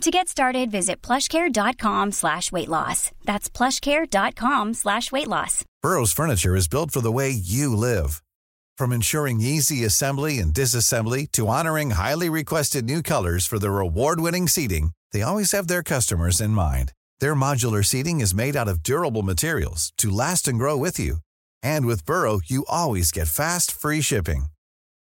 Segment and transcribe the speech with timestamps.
[0.00, 3.10] To get started, visit plushcare.com slash weight loss.
[3.24, 5.64] That's plushcare.com slash weight loss.
[5.82, 8.22] Burrow's furniture is built for the way you live.
[8.76, 14.48] From ensuring easy assembly and disassembly to honoring highly requested new colors for their award-winning
[14.48, 16.92] seating, they always have their customers in mind.
[17.20, 21.18] Their modular seating is made out of durable materials to last and grow with you.
[21.62, 24.46] And with Burrow, you always get fast, free shipping.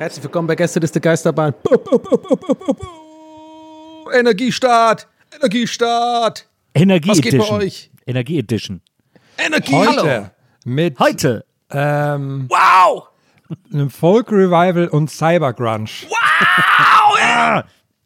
[0.00, 1.52] Herzlich willkommen bei Gästeliste Geisterbahn.
[4.14, 5.06] Energiestart!
[5.36, 6.48] Energiestart!
[6.72, 7.60] Energie Was geht bei Edition.
[7.60, 7.90] euch?
[8.06, 8.80] Energie Edition.
[9.36, 9.74] Energie!
[9.74, 10.26] Heute Hallo!
[10.64, 11.44] mit Heute.
[11.70, 13.08] ähm, Wow!
[13.70, 15.90] einem Folk Revival und Cyber Grunge.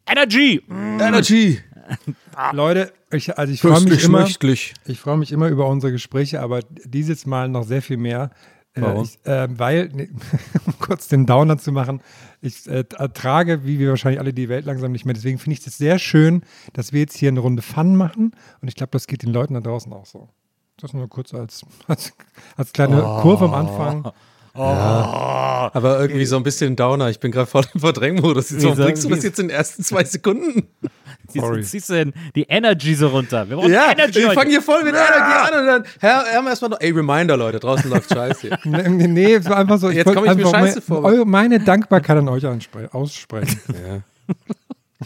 [0.05, 0.61] Energy.
[0.69, 1.61] Energy!
[2.51, 4.27] Leute, ich, also ich freue mich immer,
[4.85, 8.31] ich freue mich immer über unsere Gespräche, aber dieses Mal noch sehr viel mehr.
[8.75, 9.03] Äh, Warum?
[9.03, 10.09] Ich, äh, weil, nee,
[10.65, 12.01] um kurz den Downer zu machen,
[12.41, 15.13] ich äh, ertrage, wie wir wahrscheinlich alle, die Welt langsam nicht mehr.
[15.13, 18.67] Deswegen finde ich es sehr schön, dass wir jetzt hier eine Runde Fun machen und
[18.67, 20.29] ich glaube, das geht den Leuten da draußen auch so.
[20.77, 22.13] Das nur kurz als, als,
[22.57, 24.11] als kleine Kurve am Anfang.
[24.55, 27.09] Aber irgendwie so ein bisschen Downer.
[27.09, 28.53] Ich bin gerade voll im Verdrängmodus.
[28.55, 28.83] Wieso Wieso?
[28.83, 30.67] bringst du das jetzt in den ersten zwei Sekunden?
[31.33, 31.61] Sorry.
[31.61, 33.49] Ziehst, ziehst du denn die Energy so runter?
[33.49, 34.35] Wir brauchen Ja, Energy ich heute.
[34.39, 35.11] fange hier voll mit Energie
[35.53, 38.49] an und dann, Herr, Herr, erstmal noch, ey, Reminder, Leute, draußen läuft Scheiße.
[38.65, 39.89] Nee, nee, nee, es war einfach so.
[39.89, 41.03] Jetzt wollte komm ich mir scheiße vor.
[41.03, 42.45] eure- Meine Dankbarkeit an euch
[42.91, 43.59] aussprechen.
[43.69, 44.35] ja.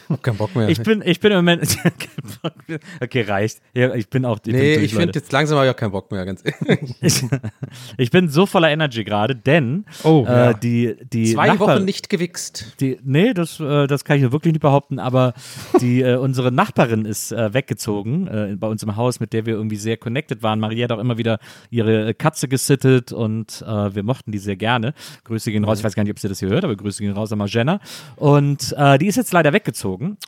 [0.07, 0.69] Hab keinen Bock mehr.
[0.69, 1.77] Ich bin, ich bin im Moment.
[3.01, 3.59] okay, reicht.
[3.73, 4.37] Ja, ich bin auch.
[4.37, 6.43] Ich bin nee, durch, ich finde jetzt langsam habe ich auch keinen Bock mehr, ganz
[6.43, 6.95] ehrlich.
[7.01, 7.23] Ich,
[7.97, 10.53] ich bin so voller Energy gerade, denn Oh, äh, ja.
[10.53, 12.75] die, die Zwei Nachbar- Wochen nicht gewichst.
[12.79, 15.33] Die, nee, das, äh, das kann ich wirklich nicht behaupten, aber
[15.81, 19.53] die, äh, unsere Nachbarin ist äh, weggezogen äh, bei uns im Haus, mit der wir
[19.55, 20.59] irgendwie sehr connected waren.
[20.59, 21.39] Maria hat auch immer wieder
[21.71, 24.93] ihre Katze gesittet und wir mochten die sehr gerne.
[25.23, 27.13] Grüße gehen raus, ich weiß gar nicht, ob sie das hier hört, aber Grüße gehen
[27.13, 27.79] raus an Jenna.
[28.15, 29.78] Und die ist jetzt leider weggezogen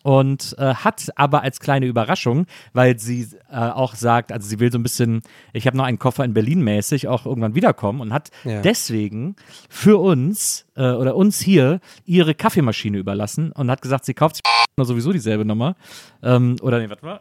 [0.03, 4.71] und äh, hat aber als kleine Überraschung, weil sie äh, auch sagt, also sie will
[4.71, 5.21] so ein bisschen,
[5.53, 8.61] ich habe noch einen Koffer in Berlin mäßig, auch irgendwann wiederkommen und hat Ja.
[8.61, 9.35] deswegen
[9.69, 14.43] für uns äh, oder uns hier ihre Kaffeemaschine überlassen und hat gesagt, sie kauft sich
[14.85, 15.75] sowieso dieselbe Nummer.
[16.23, 17.19] Ähm, oder nee, warte mal.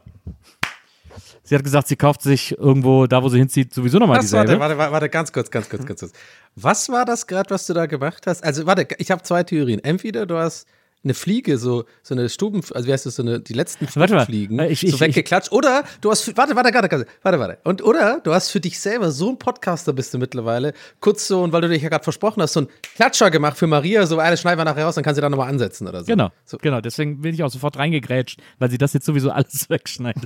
[1.42, 4.58] Sie hat gesagt, sie kauft sich irgendwo, da wo sie hinzieht, sowieso nochmal Was, dieselbe.
[4.60, 6.12] warte, warte, warte, ganz kurz, ganz kurz, ganz kurz.
[6.54, 8.44] Was war das gerade, was du da gemacht hast?
[8.44, 9.82] Also, warte, ich habe zwei Theorien.
[9.82, 10.68] Entweder du hast
[11.02, 14.14] eine Fliege, so, so eine Stuben, also wie heißt das, so eine, die letzten Warte
[14.14, 15.50] mal, Fliegen, äh, ich- so ich- weggeklatscht.
[15.50, 17.58] Oder du hast, für, warte, warte, warte, warte, warte, warte.
[17.64, 21.42] Und, oder du hast für dich selber, so ein Podcaster bist du mittlerweile, kurz so,
[21.42, 24.18] und weil du dich ja gerade versprochen hast, so einen Klatscher gemacht für Maria, so
[24.18, 26.06] eine schneiden wir nachher raus, dann kann sie da nochmal ansetzen oder so.
[26.06, 26.58] Genau, So.
[26.58, 26.80] genau.
[26.82, 30.22] Deswegen bin ich auch sofort reingegrätscht, weil sie das jetzt sowieso alles wegschneidet.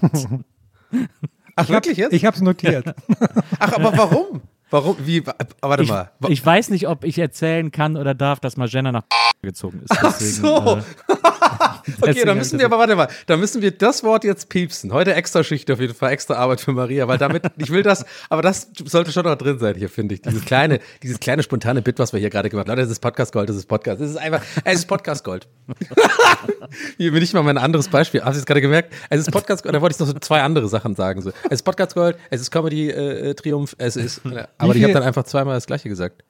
[1.57, 2.13] Ach, wirklich jetzt?
[2.13, 2.85] Ich habe es notiert.
[3.61, 4.43] Ach, aber warum?
[4.71, 4.97] Warum?
[5.05, 5.25] Wie?
[5.25, 6.11] wa- Warte ich, mal.
[6.29, 9.05] Ich weiß nicht, ob ich erzählen kann oder darf, dass Magena nach
[9.45, 9.91] gezogen ist.
[9.91, 10.79] Ach Deswegen, so.
[10.79, 11.15] äh,
[12.01, 14.93] Okay, dann müssen wir aber, warte mal, da müssen wir das Wort jetzt piepsen.
[14.93, 18.05] Heute extra Schicht auf jeden Fall, extra Arbeit für Maria, weil damit, ich will das,
[18.29, 20.23] aber das sollte schon noch drin sein hier, finde ich.
[20.23, 22.77] Dieses kleine, dieses kleine spontane Bit, was wir hier gerade gemacht haben.
[22.77, 24.01] Leute, das ist Podcast Gold, das ist Podcast.
[24.01, 25.47] Es ist einfach, es ist Podcast Gold.
[26.97, 28.23] hier bin ich mal mein anderes Beispiel.
[28.23, 28.93] Hast du es gerade gemerkt?
[29.11, 31.23] Es ist Podcast Gold, da wollte ich noch so zwei andere Sachen sagen.
[31.23, 31.31] So.
[31.45, 34.93] Es ist Podcast Gold, es ist Comedy äh, Triumph, es ist, äh, aber ich habe
[34.93, 36.23] dann einfach zweimal das Gleiche gesagt.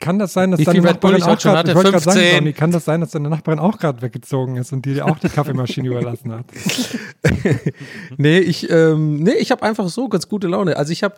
[0.00, 1.70] Kann das sein, dass Wie deine Nachbarin auch gerade, hatte?
[1.70, 2.38] ich wollte gerade sagen, 15.
[2.38, 5.28] Donny, kann das sein, dass deine Nachbarin auch gerade weggezogen ist und dir auch die
[5.28, 6.46] Kaffeemaschine überlassen hat?
[8.16, 10.76] Nee, ich, ähm, nee, ich habe einfach so ganz gute Laune.
[10.76, 11.16] Also ich habe,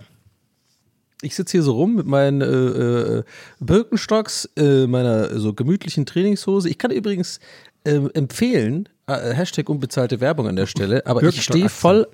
[1.22, 3.22] ich sitze hier so rum mit meinen äh, äh,
[3.60, 6.68] Birkenstocks, äh, meiner so gemütlichen Trainingshose.
[6.68, 7.40] Ich kann übrigens
[7.84, 12.06] ähm, empfehlen, äh, Hashtag unbezahlte Werbung an der Stelle, aber ich stehe voll.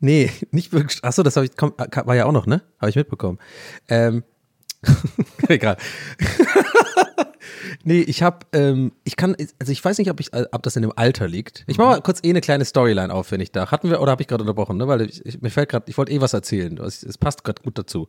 [0.00, 1.04] Nee, nicht Birkenstock.
[1.04, 2.62] Achso, das habe ich, war ja auch noch, ne?
[2.80, 3.38] Habe ich mitbekommen.
[3.88, 4.24] Ähm,
[5.48, 5.76] egal.
[7.84, 10.82] Nee, ich habe, ähm, ich kann, also ich weiß nicht, ob, ich, ob das in
[10.82, 11.64] dem Alter liegt.
[11.66, 13.70] Ich mache mal kurz eh eine kleine Storyline auf, wenn ich da.
[13.70, 14.88] Hatten wir, oder habe ich gerade unterbrochen, ne?
[14.88, 16.78] Weil ich, ich, mir fällt gerade, ich wollte eh was erzählen.
[16.78, 18.08] Es es passt gerade gut dazu.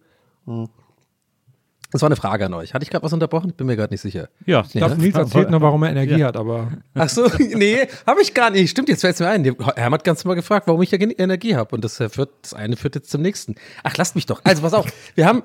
[1.94, 2.74] Das war eine Frage an euch.
[2.74, 3.52] Hatte ich gerade was unterbrochen?
[3.52, 4.28] Ich bin mir gerade nicht sicher.
[4.48, 6.28] Ja, Ich glaube, Nils erzählt noch, warum er Energie Ja.
[6.28, 8.72] hat, aber Ach so, nee, habe ich gar nicht.
[8.72, 9.44] Stimmt, jetzt fällt es mir ein.
[9.76, 11.76] Herm hat ganz mal gefragt, warum ich ja Energie habe.
[11.76, 13.56] Und das, äh, führt, das eine führt jetzt zum nächsten.
[13.84, 14.42] Ach, lasst mich doch.
[14.44, 14.88] Also, pass auf.
[15.14, 15.44] Wir haben.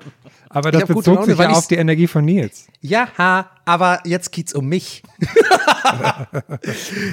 [0.49, 2.65] aber das hab bezog Laune, sich ja auf die Energie von Nils.
[2.81, 5.03] Ja, ha, aber jetzt geht's um mich.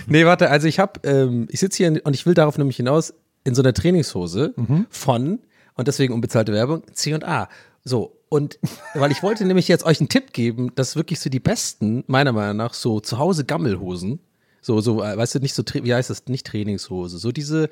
[0.06, 3.14] nee, warte, also ich habe, ähm, ich sitze hier und ich will darauf nämlich hinaus
[3.44, 4.54] in so einer Trainingshose
[4.90, 5.40] von,
[5.74, 7.48] und deswegen unbezahlte Werbung, C&A.
[7.84, 8.58] So, und
[8.94, 12.32] weil ich wollte nämlich jetzt euch einen Tipp geben, dass wirklich so die besten, meiner
[12.32, 14.20] Meinung nach, so zu Hause Gammelhosen,
[14.61, 17.70] so, so, äh, weißt du, nicht so, wie heißt das, nicht Trainingshose, so diese,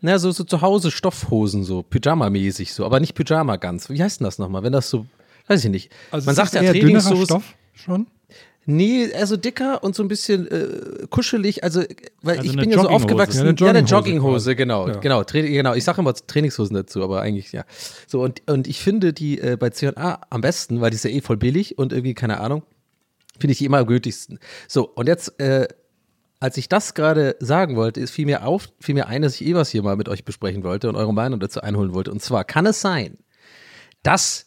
[0.00, 3.88] na, so, so zu Hause Stoffhosen, so Pyjama-mäßig, so, aber nicht Pyjama ganz.
[3.88, 5.06] Wie heißt denn das nochmal, wenn das so,
[5.48, 5.92] weiß ich nicht.
[6.10, 7.24] Also Man sagt ja Trainingshose.
[7.24, 8.06] Stoff schon.
[8.68, 11.62] Nee, also dicker und so ein bisschen äh, kuschelig.
[11.62, 11.82] Also,
[12.22, 13.04] weil Also ich eine bin ja so Jogginghose.
[13.04, 13.46] aufgewachsen.
[13.46, 14.56] Ja, Ja, eine eine Jogginghose Jogginghose, quasi.
[14.56, 14.88] genau.
[14.88, 14.96] Ja.
[14.98, 15.74] Genau, Tra genau.
[15.74, 17.64] Ich sage immer Trainingshosen dazu, aber eigentlich, ja.
[18.08, 21.10] So, und, und ich finde die äh, bei C&A am besten, weil die ist ja
[21.10, 22.64] eh voll billig und irgendwie, keine Ahnung,
[23.38, 24.40] finde ich die immer am gültigsten.
[24.66, 25.68] So, und jetzt, äh,
[26.40, 29.46] als ich das gerade sagen wollte, ist fiel mir auf, fiel mir ein, dass ich
[29.46, 32.10] eh was hier mal mit euch besprechen wollte und eure Meinung dazu einholen wollte.
[32.10, 33.16] Und zwar kann es sein,
[34.02, 34.46] dass,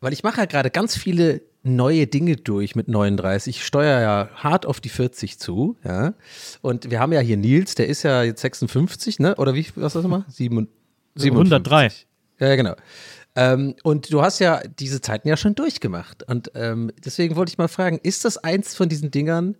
[0.00, 3.56] weil ich mache ja gerade ganz viele neue Dinge durch mit 39.
[3.56, 6.14] Ich steuere ja hart auf die 40 zu, ja.
[6.62, 9.34] Und wir haben ja hier Nils, der ist ja jetzt 56, ne?
[9.36, 10.24] Oder wie, was ist das nochmal?
[11.14, 11.90] Sieben- 103.
[12.38, 12.74] Ja, ja, genau.
[13.34, 16.22] Ähm, und du hast ja diese Zeiten ja schon durchgemacht.
[16.28, 19.56] Und ähm, deswegen wollte ich mal fragen, ist das eins von diesen Dingern,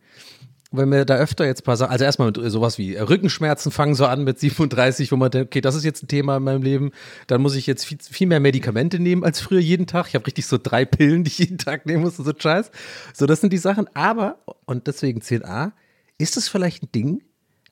[0.71, 3.95] wenn wir da öfter jetzt paar Sachen, also erstmal mit sowas wie äh, Rückenschmerzen fangen
[3.95, 6.63] so an mit 37, wo man denkt, okay, das ist jetzt ein Thema in meinem
[6.63, 6.91] Leben,
[7.27, 10.09] dann muss ich jetzt viel, viel mehr Medikamente nehmen als früher jeden Tag.
[10.09, 12.71] Ich habe richtig so drei Pillen, die ich jeden Tag nehmen muss und so Scheiß.
[13.15, 13.89] So, das sind die Sachen.
[13.95, 15.73] Aber, und deswegen 10a,
[16.19, 17.23] ist es vielleicht ein Ding,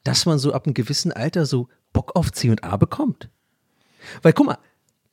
[0.03, 3.29] dass man so ab einem gewissen Alter so Bock auf C&A bekommt?
[4.23, 4.59] Weil guck mal,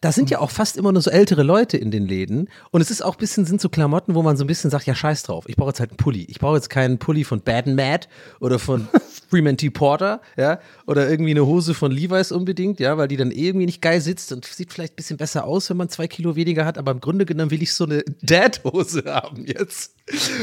[0.04, 2.50] da sind ja auch fast immer nur so ältere Leute in den Läden.
[2.72, 4.86] Und es ist auch ein bisschen, sind so Klamotten, wo man so ein bisschen sagt,
[4.86, 5.46] ja, scheiß drauf.
[5.48, 6.26] Ich brauche jetzt halt einen Pulli.
[6.28, 8.08] Ich brauche jetzt keinen Pulli von Bad and Mad
[8.42, 8.90] oder von
[9.30, 9.70] Freeman T.
[9.70, 13.82] Porter, ja, oder irgendwie eine Hose von Levi's unbedingt, ja, weil die dann irgendwie nicht
[13.82, 16.78] geil sitzt und sieht vielleicht ein bisschen besser aus, wenn man zwei Kilo weniger hat.
[16.78, 19.96] Aber im Grunde genommen will ich so eine Dad-Hose haben jetzt.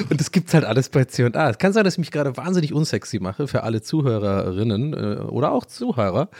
[0.08, 1.50] Und das gibt's halt alles bei C&A.
[1.50, 5.52] Es kann sein, dass ich mich gerade wahnsinnig unsexy mache für alle Zuhörerinnen äh, oder
[5.52, 6.30] auch Zuhörer.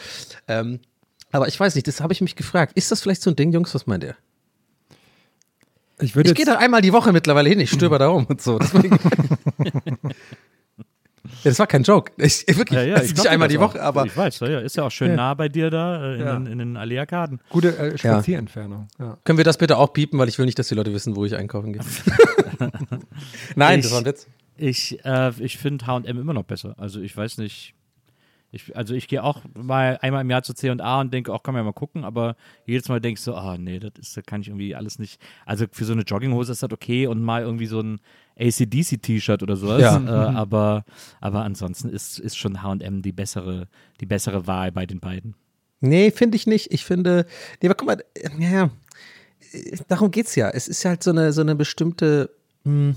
[0.48, 0.80] Ähm,
[1.32, 2.72] aber ich weiß nicht, das habe ich mich gefragt.
[2.76, 3.74] Ist das vielleicht so ein Ding, Jungs?
[3.74, 4.16] Was meint ihr?
[6.00, 8.40] Ich würde Ich gehe da einmal die Woche mittlerweile hin, ich stöber da rum und
[8.40, 8.58] so.
[8.58, 8.98] Deswegen.
[10.78, 10.80] ja,
[11.44, 12.10] das war kein Joke.
[12.16, 13.70] Ich, wirklich, Ja, ja, das ich nicht einmal das die auch.
[13.74, 15.16] Woche, aber Ich weiß, ja, ist ja auch schön Ja.
[15.16, 16.32] nah bei dir da äh, in, Ja.
[16.38, 17.40] den, in den Allee-Arkaden.
[17.50, 18.88] gute äh, Spazierentfernung.
[18.98, 19.18] Ja.
[19.24, 21.24] können wir das bitte auch piepen, weil ich will nicht, dass die Leute wissen, wo
[21.26, 21.82] ich einkaufen gehe.
[23.54, 24.26] Nein, das Ich- war ein Witz.
[24.56, 26.74] Ich, äh, ich finde H&M immer noch besser.
[26.78, 27.74] Also ich weiß nicht.
[28.52, 31.54] Ich, also ich gehe auch mal einmal im Jahr zu C&A und denke, auch kann
[31.54, 32.36] man ja mal gucken, aber
[32.66, 35.20] jedes Mal denke ich so, ah nee, das ist, das kann ich irgendwie alles nicht.
[35.46, 38.00] Also für so eine Jogginghose ist das okay und mal irgendwie so ein
[38.38, 39.80] ACDC-T-Shirt oder sowas.
[39.80, 40.00] Ja.
[40.00, 40.84] Äh, aber,
[41.20, 43.68] aber ansonsten ist, ist schon H&M die bessere,
[44.00, 45.34] die bessere Wahl bei den beiden.
[45.80, 46.72] Nee, finde ich nicht.
[46.72, 47.26] Ich finde,
[47.62, 48.70] nee, aber guck mal, äh, ja,
[49.52, 50.50] äh, darum geht's ja.
[50.50, 52.30] Es ist halt so eine, so eine bestimmte,
[52.64, 52.96] hm,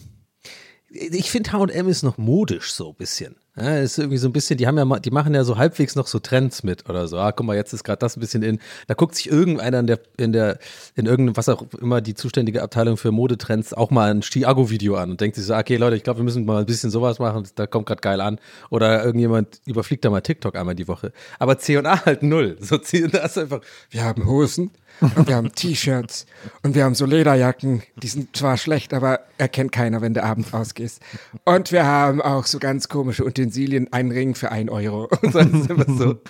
[0.89, 3.35] ich finde H&M ist noch modisch so ein bisschen.
[3.55, 6.07] Ja, ist irgendwie so ein bisschen, die haben ja, die machen ja so halbwegs noch
[6.07, 7.19] so Trends mit oder so.
[7.19, 8.59] Ah, guck mal, jetzt ist gerade das ein bisschen in.
[8.87, 10.57] Da guckt sich irgendeiner in der, in der,
[10.95, 15.11] in irgendeinem, was auch immer die zuständige Abteilung für Modetrends auch mal ein Stiago-Video an
[15.11, 17.47] und denkt sich so, okay, Leute, ich glaube, wir müssen mal ein bisschen sowas machen,
[17.53, 18.39] da kommt gerade geil an.
[18.71, 21.13] Oder irgendjemand überfliegt da mal TikTok einmal die Woche.
[21.37, 22.57] Aber C&A halt null.
[22.59, 26.25] So C&A ist einfach, Wir haben Hosen und wir haben T-Shirts
[26.61, 27.83] und wir haben so Lederjacken.
[27.97, 31.01] Die sind zwar schlecht, aber erkennt keiner, wenn du abends rausgehst.
[31.45, 35.09] Und wir haben auch so ganz komische Utensilien, einen Ring für ein Euro.
[35.21, 36.21] Und dann ist immer so.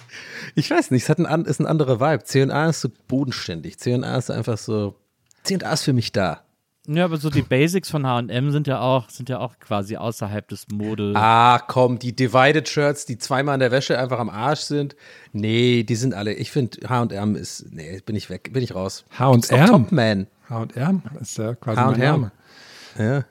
[0.55, 2.23] Ich weiß nicht, es hat ein, ist ein anderer Vibe.
[2.23, 3.77] C&A ist so bodenständig.
[3.77, 4.95] C&A ist einfach so.
[5.43, 6.41] C&A ist für mich da.
[6.85, 10.45] Ja, aber so die Basics von H&M sind ja auch, sind ja auch quasi außerhalb
[10.49, 11.13] des Mode.
[11.15, 14.97] Ah, komm, die Divided Shirts, die zweimal in der Wäsche einfach am Arsch sind.
[15.31, 16.33] Nee, die sind alle.
[16.33, 17.67] Ich finde, H&M ist.
[17.71, 19.05] Nee, bin ich weg, bin ich raus.
[19.17, 19.65] H&M?
[19.65, 20.27] Topman.
[20.49, 22.31] H&R ist ja quasi Name.
[22.97, 23.23] Ja.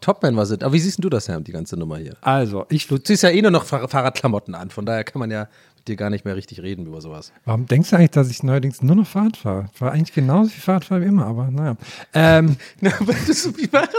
[0.00, 0.52] Topman war es.
[0.52, 2.14] Aber wie siehst du das, Herr, die ganze Nummer hier?
[2.20, 5.30] Also, ich, Du ziehst ja eh nur noch Fahr Fahrradklamotten an, von daher kann man
[5.30, 5.48] ja
[5.90, 7.32] dir gar nicht mehr richtig reden über sowas.
[7.44, 9.68] warum denkst du eigentlich, dass ich neuerdings nur noch Fahrrad fahre?
[9.74, 11.76] Ich war eigentlich genauso viel Fahrrad wie immer, aber naja.
[12.14, 13.94] Ähm, Na, weil du so viel Fahrrad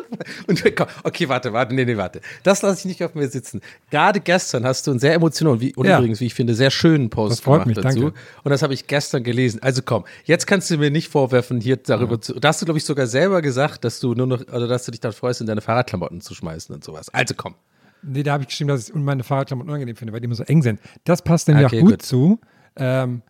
[0.47, 0.63] und
[1.03, 2.21] okay, warte, warte, nee, nee, warte.
[2.43, 3.61] Das lasse ich nicht auf mir sitzen.
[3.89, 5.97] Gerade gestern hast du einen sehr emotionalen, wie, und Ja.
[5.99, 7.99] übrigens, wie ich finde, sehr schönen Post Das freut gemacht mich, dazu.
[8.01, 8.19] danke.
[8.43, 9.61] Und das habe ich gestern gelesen.
[9.61, 12.33] Also komm, jetzt kannst du mir nicht vorwerfen, hier darüber zu.
[12.39, 14.91] Da hast du, glaube ich, sogar selber gesagt, dass du nur noch, oder dass du
[14.91, 17.09] dich dann freust, in deine Fahrradklamotten zu schmeißen und sowas.
[17.09, 17.55] Also komm.
[18.03, 20.43] Nee, da habe ich geschrieben, dass ich meine Fahrradklamotten unangenehm finde, weil die immer so
[20.43, 20.79] eng sind.
[21.03, 22.01] Das passt nämlich Okay, auch gut, gut.
[22.01, 22.39] zu.
[22.75, 23.21] Ähm,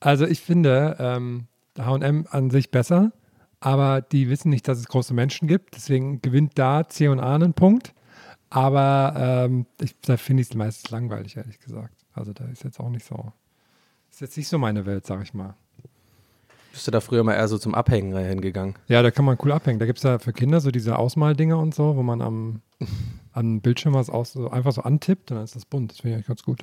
[0.00, 1.46] also ich finde ähm,
[1.78, 3.12] H&M an sich besser,
[3.60, 5.76] aber die wissen nicht, dass es große Menschen gibt.
[5.76, 7.92] Deswegen gewinnt da C und A einen Punkt.
[8.50, 9.14] Aber
[9.46, 11.94] ähm, ich, da finde ich es meistens langweilig, ehrlich gesagt.
[12.14, 13.32] Also da ist jetzt auch nicht so,
[14.10, 15.54] ist jetzt nicht so meine Welt, sag ich mal.
[16.72, 18.74] Bist du da früher mal eher so zum Abhängen hingegangen?
[18.86, 19.78] Ja, da kann man cool abhängen.
[19.78, 22.60] Da gibt es ja für Kinder so diese Ausmaldinger und so, wo man am,
[23.36, 25.90] am Bildschirm was aus, so einfach so antippt und dann ist das bunt.
[25.92, 26.58] Das finde ich eigentlich ganz gut.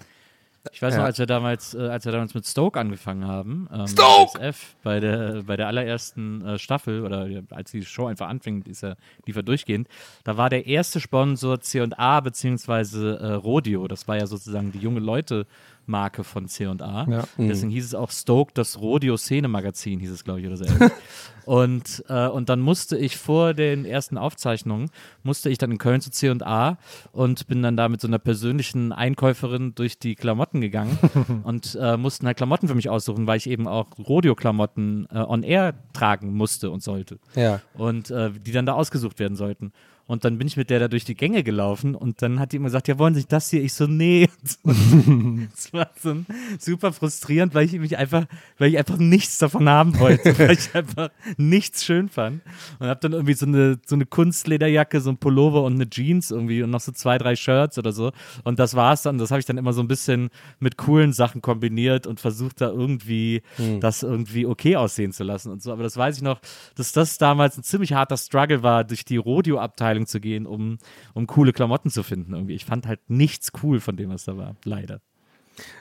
[0.71, 0.99] Ich weiß Ja.
[1.01, 4.39] noch, als wir damals, äh, als wir damals mit Stoke angefangen haben, ähm, Stoke!
[4.39, 8.81] SF, bei der, bei der allerersten äh, Staffel oder als die Show einfach anfing, ist
[8.81, 9.89] ja, lief ja durchgehend,
[10.23, 13.89] da war der erste Sponsor C&A beziehungsweise äh, Rodeo.
[13.89, 15.45] Das war ja sozusagen die junge Leute
[15.85, 17.07] Marke von C&A.
[17.09, 17.23] Ja.
[17.37, 20.65] Deswegen hieß es auch Stoke, das Rodeo-Szene-Magazin hieß es, glaube ich, oder so.
[21.45, 24.89] und, äh, und dann musste ich vor den ersten Aufzeichnungen,
[25.23, 26.77] musste ich dann in Köln zu C&A
[27.11, 30.97] und bin dann da mit so einer persönlichen Einkäuferin durch die Klamotten gegangen
[31.43, 35.43] und äh, mussten halt Klamotten für mich aussuchen, weil ich eben auch Rodeo-Klamotten äh, on
[35.43, 37.61] air tragen musste und sollte Ja.
[37.73, 39.71] und äh, die dann da ausgesucht werden sollten.
[40.13, 42.57] Und dann bin ich mit der da durch die Gänge gelaufen und dann hat die
[42.57, 43.63] immer gesagt, ja, wollen Sie sich das hier?
[43.63, 44.29] Ich so, nee.
[44.63, 46.17] das war so
[46.59, 48.25] super frustrierend, weil ich mich einfach,
[48.59, 52.41] weil ich einfach nichts davon haben wollte, weil ich einfach nichts schön fand.
[52.77, 56.29] Und habe dann irgendwie so eine, so eine Kunstlederjacke, so ein Pullover und eine Jeans
[56.29, 58.11] irgendwie und noch so zwei, drei Shirts oder so.
[58.43, 59.17] Und das war's dann.
[59.17, 60.29] Das habe ich dann immer so ein bisschen
[60.59, 63.41] mit coolen Sachen kombiniert und versucht da irgendwie
[63.79, 65.71] das irgendwie okay aussehen zu lassen und so.
[65.71, 66.39] Aber das weiß ich noch,
[66.75, 70.77] dass das damals ein ziemlich harter Struggle war, durch die Rodeo-Abteilung zu gehen, um,
[71.13, 72.55] um coole Klamotten zu finden irgendwie.
[72.55, 74.55] Ich fand halt nichts cool von dem, was da war.
[74.63, 75.01] Leider.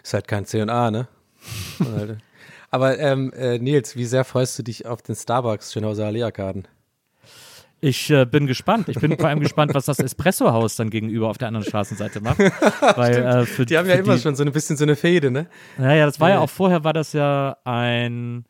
[0.03, 1.09] Ist halt kein C&A, ne?
[1.81, 2.19] Alter.
[2.71, 6.67] Aber ähm, äh, Nils, wie sehr freust du dich auf den Starbucks Schönhauser Allee-Arkaden?
[7.85, 8.89] Ich äh, bin gespannt.
[8.89, 12.39] Ich bin vor allem gespannt, was das Espresso-Haus dann gegenüber auf der anderen Straßenseite macht.
[12.97, 15.33] Weil, äh, für, Die haben ja immer die, schon so ein bisschen so eine Fehde,
[15.33, 15.49] ne?
[15.79, 16.41] Ja, ja, das war ja Ja.
[16.43, 18.45] auch vorher, war das ja ein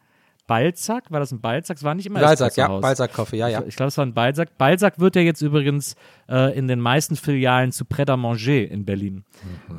[0.46, 1.10] Balzac.
[1.10, 1.76] War das ein Balzac?
[1.76, 2.68] Es war nicht immer Balzac, ja.
[2.68, 3.62] Balzac-Kaffee, ja, ja.
[3.66, 4.56] Ich, glaube, es war ein Balzac.
[4.58, 5.94] Balzac wird ja jetzt übrigens
[6.28, 9.24] äh, in den meisten Filialen zu Pret à Manger in Berlin.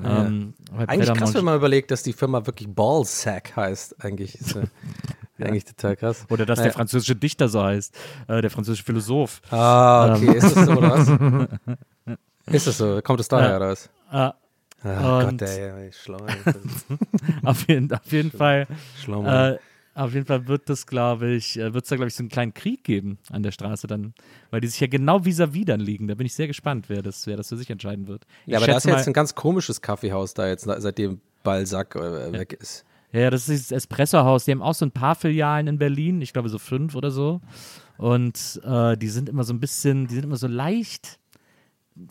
[0.03, 4.03] Ähm, weil Eigentlich krass, wenn man überlegt, dass die Firma wirklich Ballsack heißt.
[4.03, 4.63] Eigentlich ist äh,
[5.43, 6.25] eigentlich total krass.
[6.29, 6.69] Oder dass Naja.
[6.69, 7.95] der französische Dichter so heißt,
[8.27, 9.41] äh, der französische Philosoph.
[9.51, 10.37] Ah, okay.
[10.37, 11.77] Ist das so, oder was?
[12.47, 13.01] ist das so?
[13.03, 13.57] Kommt es daher, Ja.
[13.57, 13.89] oder was?
[14.11, 14.31] Äh,
[14.85, 16.17] Ah, Und- Gott, ey, schlau.
[17.43, 18.67] auf, jeden, auf jeden Fall.
[19.01, 19.23] schlau.
[19.25, 19.57] Äh,
[19.95, 22.29] auf jeden Fall wird das, glaube ich, äh, wird es da, glaube ich, so einen
[22.29, 24.13] kleinen Krieg geben an der Straße dann,
[24.49, 26.07] weil die sich ja genau vis-à-vis dann liegen.
[26.07, 28.25] Da bin ich sehr gespannt, wer das, wer das für sich entscheiden wird.
[28.45, 31.95] Ich ja, aber da ist ja jetzt ein ganz komisches Kaffeehaus da jetzt, seitdem Balzac
[31.95, 32.85] äh, weg ist.
[33.11, 34.45] Ja, das ist das Espresso-Haus.
[34.45, 37.41] Die haben auch so ein paar Filialen in Berlin, ich glaube so fünf oder so.
[37.97, 41.19] Und äh, die sind immer so ein bisschen, die sind immer so leicht,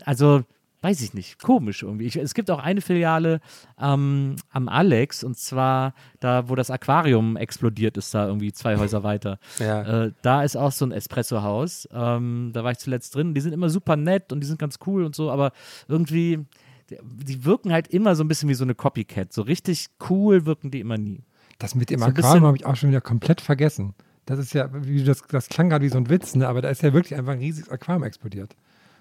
[0.04, 0.44] also
[0.82, 2.04] weiß ich nicht, komisch irgendwie.
[2.06, 3.40] Ich, es gibt auch eine Filiale
[3.80, 9.02] ähm, am Alex und zwar da, wo das Aquarium explodiert ist, da irgendwie zwei Häuser
[9.04, 9.38] weiter.
[9.58, 10.04] Ja.
[10.06, 11.88] Äh, da ist auch so ein Espresso-Haus.
[11.92, 13.32] Ähm, da war ich zuletzt drin.
[13.32, 15.52] Die sind immer super nett und die sind ganz cool und so, aber
[15.88, 16.44] irgendwie,
[16.90, 19.32] die, die wirken halt immer so ein bisschen wie so eine Copycat.
[19.32, 21.22] So richtig cool wirken die immer nie.
[21.58, 23.94] Das mit dem So Aquarium habe ich auch schon wieder komplett vergessen.
[24.26, 26.48] Das ist ja, wie das, das klang gerade wie so ein Witz, ne?
[26.48, 28.56] aber da ist ja wirklich einfach ein riesiges Aquarium explodiert.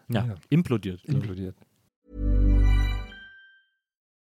[0.09, 0.35] Ja, Ja.
[0.49, 1.01] implodiert.
[1.03, 1.53] glaub ich.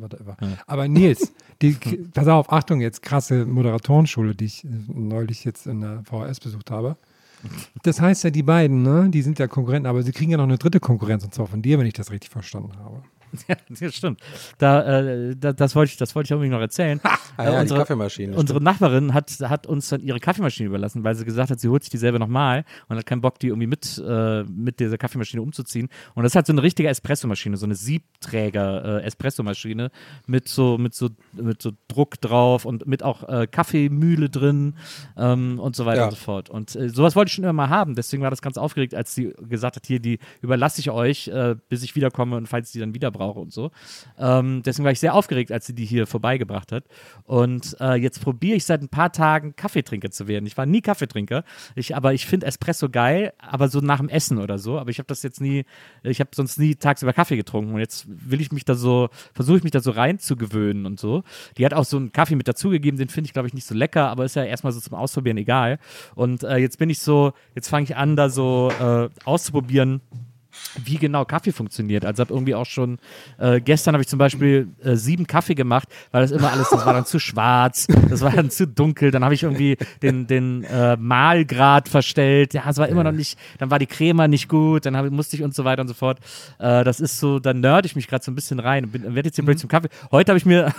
[0.00, 0.36] Whatever.
[0.66, 1.72] Aber Nils, die,
[2.12, 6.70] pass auf, Achtung jetzt, krasse Moderatorenschule, die ich äh, neulich jetzt in der VHS besucht
[6.70, 6.96] habe.
[7.82, 10.44] Das heißt ja, die beiden, ne, die sind ja Konkurrenten, aber sie kriegen ja noch
[10.44, 13.02] eine dritte Konkurrenz und zwar von dir, wenn ich das richtig verstanden habe.
[13.48, 14.20] Ja, das stimmt.
[14.58, 17.00] Da, äh, da, das wollte ich, das wollte ich unbedingt noch erzählen.
[17.40, 18.36] Ah, ja, die unsere, Kaffeemaschine.
[18.36, 21.84] unsere Nachbarin hat, hat uns dann ihre Kaffeemaschine überlassen, weil sie gesagt hat, sie holt
[21.84, 25.88] sich dieselbe nochmal und hat keinen Bock, die irgendwie mit, äh, mit dieser Kaffeemaschine umzuziehen.
[26.16, 29.90] Und das ist halt so eine richtige Espressomaschine, so eine Siebträger-Espressomaschine
[30.26, 34.74] mit so, mit so, mit so Druck drauf und mit auch äh, Kaffeemühle drin
[35.16, 36.04] ähm, und so weiter Ja.
[36.06, 36.50] und so fort.
[36.50, 37.94] Und äh, sowas wollte ich schon immer mal haben.
[37.94, 41.56] Deswegen war das ganz aufgeregt, als sie gesagt hat, hier, die überlasse ich euch, äh,
[41.68, 43.70] bis ich wiederkomme und falls die dann wieder brauche und so.
[44.18, 46.84] Ähm, deswegen war ich sehr aufgeregt, als sie die hier vorbeigebracht hat.
[47.24, 50.46] Und äh, jetzt probiere ich seit ein paar Tagen Kaffeetrinker zu werden.
[50.46, 51.44] Ich war nie Kaffeetrinker,
[51.74, 54.78] ich, aber ich finde Espresso geil, aber so nach dem Essen oder so.
[54.78, 55.64] Aber ich habe das jetzt nie,
[56.02, 59.58] ich habe sonst nie tagsüber Kaffee getrunken und jetzt will ich mich da so, versuche
[59.58, 61.24] ich mich da so reinzugewöhnen und so.
[61.56, 63.74] Die hat auch so einen Kaffee mit dazugegeben, den finde ich, glaube ich, nicht so
[63.74, 65.78] lecker, aber ist ja erstmal so zum Ausprobieren egal.
[66.14, 70.00] Und äh, jetzt bin ich so, jetzt fange ich an, da so äh, auszuprobieren,
[70.84, 72.04] wie genau Kaffee funktioniert.
[72.04, 72.98] Also habe irgendwie auch schon,
[73.38, 76.84] äh, gestern habe ich zum Beispiel äh, sieben Kaffee gemacht, weil das immer alles, das
[76.84, 80.64] war dann zu schwarz, das war dann zu dunkel, dann habe ich irgendwie den, den
[80.64, 84.86] äh, Mahlgrad verstellt, ja, es war immer noch nicht, dann war die Crema nicht gut,
[84.86, 86.18] dann hab, musste ich und so weiter und so fort.
[86.58, 89.28] Äh, das ist so, dann nerd ich mich gerade so ein bisschen rein und werde
[89.28, 89.88] jetzt hier plötzlich zum Kaffee.
[90.10, 90.72] Heute habe ich mir,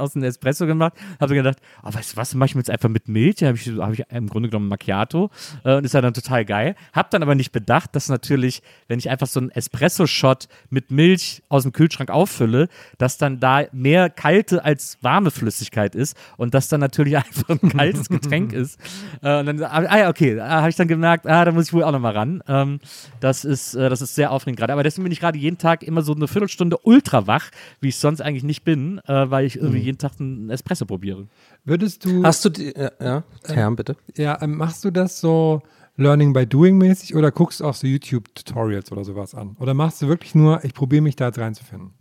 [0.00, 2.88] aus einem Espresso gemacht, habe gedacht, oh, weißt du was, mache ich mir jetzt einfach
[2.88, 5.30] mit Milch, habe ich, hab ich im Grunde genommen Macchiato
[5.64, 6.74] äh, und ist ja dann total geil.
[6.92, 11.42] Hab dann aber nicht bedacht, dass natürlich, wenn ich einfach so einen Espresso-Shot mit Milch
[11.48, 12.68] aus dem Kühlschrank auffülle,
[12.98, 17.70] dass dann da mehr kalte als warme Flüssigkeit ist und das dann natürlich einfach ein
[17.70, 18.78] kaltes Getränk ist.
[19.22, 21.72] Äh, und dann, ah ja, okay, da habe ich dann gemerkt, ah, da muss ich
[21.72, 22.42] wohl auch nochmal ran.
[22.46, 22.80] Ähm,
[23.20, 24.72] das, ist, äh, das ist sehr aufregend gerade.
[24.72, 27.96] Aber deswegen bin ich gerade jeden Tag immer so eine Viertelstunde ultra wach, wie ich
[27.96, 31.26] sonst eigentlich nicht bin, äh, weil ich irgendwie jeden Tag einen Espresso probiere.
[31.64, 33.96] Würdest du, Hast du die, ja, ja, Herm, bitte.
[34.16, 35.62] ja, ähm, machst du das so
[35.98, 39.56] Learning by Doing mäßig oder guckst du auch so YouTube-Tutorials oder sowas an?
[39.58, 41.94] Oder machst du wirklich nur, ich probiere mich da jetzt reinzufinden?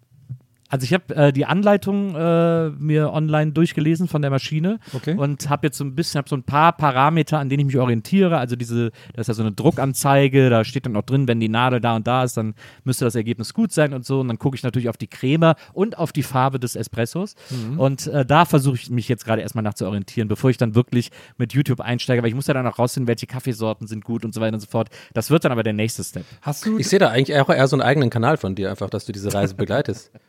[0.67, 5.13] Also ich habe äh, die Anleitung äh, mir online durchgelesen von der Maschine Okay.
[5.15, 7.77] und habe jetzt so ein bisschen, habe so ein paar Parameter, an denen ich mich
[7.77, 8.37] orientiere.
[8.39, 11.49] Also diese, das ist ja so eine Druckanzeige, da steht dann auch drin, wenn die
[11.49, 14.21] Nadel da und da ist, dann müsste das Ergebnis gut sein und so.
[14.21, 17.35] Und dann gucke ich natürlich auf die Creme und auf die Farbe des Espressos.
[17.77, 20.73] Und äh, da versuche ich mich jetzt gerade erstmal nach zu orientieren, bevor ich dann
[20.73, 24.25] wirklich mit YouTube einsteige, weil ich muss ja dann auch rausfinden, welche Kaffeesorten sind gut
[24.25, 24.89] und so weiter und so fort.
[25.13, 26.25] Das wird dann aber der nächste Step.
[26.41, 28.89] Hast du, Ich sehe da eigentlich auch eher so einen eigenen Kanal von dir, einfach,
[28.89, 30.11] dass du diese Reise begleitest.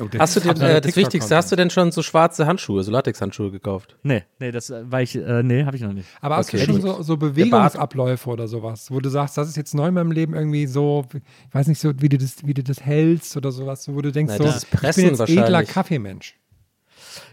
[0.00, 2.82] Oh, der- Hast du denn, äh, das Wichtigste, hast du denn schon so schwarze Handschuhe,
[2.82, 3.96] so Latexhandschuhe gekauft?
[4.02, 6.08] Nee, nee, das äh, war ich, äh, nee, habe ich noch nicht.
[6.22, 6.64] Aber hast Okay.
[6.64, 9.94] du schon so, so Bewegungsabläufe oder sowas, wo du sagst, das ist jetzt neu in
[9.94, 13.36] meinem Leben irgendwie so, ich weiß nicht so, wie du das, wie du das hältst
[13.36, 15.62] oder sowas, wo du denkst, Na, so, ich bin jetzt edler.
[15.64, 16.36] Kaffeemensch.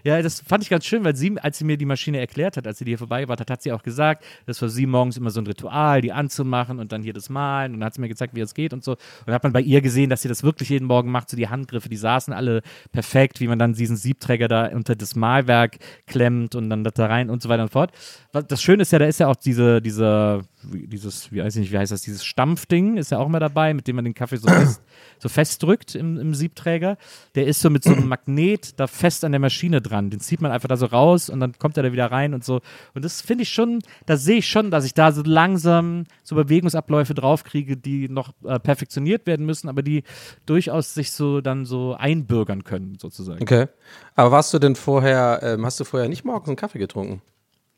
[0.04, 2.68] Ja, das fand ich ganz schön, weil sie, als sie mir die Maschine erklärt hat,
[2.68, 5.18] als sie die hier vorbei war, hat, hat sie auch gesagt, das war sie morgens
[5.18, 7.74] immer so ein Ritual, die anzumachen und dann hier das Malen.
[7.74, 8.92] Und dann hat sie mir gezeigt, wie es geht und so.
[8.94, 11.38] Und dann hat man bei ihr gesehen, dass sie das wirklich jeden Morgen macht, so
[11.38, 12.62] die Handgriffe, die saßen alle
[12.92, 17.30] perfekt, wie man dann diesen Siebträger da unter das Malwerk klemmt und dann da rein
[17.30, 17.92] und so weiter und fort.
[18.32, 21.72] Das Schöne ist ja, da ist ja auch diese, diese, dieses, wie weiß ich nicht,
[21.72, 24.38] wie heißt das, dieses Stampfding ist ja auch immer dabei, mit dem man den Kaffee
[24.38, 24.82] so fest,
[25.20, 26.98] so festdrückt im, im Siebträger.
[27.36, 30.10] Der ist so mit so einem Magnet da fest an der Maschine dran.
[30.10, 32.44] Den zieht man einfach da so raus und dann kommt er da wieder rein und
[32.44, 32.62] so.
[32.94, 36.36] Und das finde ich schon, da sehe ich schon, dass ich da so langsam so
[36.36, 40.04] Bewegungsabläufe draufkriege, die noch äh, perfektioniert werden müssen, aber die
[40.46, 43.42] durchaus sich so dann so einbürgern können, sozusagen.
[43.42, 43.68] Okay.
[44.16, 47.22] Aber warst du denn vorher, ähm, hast du vorher nicht morgens einen Kaffee getrunken?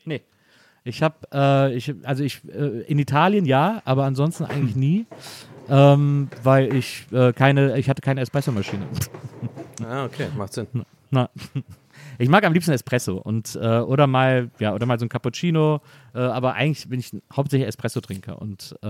[0.04, 0.22] Nee.
[0.84, 5.06] Ich habe, äh, ich, also ich, äh, in Italien ja, aber ansonsten eigentlich nie,
[5.68, 8.86] ähm, weil ich äh, keine, ich hatte keine Espressomaschine.
[9.84, 10.68] Ah, okay, macht Sinn.
[11.10, 11.28] Na,
[12.18, 15.80] ich mag am liebsten Espresso und äh, oder mal, ja, oder mal so ein Cappuccino,
[16.14, 18.86] äh, aber eigentlich bin ich hauptsächlich Espresso-Trinker und äh,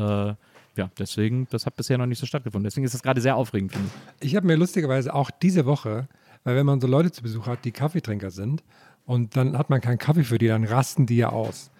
[0.77, 2.65] ja, deswegen, das hat bisher noch nicht so stattgefunden.
[2.65, 3.93] Deswegen ist das gerade sehr aufregend für mich.
[4.21, 6.09] Ich habe mir lustigerweise auch diese Woche,
[6.45, 8.63] weil wenn man so Leute zu Besuch hat, die Kaffeetrinker sind
[9.07, 11.72] und dann hat man keinen Kaffee für die, dann rasten die ja aus.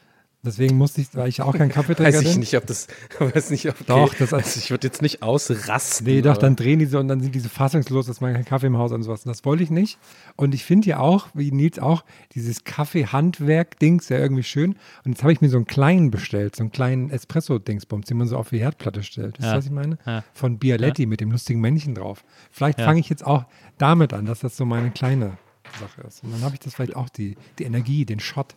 [0.45, 2.41] Deswegen musste ich, weil ich auch kein Kaffeetrinker Weiß ich bin.
[2.41, 2.89] nicht, ob das,
[3.21, 3.85] weiß nicht, ob, okay.
[3.87, 6.05] Doch, das- also ich würde jetzt nicht ausrasten.
[6.05, 8.33] Nee, doch, aber- dann drehen die so und dann sind die so fassungslos, dass man
[8.33, 9.25] keinen Kaffee im Haus hat und sowas.
[9.25, 9.99] Und das wollte ich nicht.
[10.35, 14.77] Und ich finde ja auch, wie Nils auch, dieses Kaffee-Handwerk-Dings ja irgendwie schön.
[15.05, 18.27] Und jetzt habe ich mir so einen kleinen bestellt, so einen kleinen Espresso-Dingsbums, den man
[18.27, 19.39] so auf die Herdplatte stellt.
[19.39, 19.57] Wisst ihr, Ja.
[19.59, 19.99] was ich meine?
[20.07, 20.25] Ja.
[20.35, 22.25] Von Bialetti mit dem lustigen Männchen drauf.
[22.51, 22.87] Vielleicht Ja.
[22.87, 23.45] fange ich jetzt auch
[23.79, 25.39] damit an, dass das so meine kleine
[25.81, 26.25] Sache ist.
[26.25, 28.55] Und dann habe ich das vielleicht auch die, die Energie, den Shot.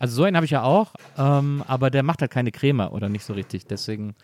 [0.00, 3.08] Also so einen habe ich ja auch, ähm, aber der macht halt keine Creme oder
[3.08, 3.66] nicht so richtig.
[3.66, 4.14] Deswegen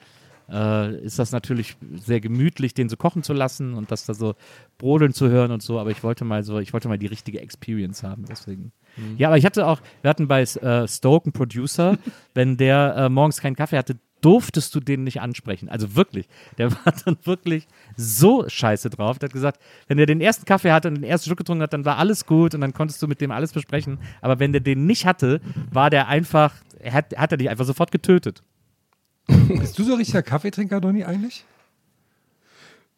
[0.50, 4.34] äh, ist das natürlich sehr gemütlich, den so kochen zu lassen und das da so
[4.78, 5.78] brodeln zu hören und so.
[5.78, 8.24] Aber ich wollte mal so, ich wollte mal die richtige Experience haben.
[8.26, 8.72] Deswegen.
[9.18, 11.98] Ja, aber ich hatte auch, wir hatten bei äh, Stoke einen Producer,
[12.34, 15.68] wenn der äh, morgens keinen Kaffee hatte, durftest du den nicht ansprechen.
[15.68, 16.28] Also wirklich.
[16.58, 19.18] Der war dann wirklich so scheiße drauf.
[19.18, 21.72] Der hat gesagt, wenn er den ersten Kaffee hatte und den ersten Schluck getrunken hat,
[21.72, 23.98] dann war alles gut und dann konntest du mit dem alles besprechen.
[24.20, 27.64] Aber wenn der den nicht hatte, war der einfach, er hat, hat er dich einfach
[27.64, 28.42] sofort getötet.
[29.26, 31.44] Bist du so richtiger Kaffeetrinker, Donny, eigentlich?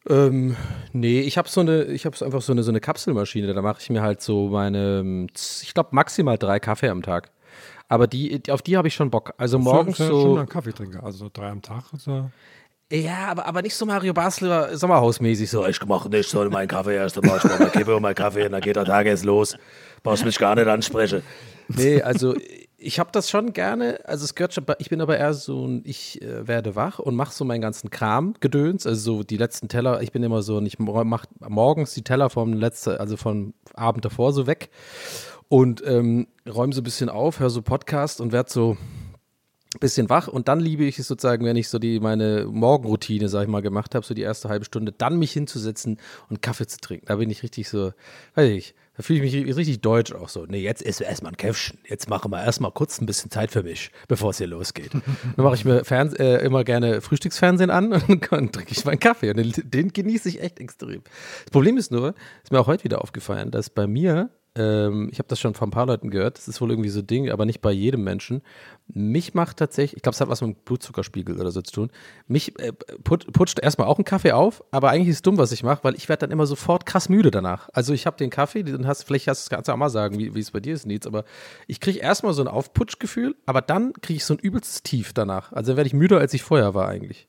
[0.09, 0.57] Ähm,
[0.92, 3.52] nee, ich habe so eine, ich habe einfach so eine, so eine Kapselmaschine.
[3.52, 7.31] Da mache ich mir halt so meine, ich glaube maximal drei Kaffee am Tag.
[7.88, 9.33] Aber die, auf die habe ich schon Bock.
[9.38, 10.05] Also morgens so.
[10.05, 10.20] so.
[10.20, 11.85] Schon ein Kaffeetrinker, also drei am Tag.
[11.96, 12.31] So.
[12.90, 16.94] Ja, aber, aber nicht so Mario Basler Sommerhausmäßig so, ich mache nicht so meinen Kaffee
[16.94, 19.24] erst, dann mach ich mal Kippe und meinen Kaffee und dann geht der Tag erst
[19.24, 19.57] los.
[20.03, 21.22] Brauchst mich gar nicht ansprechen.
[21.68, 22.35] Nee, also
[22.79, 25.83] ich habe das schon gerne, also es gehört schon, ich bin aber eher so ein,
[25.85, 29.68] ich äh, werde wach und mache so meinen ganzen Kram, Gedöns, also so die letzten
[29.68, 34.05] Teller, ich bin immer so, ich mache morgens die Teller vom letzten, also vom Abend
[34.05, 34.70] davor so weg
[35.48, 38.76] und ähm, räume so ein bisschen auf, höre so Podcast und werde so
[39.74, 43.28] ein bisschen wach und dann liebe ich es sozusagen, wenn ich so die meine Morgenroutine,
[43.28, 45.98] sag ich mal, gemacht habe, so die erste halbe Stunde, dann mich hinzusetzen
[46.30, 47.06] und Kaffee zu trinken.
[47.06, 47.92] Da bin ich richtig so,
[48.34, 50.44] weiß ich, da fühle ich mich richtig deutsch auch so.
[50.46, 51.78] Nee, jetzt ist erstmal ein Käffchen.
[51.87, 54.90] Jetzt machen wir erstmal kurz ein bisschen Zeit für mich, bevor es hier losgeht.
[55.37, 58.98] dann mache ich mir Fern äh, immer gerne Frühstücksfernsehen an und dann trinke ich meinen
[58.98, 59.30] Kaffee.
[59.30, 61.02] Und den, den genieße ich echt extrem.
[61.44, 65.18] Das Problem ist nur, ist mir auch heute wieder aufgefallen, dass bei mir ähm, ich
[65.18, 67.30] habe das schon von ein paar Leuten gehört, das ist wohl irgendwie so ein Ding,
[67.30, 68.42] aber nicht bei jedem Menschen.
[68.88, 71.90] Mich macht tatsächlich, ich glaube, es hat was mit dem Blutzuckerspiegel oder so zu tun.
[72.26, 72.72] Mich äh,
[73.04, 75.84] put, putscht erstmal auch einen Kaffee auf, aber eigentlich ist es dumm, was ich mache,
[75.84, 77.68] weil ich werde dann immer sofort krass müde danach.
[77.72, 80.40] Also ich habe den Kaffee, dann hast, vielleicht hast, du auch mal sagen, wie, wie
[80.40, 81.24] es bei dir ist, Nietz, aber
[81.66, 85.52] ich kriege erstmal so ein Aufputschgefühl, aber dann kriege ich so ein übelstes Tief danach.
[85.52, 87.28] Also dann werde ich müder, als ich vorher war eigentlich.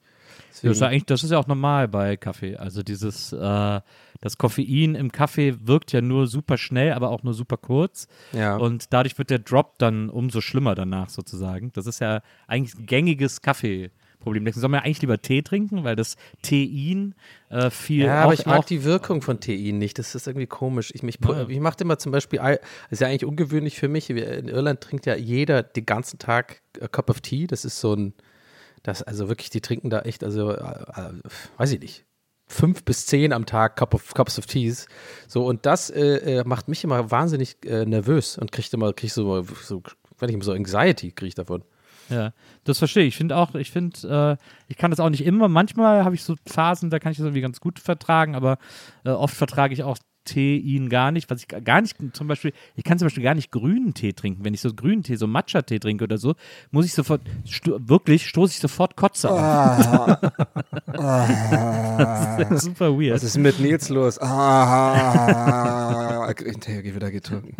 [0.51, 2.55] Das ist, ja eigentlich, das ist ja auch normal bei Kaffee.
[2.57, 3.81] Also dieses, äh,
[4.21, 8.07] das Koffein im Kaffee wirkt ja nur super schnell, aber auch nur super kurz.
[8.33, 8.57] Ja.
[8.57, 11.71] Und dadurch wird der Drop dann umso schlimmer danach sozusagen.
[11.73, 14.43] Das ist ja eigentlich ein gängiges Kaffeeproblem.
[14.43, 17.15] Deswegen soll man ja eigentlich lieber Tee trinken, weil das Tein
[17.49, 18.05] äh, viel.
[18.05, 19.97] Ja, aber auch, ich mag die Wirkung von Tein nicht.
[19.97, 20.91] Das ist irgendwie komisch.
[20.93, 21.47] Ich, mich, Ja.
[21.47, 22.59] ich mache immer zum Beispiel, das
[22.89, 24.09] ist ja eigentlich ungewöhnlich für mich.
[24.09, 27.47] In Irland trinkt ja jeder den ganzen Tag a Cup of Tea.
[27.47, 28.13] Das ist so ein,
[28.89, 31.13] das, also wirklich, die trinken da echt, also, äh, äh,
[31.57, 32.05] weiß ich nicht.
[32.47, 34.87] Fünf bis zehn am Tag Cup of, Cups of Teas.
[35.27, 39.11] So, und das äh, äh, macht mich immer wahnsinnig äh, nervös und kriegt immer, krieg
[39.11, 39.83] so, so,
[40.17, 41.63] wenn ich immer so Anxiety kriege davon.
[42.09, 43.09] Ja, das verstehe ich.
[43.09, 45.47] Ich finde auch, ich finde, äh, ich kann das auch nicht immer.
[45.47, 48.57] Manchmal habe ich so Phasen, da kann ich das irgendwie ganz gut vertragen, aber
[49.05, 49.99] äh, oft vertrage ich auch
[50.33, 51.29] Tein gar nicht.
[51.29, 54.45] Was ich gar nicht, zum Beispiel, ich kann zum Beispiel gar nicht grünen Tee trinken.
[54.45, 56.35] Wenn ich so grünen Tee, so Matcha-Tee trinke oder so,
[56.71, 59.39] muss ich sofort, sto wirklich, stoße ich sofort Kotze auf.
[62.37, 63.15] das ist super weird.
[63.15, 64.19] Was ist mit Nils los?
[64.19, 67.55] Ah, Tee wieder getrunken.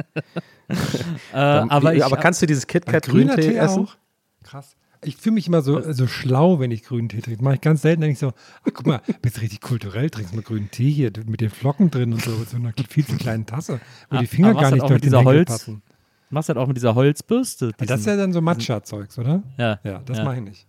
[1.34, 3.86] äh, aber ich, aber kannst du dieses KitKat Grüner Grüntee Tee essen?
[3.86, 3.96] auch?
[4.44, 4.76] Krass.
[5.04, 7.42] Ich fühle mich immer so, so schlau, wenn ich grünen Tee trinke.
[7.44, 8.34] Mache ich ganz selten, denke ich so,
[8.64, 12.12] ach, guck mal, bist richtig kulturell, trinkst mal grünen Tee hier mit den Flocken drin
[12.14, 14.82] und so, mit so einer viel zu kleinen Tasse, wo Ah, die Finger gar nicht
[14.82, 15.82] halt durch den Holz- passen.
[16.30, 17.68] machst halt auch mit dieser Holzbürste.
[17.78, 19.42] Aber das ist diesen- ja dann so Matcha-Zeugs, oder?
[19.58, 20.24] ja, Ja, das ja.
[20.26, 20.68] mache ich nicht.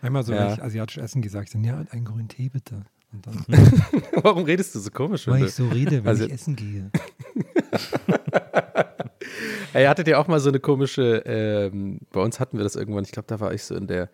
[0.00, 0.46] Einmal so, Ja.
[0.46, 2.82] wenn ich asiatisch essen gehe, sage ich dann, ja, einen grünen Tee bitte.
[3.12, 3.44] Und dann,
[4.22, 5.26] Warum redest du so komisch?
[5.26, 6.90] weil ich so rede, wenn Also- ich essen gehe.
[9.72, 13.04] Ey, hattet ihr auch mal so eine komische, ähm, bei uns hatten wir das irgendwann,
[13.04, 14.08] ich glaube, da war ich so in der,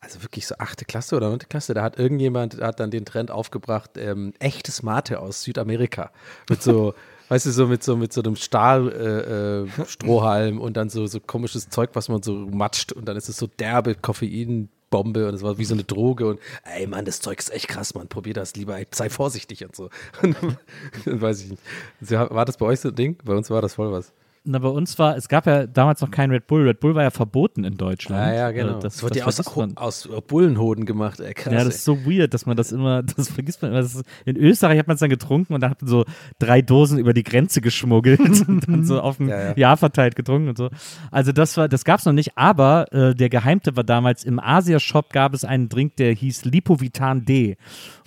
[0.00, 3.30] also wirklich so achte Klasse oder neunte Klasse, da hat irgendjemand, hat dann den Trend
[3.30, 6.10] aufgebracht, ähm, echtes Mate aus Südamerika.
[6.48, 6.94] Mit so,
[7.28, 11.20] weißt du, so mit so, mit so einem Stahlstrohhalm äh, Strohhalm und dann so, so
[11.20, 14.68] komisches Zeug, was man so matscht und dann ist es so derbe Koffein.
[14.90, 17.68] Bombe und es war wie so eine Droge und ey Mann, das Zeug ist echt
[17.68, 19.90] krass, Mann, probier das lieber, ey, sei vorsichtig und so.
[20.22, 21.62] Und weiß ich nicht.
[22.10, 23.18] War das bei euch so ein Ding?
[23.22, 24.14] Bei uns war das voll was.
[24.44, 26.66] Na, bei uns war, es gab ja damals noch kein Red Bull.
[26.66, 28.26] Red Bull war ja verboten in Deutschland.
[28.26, 28.78] Ja, ja, genau.
[28.78, 29.40] Äh, Das, Das, wird ja aus,
[29.76, 31.52] aus Bullenhoden gemacht, ey, krass.
[31.52, 33.80] Ja, das ist so weird, dass man das immer, das vergisst man immer.
[33.80, 36.04] Ist, in Österreich hat man es dann getrunken und dann hat man so
[36.38, 39.56] drei Dosen über die Grenze geschmuggelt und dann so auf ein Ja, ja.
[39.56, 40.70] Jahr verteilt getrunken und so.
[41.10, 44.38] Also das war, das gab es noch nicht, aber äh, der Geheimtipp war damals, im
[44.38, 47.56] Asia-Shop gab es einen Drink, der hieß Lipovitan D.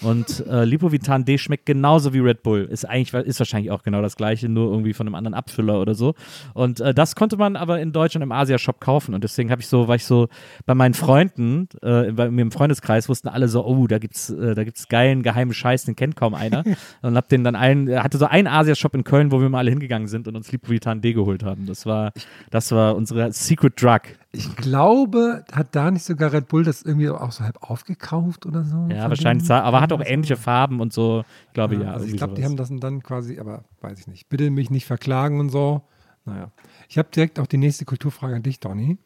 [0.01, 2.63] Und äh, Lipovitan D schmeckt genauso wie Red Bull.
[2.63, 5.93] Ist eigentlich, ist wahrscheinlich auch genau das gleiche, nur irgendwie von einem anderen Abfüller oder
[5.93, 6.15] so.
[6.53, 9.13] Und äh, das konnte man aber in Deutschland im Asia-Shop kaufen.
[9.13, 10.27] Und deswegen habe ich so, war ich so
[10.65, 14.55] bei meinen Freunden, äh, bei mir im Freundeskreis wussten alle so, oh, da gibt's, äh,
[14.55, 16.63] da gibt's geilen geheimen Scheiß, den kennt kaum einer.
[17.01, 19.71] und hab den dann einen, hatte so einen Asia-Shop in Köln, wo wir mal alle
[19.71, 21.65] hingegangen sind und uns Lipovitan D geholt haben.
[21.65, 22.11] Das war,
[22.49, 24.01] das war unsere Secret Drug.
[24.33, 28.63] Ich glaube, hat da nicht sogar Red Bull das irgendwie auch so halb aufgekauft oder
[28.63, 28.87] so?
[28.89, 29.59] Ja, wahrscheinlich, denen?
[29.59, 31.25] aber hat auch ähnliche Farben und so.
[31.47, 31.91] Ich glaube, ja.
[31.91, 34.29] also ich glaube, die haben das dann quasi, aber weiß ich nicht.
[34.29, 35.81] Bitte mich nicht verklagen und so.
[36.25, 36.51] Naja.
[36.89, 38.97] Ich habe direkt auch die nächste Kulturfrage an dich, Donny.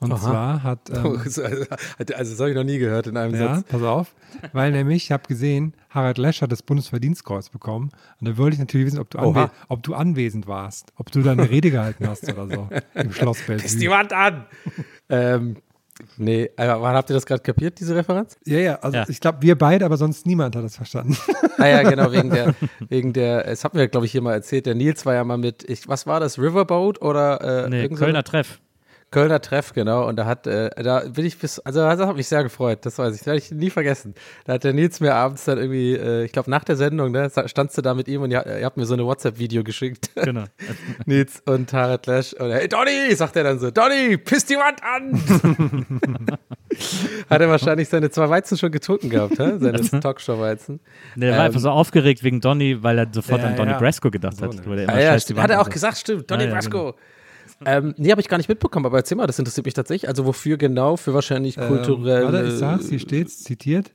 [0.00, 0.20] Und Aha.
[0.20, 0.80] zwar hat.
[0.90, 1.66] Ähm, Also, also
[1.98, 3.66] das habe ich noch nie gehört in einem ja, Satz.
[3.68, 4.14] pass auf.
[4.52, 7.90] Weil nämlich, ich habe gesehen, Harald Lesch hat das Bundesverdienstkreuz bekommen.
[8.20, 10.92] Und da wollte ich natürlich wissen, ob du, anwe ob du anwesend warst.
[10.96, 12.68] Ob du da eine Rede gehalten hast oder so.
[12.94, 13.90] Im Schloss Piss die Bellevue.
[13.96, 14.44] Wand an!
[15.08, 15.56] ähm,
[16.16, 18.36] nee, aber wann habt ihr das gerade kapiert, diese Referenz?
[18.44, 19.04] Ja, ja, also Ja.
[19.08, 21.16] ich glaube, wir beide, aber sonst niemand hat das verstanden.
[21.56, 22.54] Ah ja, genau, wegen der,
[22.88, 25.38] wegen der, es hatten wir, glaube ich, hier mal erzählt, der Nils war ja mal
[25.38, 28.58] mit, ich, was war das, Riverboat oder äh, Nee, so- Kölner Treff.
[29.14, 32.26] Kölner Treff, genau, und da hat, äh, da bin ich bis, also das hat mich
[32.26, 34.14] sehr gefreut, das weiß ich, das werde ich nie vergessen.
[34.44, 37.30] Da hat der Nils mir abends dann irgendwie, äh, ich glaube nach der Sendung, ne,
[37.46, 40.10] standst du da mit ihm und ihr, ihr habt mir so eine WhatsApp-Video geschickt.
[40.16, 40.44] Genau.
[41.06, 44.82] Nils und Harald Lesch und hey Donny, sagt er dann so, Donny, piss die Wand
[44.82, 46.38] an!
[47.30, 49.52] hat er wahrscheinlich seine zwei Weizen schon getrunken gehabt, hä?
[49.58, 50.80] seine Talkshow-Weizen.
[51.14, 53.70] Nee, der war Ähm, einfach so aufgeregt wegen Donny, weil er sofort Ja, an Donny
[53.72, 53.78] ja.
[53.78, 54.50] Brasco gedacht So hat.
[54.50, 54.68] nämlich.
[54.68, 56.30] weil er immer Ah, ja, hat er auch gesagt, stimmt.
[56.30, 56.94] Donny ja, Brasco.
[57.66, 60.08] Ähm, nee, habe ich gar nicht mitbekommen, aber erzähl mal, das interessiert mich tatsächlich.
[60.08, 60.96] Also wofür genau?
[60.96, 62.26] Für wahrscheinlich kulturelle...
[62.26, 63.92] Ähm, warte, ich sag's, hier steht's, zitiert.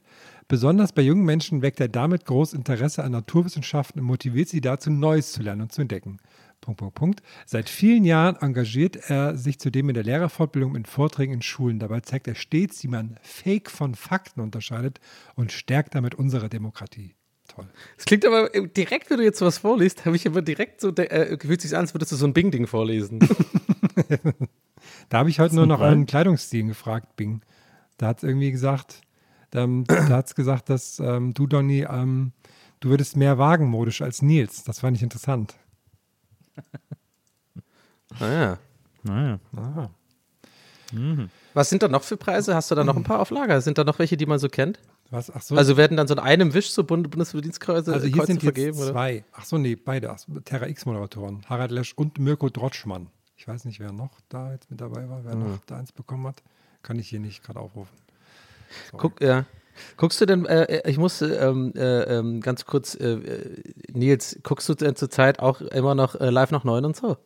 [0.48, 4.90] Besonders bei jungen Menschen weckt er damit groß Interesse an Naturwissenschaften und motiviert sie dazu,
[4.90, 6.18] Neues zu lernen und zu entdecken.
[6.60, 7.22] Punkt, Punkt, Punkt.
[7.46, 11.80] Seit vielen Jahren engagiert er sich zudem in der Lehrerfortbildung in Vorträgen in Schulen.
[11.80, 15.00] Dabei zeigt er stets, wie man Fake von Fakten unterscheidet
[15.36, 17.16] und stärkt damit unsere Demokratie.
[17.62, 17.70] Toll.
[17.98, 20.90] Es klingt aber äh, direkt, wenn du jetzt was vorliest, habe ich immer direkt so,
[20.96, 23.20] äh, fühlt sich an, als würdest du so ein Bing-Ding vorlesen.
[25.10, 27.42] Da habe ich heute nur noch einen Kleidungsstil gefragt, Bing.
[27.98, 29.02] Da hat es irgendwie gesagt,
[29.54, 32.32] ähm, da hat es gesagt, dass ähm, du, Donny, ähm,
[32.80, 34.64] du würdest mehr wagen modisch als Nils.
[34.64, 35.56] Das fand ich interessant.
[38.20, 38.58] ah, ja.
[39.04, 39.40] Naja.
[39.56, 39.90] Ah.
[41.54, 42.56] Was sind da noch für Preise?
[42.56, 43.62] Hast du da noch ein paar auf Lager?
[43.62, 44.80] Sind da noch welche, die man so kennt?
[45.12, 45.32] Was?
[45.34, 45.56] Ach so.
[45.56, 48.56] Also werden dann so in einem Wisch so Bund Bundesverdienstkreuze Also hier Kreuze sind jetzt
[48.56, 48.78] vergeben?
[48.78, 48.92] Oder?
[48.92, 49.24] zwei.
[49.32, 50.12] Ach so, nee, beide.
[50.12, 51.42] Ach, so, Terra X-Moderatoren.
[51.48, 53.08] Harald Lesch und Mirko Drotschmann.
[53.36, 55.52] Ich weiß nicht, wer noch da jetzt mit dabei war, wer Mhm.
[55.52, 56.44] noch da eins bekommen hat.
[56.84, 57.96] Kann ich hier nicht gerade aufrufen.
[58.92, 59.02] Sorry.
[59.02, 59.46] Guck, ja.
[59.98, 64.38] Guckst du denn, äh, ich muss äh, ähm, äh, ähm, ganz kurz, äh, äh, Nils,
[64.44, 67.18] guckst du denn zurzeit auch immer noch äh, live nach neun und so?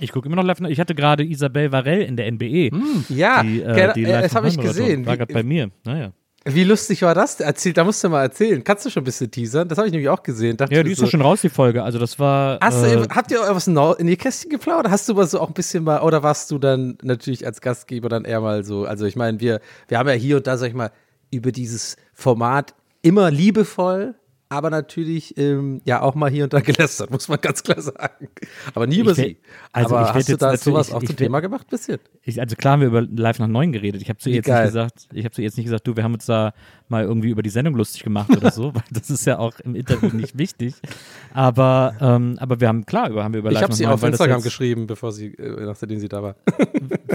[0.00, 0.60] Ich gucke immer noch live.
[0.62, 2.70] Ich hatte gerade Isabel Varell in der NBE.
[3.10, 5.06] Ja, Die, äh, gerne, die äh, live das habe ich gesehen.
[5.06, 5.70] War gerade bei mir.
[5.84, 6.12] Naja.
[6.44, 7.38] Wie lustig war das?
[7.40, 8.62] Erzähl, da musst du mal erzählen.
[8.64, 9.68] Kannst du schon ein bisschen teasern?
[9.68, 10.56] Das habe ich nämlich auch gesehen.
[10.56, 11.82] Dachte Ja, die ist so, ja schon raus, die Folge.
[11.82, 12.58] Also das war.
[12.60, 14.90] Hast äh, du, habt ihr was in die Kästchen geplaudert?
[14.90, 18.08] Hast du mal so auch ein bisschen mal, oder warst du dann natürlich als Gastgeber
[18.08, 20.68] dann eher mal so, also ich meine, wir, wir haben ja hier und da, sag
[20.68, 20.90] ich mal,
[21.30, 24.14] über dieses Format immer liebevoll,
[24.48, 28.28] aber natürlich ähm, ja auch mal hier und da gelästert, muss man ganz klar sagen.
[28.74, 29.38] Aber nie über Ich sie.
[29.72, 31.68] also aber ich hast du jetzt da sowas auch ich zum Thema gemacht?
[31.68, 31.98] Bisschen.
[32.24, 34.00] Ich, also klar haben wir über Live nach 9 geredet.
[34.00, 34.62] Ich habe zu ihr jetzt geil.
[34.62, 36.52] nicht gesagt, ich habe zu ihr jetzt nicht gesagt, du, wir haben uns da
[36.88, 39.74] mal irgendwie über die Sendung lustig gemacht oder so, weil das ist ja auch im
[39.74, 40.74] Interview nicht wichtig.
[41.34, 43.84] Aber, ähm, aber wir haben klar über haben wir über Ich Live habe nach sie
[43.84, 46.36] 9, auf Instagram jetzt, geschrieben, bevor sie, äh, nachdem sie da war.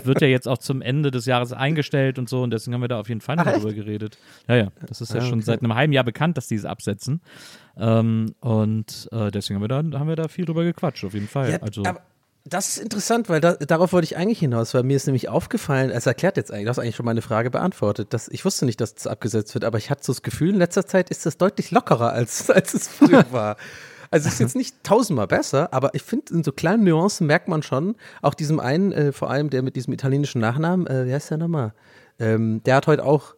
[0.04, 2.88] wird ja jetzt auch zum Ende des Jahres eingestellt und so und deswegen haben wir
[2.90, 4.18] da auf jeden Fall noch Ach, drüber geredet.
[4.48, 5.46] Ja, ja, das ist ja Ah, schon okay.
[5.46, 7.22] seit einem halben Jahr bekannt, dass die es absetzen.
[7.78, 11.28] Ähm, und äh, deswegen haben wir, da, haben wir da viel drüber gequatscht, auf jeden
[11.28, 11.52] Fall.
[11.52, 12.02] Ja, also, aber
[12.50, 15.90] das ist interessant, weil da, darauf wollte ich eigentlich hinaus, weil mir ist nämlich aufgefallen,
[15.90, 18.14] es erklärt jetzt eigentlich, du hast eigentlich schon meine Frage beantwortet.
[18.14, 20.56] Dass, ich wusste nicht, dass das abgesetzt wird, aber ich hatte so das Gefühl, in
[20.56, 23.58] letzter Zeit ist das deutlich lockerer, als, als es früher war.
[24.10, 27.50] Also es ist jetzt nicht tausendmal besser, aber ich finde, in so kleinen Nuancen merkt
[27.50, 31.14] man schon, auch diesem einen, äh, vor allem der mit diesem italienischen Nachnamen, äh, wie
[31.14, 31.74] heißt der nochmal?
[32.20, 33.36] Ähm, der hat heute auch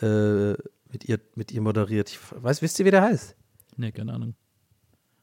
[0.00, 0.52] äh,
[0.94, 2.10] mit, ihr, mit ihr moderiert.
[2.10, 3.34] Ich weiß, wisst ihr, wie der heißt?
[3.76, 4.34] nee, keine Ahnung.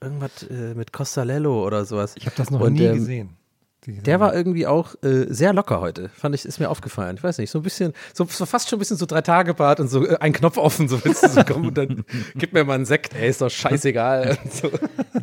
[0.02, 2.16] Irgendwas äh, mit Costalello oder sowas.
[2.18, 3.30] Ich habe das noch Und, nie ähm, gesehen.
[3.88, 6.10] Der war irgendwie auch äh, sehr locker heute.
[6.10, 7.16] Fand ich, ist mir aufgefallen.
[7.18, 9.56] Ich weiß nicht, so ein bisschen, so, so fast schon ein bisschen so drei Tage
[9.56, 12.54] Bart und so äh, ein Knopf offen, so willst du so kommen und dann gib
[12.54, 14.38] mir mal einen Sekt, ey, ist doch scheißegal.
[14.52, 14.70] So.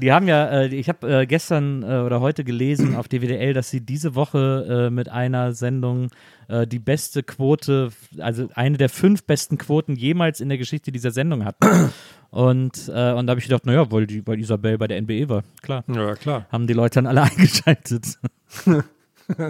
[0.00, 3.70] Die haben ja, äh, ich habe äh, gestern äh, oder heute gelesen auf DWDL, dass
[3.70, 6.08] sie diese Woche äh, mit einer Sendung
[6.48, 11.11] äh, die beste Quote, also eine der fünf besten Quoten jemals in der Geschichte dieser
[11.11, 11.92] Sendung hatten.
[12.30, 15.30] Und, äh, und da habe ich gedacht, naja, weil, die, weil Isabel bei der NBE
[15.30, 15.82] war, klar.
[15.88, 16.46] Ja, klar.
[16.52, 18.18] Haben die Leute dann alle eingeschaltet.
[19.26, 19.46] das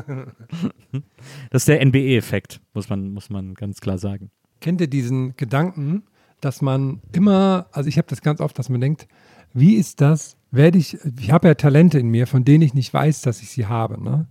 [1.50, 4.30] ist der NBE-Effekt, muss man, muss man ganz klar sagen.
[4.60, 6.04] Kennt ihr diesen Gedanken,
[6.40, 9.08] dass man immer, also ich habe das ganz oft, dass man denkt,
[9.52, 12.94] wie ist das, werde ich, ich habe ja Talente in mir, von denen ich nicht
[12.94, 14.28] weiß, dass ich sie habe, ne?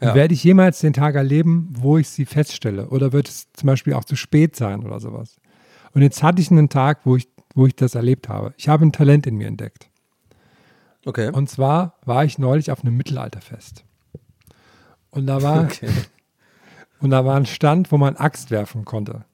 [0.00, 0.14] Ja.
[0.14, 2.88] Werde ich jemals den Tag erleben, wo ich sie feststelle?
[2.88, 5.36] Oder wird es zum Beispiel auch zu spät sein oder sowas?
[5.92, 8.54] Und jetzt hatte ich einen Tag, wo ich, wo ich das erlebt habe.
[8.56, 9.90] Ich habe ein Talent in mir entdeckt.
[11.04, 11.30] Okay.
[11.30, 13.84] Und zwar war ich neulich auf einem Mittelalterfest.
[15.10, 15.90] Und da war, okay.
[17.00, 19.24] und da war ein Stand, wo man Axt werfen konnte.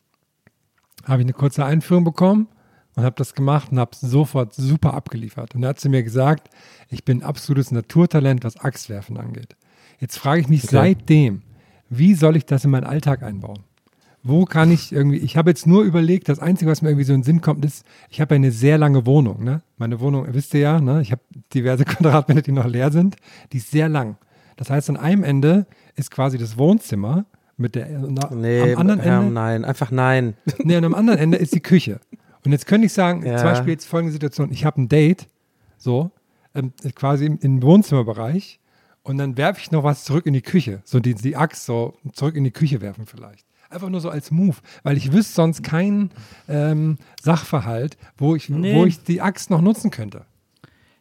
[1.04, 2.48] Habe ich eine kurze Einführung bekommen
[2.96, 5.54] und habe das gemacht und habe sofort super abgeliefert.
[5.54, 6.48] Und da hat sie mir gesagt,
[6.88, 9.54] ich bin absolutes Naturtalent, was Axtwerfen angeht.
[10.00, 10.72] Jetzt frage ich mich Okay.
[10.76, 11.42] seitdem,
[11.88, 13.60] wie soll ich das in meinen Alltag einbauen?
[14.22, 17.12] Wo kann ich irgendwie, ich habe jetzt nur überlegt, das Einzige, was mir irgendwie so
[17.12, 19.44] in den Sinn kommt, ist, ich habe eine sehr lange Wohnung.
[19.44, 19.62] Ne?
[19.78, 21.00] Meine Wohnung, wisst ihr ja, ne?
[21.00, 21.22] ich habe
[21.54, 23.16] diverse Quadratmeter, die noch leer sind,
[23.52, 24.16] die ist sehr lang.
[24.56, 27.24] Das heißt, an einem Ende ist quasi das Wohnzimmer
[27.56, 30.34] mit der, na, Nee, am anderen Ende, nein, einfach nein.
[30.64, 32.00] nee, und am anderen Ende ist die Küche.
[32.44, 33.36] Und jetzt könnte ich sagen, Ja.
[33.36, 35.28] zum Beispiel jetzt folgende Situation, ich habe ein Date,
[35.78, 36.10] so,
[36.54, 38.58] ähm, quasi im, im Wohnzimmerbereich
[39.06, 41.94] und dann werfe ich noch was zurück in die Küche, so die, die Axt so
[42.12, 43.44] zurück in die Küche werfen vielleicht.
[43.70, 46.10] Einfach nur so als Move, weil ich wüsste sonst keinen
[46.48, 48.74] ähm, Sachverhalt, wo ich, Nee.
[48.74, 50.24] wo ich die Axt noch nutzen könnte.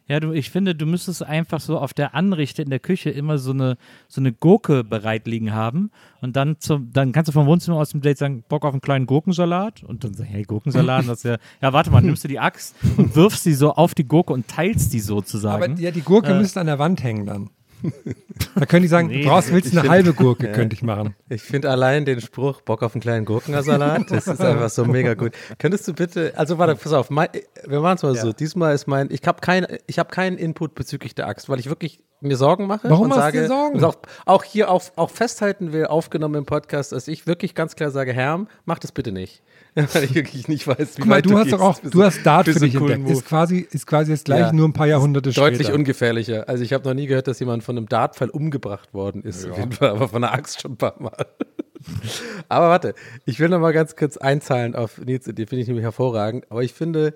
[0.08, 3.38] Ja, du, ich finde, du müsstest einfach so auf der Anrichte in der Küche immer
[3.38, 5.90] so eine, so eine Gurke bereit liegen haben.
[6.20, 8.80] Und dann, zum, dann kannst du vom Wohnzimmer aus dem Date sagen, Bock auf einen
[8.80, 9.82] kleinen Gurkensalat.
[9.82, 12.76] Und dann sagst hey, Gurkensalat, das ist ja, ja, warte mal, nimmst du die Axt
[12.96, 15.72] und wirfst sie so auf die Gurke und teilst die sozusagen.
[15.72, 16.38] Aber ja, die Gurke Äh.
[16.38, 17.50] müsste an der Wand hängen dann.
[18.54, 19.22] Da könnte ich sagen, Nee.
[19.22, 20.52] du brauchst, willst du eine Ich halbe find- Gurke, Ja.
[20.52, 21.14] könnte ich machen.
[21.28, 25.14] Ich finde allein den Spruch, Bock auf einen kleinen Gurkensalat, das ist einfach so mega
[25.14, 25.32] gut.
[25.58, 27.28] Könntest du bitte, also warte, pass auf, mein,
[27.66, 28.32] wir machen es mal so.
[28.32, 31.68] Diesmal ist mein, ich habe kein, ich hab keinen Input bezüglich der Axt, weil ich
[31.68, 32.88] wirklich mir Sorgen mache.
[32.90, 33.84] Warum und hast du sage, dir Sorgen?
[33.84, 37.90] Auch, auch hier auf, auch festhalten will, aufgenommen im Podcast, dass ich wirklich ganz klar
[37.90, 39.42] sage, Herm, mach das bitte nicht.
[39.92, 42.02] Weil ich wirklich nicht weiß, wie Guck mal, weit du hast gehst doch auch, du
[42.02, 43.02] hast Dart für dich entdeckt.
[43.02, 43.12] Move.
[43.12, 44.52] Ist quasi, ist quasi das gleiche, Ja.
[44.52, 45.74] nur ein paar Jahrhunderte Deutlich später.
[45.78, 46.48] ungefährlicher.
[46.48, 49.48] Also ich habe noch nie gehört, dass jemand von einem Dartpfeil umgebracht worden ist.
[49.48, 51.26] Auf jeden Fall, aber von einer Axt schon ein paar Mal.
[52.48, 52.94] aber warte,
[53.26, 56.46] ich will noch mal ganz kurz einzahlen auf Nils, die finde ich nämlich hervorragend.
[56.48, 57.14] Aber ich finde,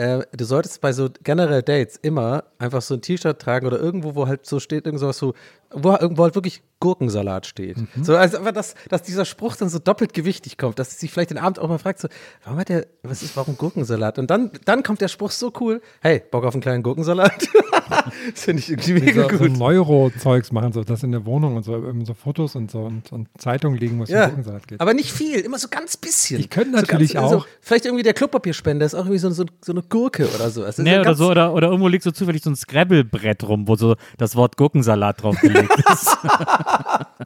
[0.00, 4.14] äh, du solltest bei so generell Dates immer einfach so ein T-Shirt tragen oder irgendwo,
[4.14, 5.34] wo halt so steht, irgend sowas so,
[5.70, 7.76] wo irgendwo halt wirklich Gurkensalat steht.
[8.02, 11.12] So, also einfach, dass, dass dieser Spruch dann so doppelt gewichtig kommt, dass sie sich
[11.12, 12.08] vielleicht den Abend auch mal fragt, so,
[12.44, 14.18] warum hat der, was ist, warum Gurkensalat?
[14.18, 17.32] Und dann, dann kommt der Spruch so cool, hey, Bock auf einen kleinen Gurkensalat?
[18.32, 19.58] das finde ich irgendwie mega so, so gut.
[19.58, 23.28] Neuro-Zeugs machen, so das in der Wohnung und so, so Fotos und so und, und
[23.38, 24.80] Zeitungen liegen, wo es um Ja, Gurkensalat geht.
[24.80, 26.40] aber nicht viel, immer so ganz bisschen.
[26.40, 29.30] Ich könnte so natürlich ganz, auch- So, vielleicht irgendwie der Klopapierspender ist auch irgendwie so,
[29.30, 30.64] so, so eine Gurke oder so.
[30.78, 33.76] Nee, ja oder so, oder, oder irgendwo liegt so zufällig so ein Scrabble-Brett rum, wo
[33.76, 36.16] so das Wort Gurkensalat draufgelegt ist.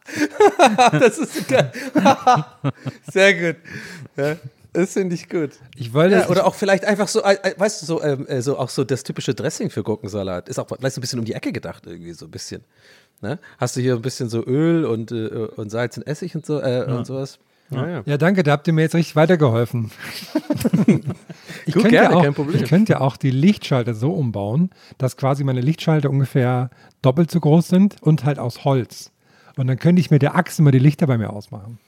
[0.92, 1.72] das ist geil.
[3.12, 3.62] Sehr gut.
[4.16, 4.36] Ja,
[4.72, 5.52] das finde ich gut.
[5.76, 8.42] Ich wollte, Ja, oder auch vielleicht einfach so, äh, äh, weißt du, so, ähm, äh,
[8.42, 10.48] so auch so das typische Dressing für Gurkensalat.
[10.48, 12.64] Ist auch vielleicht so ein bisschen um die Ecke gedacht, irgendwie so ein bisschen.
[13.20, 13.38] Ne?
[13.58, 16.60] Hast du hier ein bisschen so Öl und, äh, und Salz und Essig und so
[16.60, 17.38] äh, und sowas?
[17.70, 18.02] Ja, ja.
[18.04, 19.90] ja, danke, da habt ihr mir jetzt richtig weitergeholfen.
[21.66, 22.62] ich, Gut, könnte gerne, ja auch, kein Problem.
[22.62, 26.70] ich könnte ja auch die Lichtschalter so umbauen, dass quasi meine Lichtschalter ungefähr
[27.02, 29.12] doppelt so groß sind und halt aus Holz.
[29.56, 31.78] Und dann könnte ich mit der Axt immer die Lichter bei mir ausmachen.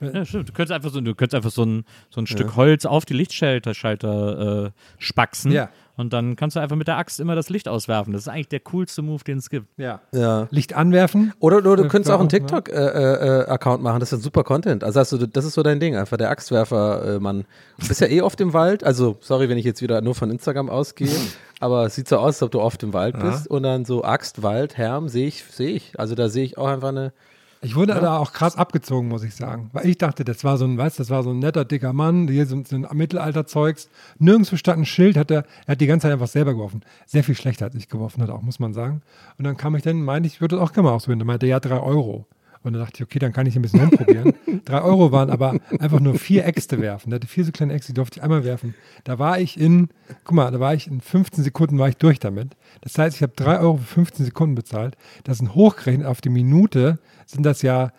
[0.00, 0.50] Ja, stimmt.
[0.50, 3.14] Du könntest einfach so, du könntest einfach so ein, so ein Stück Holz auf die
[3.14, 5.52] Lichtschalter Schalter, äh, spaxen.
[5.52, 5.70] Ja.
[5.96, 8.12] Und dann kannst du einfach mit der Axt immer das Licht auswerfen.
[8.12, 9.66] Das ist eigentlich der coolste Move, den es gibt.
[9.78, 10.00] Ja.
[10.12, 10.46] ja.
[10.50, 11.32] Licht anwerfen.
[11.38, 12.38] Oder, oder du Ja, könntest auch einen ja.
[12.38, 14.84] TikTok-Account machen, das ist ein super Content.
[14.84, 17.46] Also hast du, das ist so dein Ding, einfach der Axtwerfer-Mann.
[17.78, 20.30] Du bist ja eh oft im Wald, also sorry, wenn ich jetzt wieder nur von
[20.30, 21.08] Instagram ausgehe,
[21.60, 24.04] aber es sieht so aus, als ob du oft im Wald bist und dann so
[24.04, 25.98] Axt, Wald, Herm, sehe ich, sehe ich.
[25.98, 27.12] Also da sehe ich auch einfach eine,
[27.62, 29.70] Ich wurde da auch krass abgezogen, muss ich sagen.
[29.72, 32.28] Weil ich dachte, das war so ein, weißt, das war so ein netter, dicker Mann,
[32.28, 33.88] hier so, so ein Mittelalterzeugs.
[34.18, 36.82] Nirgendwo stand ein Schild, hat er, er hat die ganze Zeit einfach selber geworfen.
[37.06, 39.02] Sehr viel schlechter als ich geworfen hat, auch, muss man sagen.
[39.38, 41.20] Und dann kam ich dann, meinte ich, würde das auch gerne mal ausprobieren.
[41.20, 42.26] Dann meinte er, ja, drei Euro.
[42.66, 44.34] Und dann dachte ich, okay, dann kann ich ein bisschen rumprobieren.
[44.64, 47.10] drei Euro waren aber einfach nur vier Äxte werfen.
[47.10, 48.74] Der hatte vier so kleine Äxte, die durfte ich einmal werfen.
[49.04, 49.88] Da war ich in,
[50.24, 52.56] guck mal, da war ich in 15 Sekunden war ich durch damit.
[52.80, 54.96] Das heißt, ich habe drei Euro für 15 Sekunden bezahlt.
[55.22, 57.92] Das sind hochgerechnet auf die Minute, sind das ja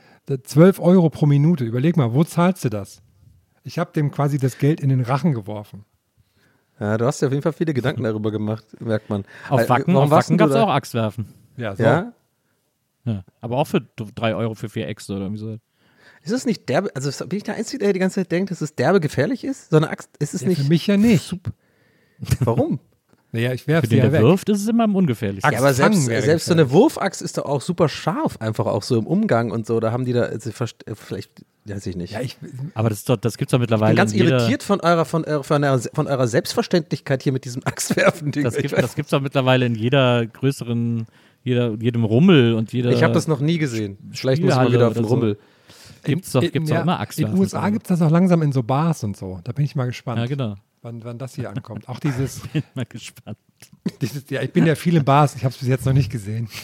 [0.44, 1.64] 12 Euro pro Minute.
[1.64, 3.02] Überleg mal, wo zahlst du das?
[3.64, 5.86] Ich habe dem quasi das Geld in den Rachen geworfen.
[6.80, 9.24] ja, du hast dir auf jeden Fall viele Gedanken darüber gemacht, merkt man.
[9.50, 10.64] Auf Äh, Wacken, warum auf Wacken gab du es da?
[10.66, 11.26] auch Axtwerfen.
[11.56, 11.84] Ja, so.
[11.84, 12.12] Ja?
[13.08, 13.24] Ja.
[13.42, 13.82] Aber auch für
[14.16, 15.58] drei Euro für vier Äxte oder irgendwie so.
[16.24, 18.62] Ist es nicht derbe, also bin ich der Einzige, der die ganze Zeit denkt, dass
[18.62, 19.70] es derbe gefährlich ist?
[19.70, 21.36] So eine Axt, ist es Ja, nicht, für mich ja nicht.
[22.42, 22.80] warum?
[23.34, 24.22] Naja, ich Für werfe sie den, ja der weg.
[24.22, 25.52] wirft, ist es immer am ungefährlichsten.
[25.52, 28.98] Ja, aber selbst, selbst so eine Wurfaxt ist doch auch super scharf, einfach auch so
[28.98, 29.82] im Umgang und so.
[29.82, 32.14] Da haben die da, also, äh, vielleicht, weiß ich nicht.
[32.14, 32.38] Ja, ich,
[32.74, 35.26] Aber das, doch, das gibt es doch ich mittlerweile bin ganz irritiert von eurer, von,
[35.26, 38.46] eurer, von, eurer, von eurer Selbstverständlichkeit hier mit diesem Axtwerfen-Ding.
[38.46, 41.06] Das Ich gibt das gibt's doch mittlerweile in jeder größeren,
[41.48, 42.92] jeder, jedem Rummel und jeder.
[42.92, 43.98] ich habe das noch nie gesehen.
[44.12, 45.16] Vielleicht muss ich mal Spielhalle wieder auf den oder so.
[45.16, 45.38] Rummel.
[46.04, 47.36] Gibt's doch, gibt's doch immer In Axtwerfen.
[47.36, 49.40] den USA gibt es das auch langsam in so Bars und so.
[49.44, 50.56] Da bin ich mal gespannt, Ja, genau.
[50.82, 51.90] wann, wann das hier ankommt.
[51.90, 53.38] Auch dieses, Bin mal gespannt.
[54.02, 56.12] dieses, ja, ich bin ja viel in Bars, ich habe es bis jetzt noch nicht
[56.12, 56.48] gesehen.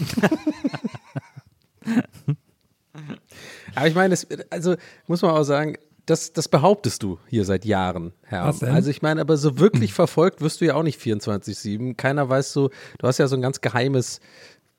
[3.75, 4.75] Aber ich meine, es- also
[5.07, 8.45] muss man auch sagen, das, das behauptest du hier seit Jahren, Herr.
[8.45, 8.69] Was denn?
[8.69, 11.95] Also ich meine, aber so wirklich verfolgt wirst du ja auch nicht 24-7.
[11.95, 14.19] Keiner weiß so, du hast ja so ein ganz geheimes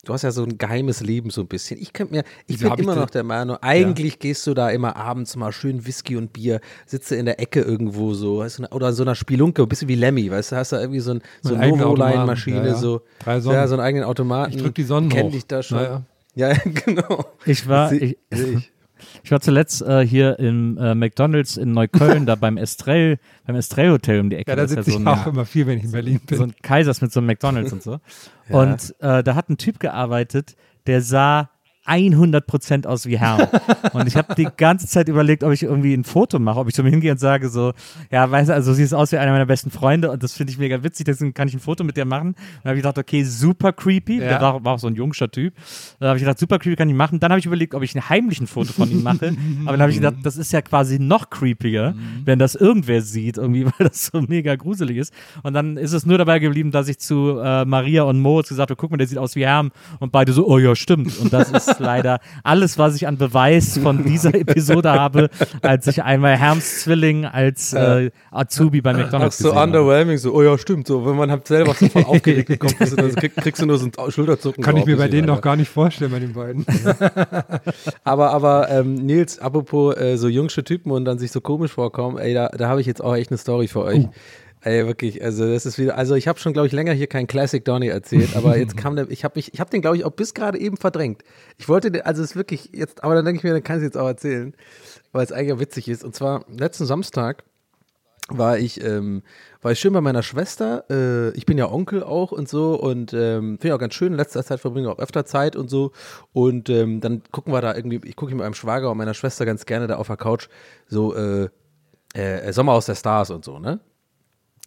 [0.05, 1.81] du hast ja so ein geheimes Leben so ein bisschen.
[1.81, 3.05] Ich könnte mir, ich Wieso bin ich immer das?
[3.05, 7.17] noch der Meinung, eigentlich gehst du da immer abends mal schön Whisky und Bier, sitze
[7.17, 9.95] in der Ecke irgendwo so, weißt du, oder in so einer Spielunke, ein bisschen wie
[9.95, 12.75] Lemmy, weißt du, hast da irgendwie so, ein, so eine Novoline-Maschine, ja, ja.
[12.75, 13.59] so, Drei Sonnen.
[13.59, 14.53] ja, so einen eigenen Automaten.
[14.53, 15.33] Ich drück die Sonnen Kenn hoch.
[15.33, 15.79] dich da schon.
[15.79, 16.03] Ja,
[16.35, 17.25] ja, genau.
[17.47, 18.73] Ich war, ich, ich.
[19.23, 23.91] Ich war zuletzt äh, hier im äh, McDonalds in Neukölln, da beim Estrell, beim Estrell
[23.91, 24.51] Hotel um die Ecke.
[24.51, 26.39] Ja, da sitze so ich ein, auch immer viel, wenn ich in Berlin bin.
[26.39, 27.99] so ein Kaisers mit so einem McDonalds und so.
[28.51, 30.55] Und äh, da hat ein Typ gearbeitet,
[30.87, 31.49] der sah
[31.87, 33.51] 100% aus wie Herr.
[33.93, 36.74] Und ich habe die ganze Zeit überlegt, ob ich irgendwie ein Foto mache, ob ich
[36.74, 37.72] zu ihm hingehe und sage so,
[38.11, 40.53] ja, weißt du, also du siehst aus wie einer meiner besten Freunde und das finde
[40.53, 42.28] ich mega witzig, deswegen kann ich ein Foto mit dir machen.
[42.28, 44.18] Und dann habe ich gedacht, okay, super creepy.
[44.18, 44.28] Ja.
[44.28, 45.55] Der war, war auch so ein jungscher Typ.
[46.01, 47.20] Da habe ich gedacht, super creepy kann ich machen.
[47.20, 49.37] Dann habe ich überlegt, ob ich ein heimlichen Foto von ihm mache.
[49.62, 53.37] Aber dann habe ich gedacht, das ist ja quasi noch creepiger, wenn das irgendwer sieht,
[53.37, 55.14] irgendwie, weil das so mega gruselig ist.
[55.43, 58.70] Und dann ist es nur dabei geblieben, dass ich zu äh, Maria und Moritz gesagt
[58.70, 59.70] habe, guck mal, der sieht aus wie Herm.
[60.01, 61.18] Und beide so, oh ja, stimmt.
[61.18, 65.31] Und das ist leider alles, was ich an Beweis von dieser Episode habe,
[65.62, 69.70] als ich einmal Herms Zwilling als äh, Azubi bei Ach, McDonalds so gesehen habe.
[69.70, 73.14] underwhelming, so, oh ja, stimmt, so, wenn man halt selber so voll aufgeregt ist, dann
[73.14, 74.62] krieg, kriegst du nur so ein Schulterzucken.
[74.62, 76.66] Kann ich mir bei denen noch gar nicht vorstellen, bei den beiden.
[78.05, 82.18] Aber, aber ähm, Nils, apropos äh, so jungsche Typen und dann sich so komisch vorkommen,
[82.18, 84.07] ey, da, da habe ich jetzt auch echt eine Story für euch.
[84.67, 87.27] Ey, wirklich, also das ist wieder, also ich habe schon, glaube ich, länger hier kein
[87.27, 90.07] Classic Donny erzählt, aber jetzt kam der, ich habe mich, ich habe den, glaube ich,
[90.07, 91.23] auch bis gerade eben verdrängt.
[91.59, 93.77] Ich wollte, den, also es ist wirklich jetzt, aber dann denke ich mir, dann kann
[93.77, 94.55] ich jetzt auch erzählen,
[95.12, 96.03] weil es eigentlich witzig ist.
[96.03, 97.45] Und zwar letzten Samstag
[98.29, 99.23] war ich, ähm,
[99.61, 100.87] war ich schön bei meiner Schwester.
[100.89, 104.12] Äh, ich bin ja Onkel auch und so und ähm, finde ich auch ganz schön.
[104.12, 105.93] In letzter Zeit verbringe ich auch öfter Zeit und so.
[106.33, 109.45] Und ähm, dann gucken wir da irgendwie, ich gucke mit meinem Schwager und meiner Schwester
[109.45, 110.49] ganz gerne da auf der Couch
[110.87, 111.51] so äh,
[112.15, 113.81] äh, Sommer aus der Stars und so, ne?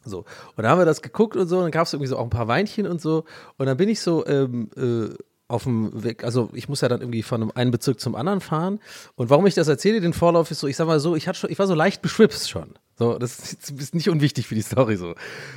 [0.06, 0.26] So.
[0.56, 2.24] Und da haben wir das geguckt und so, und dann gab es irgendwie so auch
[2.24, 3.26] ein paar Weinchen und so.
[3.58, 5.14] Und dann bin ich so ähm, äh,
[5.48, 8.80] auf dem Weg, also ich muss ja dann irgendwie von einem Bezirk zum anderen fahren.
[9.16, 11.40] Und warum ich das erzähle, den Vorlauf ist so, ich sag mal so, ich hatte
[11.40, 12.74] schon, ich war so leicht beschwipst schon.
[13.00, 15.14] So, das ist, nicht unwichtig für die Story so.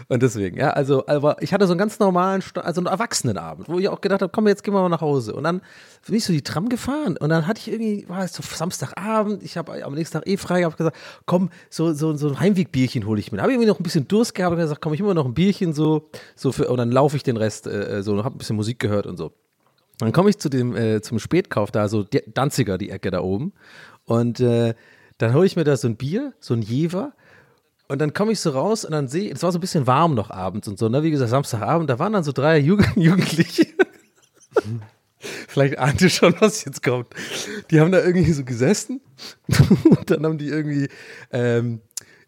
[0.08, 3.78] Und deswegen, ja, also, aber ich hatte so einen ganz normalen, also einen Erwachsenenabend, wo
[3.78, 5.34] ich auch gedacht habe, komm, jetzt gehen wir mal nach Hause.
[5.34, 5.62] Und dann
[6.06, 9.42] bin ich so die Tram gefahren und dann hatte ich irgendwie, war es so Samstagabend,
[9.42, 13.06] ich habe am nächsten Tag eh frei, habe gesagt, komm, so, so, so ein Heimwegbierchen
[13.06, 13.38] hole ich mir.
[13.38, 15.24] Da habe ich irgendwie noch ein bisschen Durst gehabt und gesagt, komm, ich mir noch
[15.24, 18.38] ein Bierchen so, so für, und dann laufe ich den Rest äh, so, habe ein
[18.38, 19.32] bisschen Musik gehört und so.
[20.06, 23.52] Dann komme ich zu dem, äh, zum Spätkauf da, so Danziger, die Ecke da oben.
[24.04, 24.74] Und äh,
[25.18, 27.12] dann hole ich mir da so ein Bier, so ein Jever.
[27.88, 30.14] Und dann komme ich so raus und dann sehe es war so ein bisschen warm
[30.14, 31.02] noch abends und so, ne?
[31.02, 33.66] Wie gesagt, Samstagabend, da waren dann so drei Jugend Jugendliche.
[35.18, 37.08] Vielleicht ahnt ihr schon, was jetzt kommt.
[37.70, 39.00] Die haben da irgendwie so gesessen
[39.84, 40.88] und dann haben die irgendwie,
[41.30, 41.80] ähm,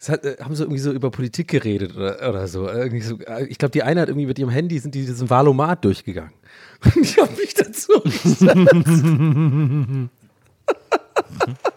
[0.08, 2.68] hat, äh, haben so irgendwie so über Politik geredet oder, oder so.
[2.68, 3.18] Irgendwie so.
[3.18, 6.32] äh, Ich glaube, die eine hat irgendwie mit ihrem Handy sind die diesen Valomat durchgegangen.
[6.84, 8.42] Und ich habe mich dazu gesetzt.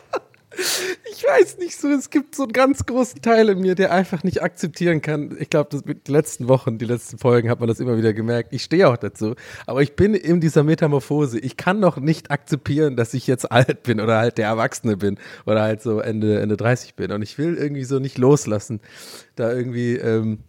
[1.11, 4.23] Ich weiß nicht so, es gibt so einen ganz großen Teil in mir, der einfach
[4.23, 5.35] nicht akzeptieren kann.
[5.39, 8.53] Ich glaube, mit den letzten Wochen, die letzten Folgen hat man das immer wieder gemerkt.
[8.53, 9.35] Ich stehe auch dazu.
[9.65, 11.39] Aber ich bin in dieser Metamorphose.
[11.39, 15.17] Ich kann noch nicht akzeptieren, dass ich jetzt alt bin oder halt der Erwachsene bin
[15.45, 17.11] oder halt so Ende, Ende 30 bin.
[17.11, 18.81] Und ich will irgendwie so nicht loslassen.
[19.35, 20.39] Da irgendwie, ähm,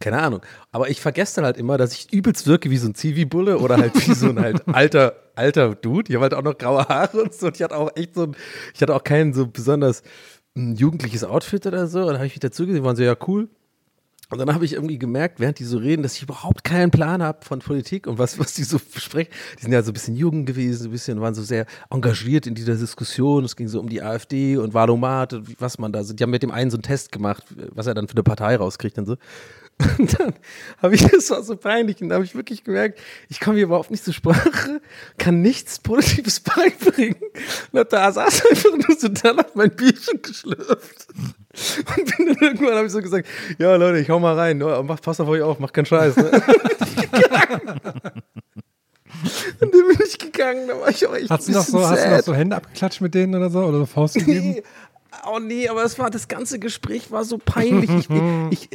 [0.00, 0.40] keine Ahnung.
[0.72, 3.76] Aber ich vergesse dann halt immer, dass ich übelst wirke wie so ein Zivi-Bulle oder
[3.76, 6.10] halt wie so ein halt alter, alter Dude.
[6.10, 7.46] Ich habe halt auch noch graue Haare und so.
[7.46, 8.36] Und ich hatte auch echt so ein,
[8.74, 10.02] ich hatte auch kein so besonders
[10.54, 12.00] mm, jugendliches Outfit oder so.
[12.00, 13.48] Und dann habe ich mich dazu gesehen, waren so, ja, cool.
[14.28, 17.22] Und dann habe ich irgendwie gemerkt, während die so reden, dass ich überhaupt keinen Plan
[17.22, 19.32] habe von Politik und was, was die so besprechen.
[19.56, 22.56] Die sind ja so ein bisschen jung gewesen, ein bisschen, waren so sehr engagiert in
[22.56, 23.44] dieser Diskussion.
[23.44, 26.12] Es ging so um die AfD und Wahlomat und was man da so.
[26.12, 28.56] Die haben mit dem einen so einen Test gemacht, was er dann für eine Partei
[28.56, 29.16] rauskriegt und so.
[29.98, 30.34] Und dann
[30.82, 32.98] habe ich, das war so peinlich, und da habe ich wirklich gemerkt,
[33.28, 34.80] ich komme hier überhaupt nicht zur Sprache,
[35.18, 37.16] kann nichts Positives beibringen.
[37.72, 41.08] Und da saß einfach nur so dann auf mein Bierchen geschlürft.
[41.96, 44.82] Und bin dann irgendwann habe ich so gesagt, ja Leute, ich hau mal rein, ne?
[44.86, 46.16] mach, pass auf euch auf, mach keinen Scheiß.
[46.16, 46.30] Ne?
[49.60, 51.80] Und dann bin ich gegangen, da war ich auch echt Hast du, ein noch bisschen
[51.80, 52.24] so, hast du noch sad.
[52.24, 53.60] so Hände abgeklatscht mit denen oder so?
[53.60, 54.50] Oder so Faust gegeben?
[54.50, 54.62] Nee.
[55.28, 57.90] Oh nee, aber es war, das ganze Gespräch war so peinlich.
[57.90, 58.08] Ich,
[58.50, 58.68] ich,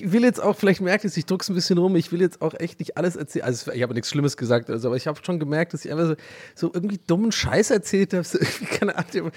[0.00, 2.42] ich will jetzt auch, vielleicht merkt es, ich druck's ein bisschen rum, ich will jetzt
[2.42, 3.44] auch echt nicht alles erzählen.
[3.44, 6.06] Also ich habe nichts Schlimmes gesagt, also, aber ich habe schon gemerkt, dass ich einfach
[6.08, 6.14] so,
[6.54, 8.24] so irgendwie dummen Scheiß erzählt habe.
[8.24, 8.38] So
[8.78, 9.30] keine Ahnung.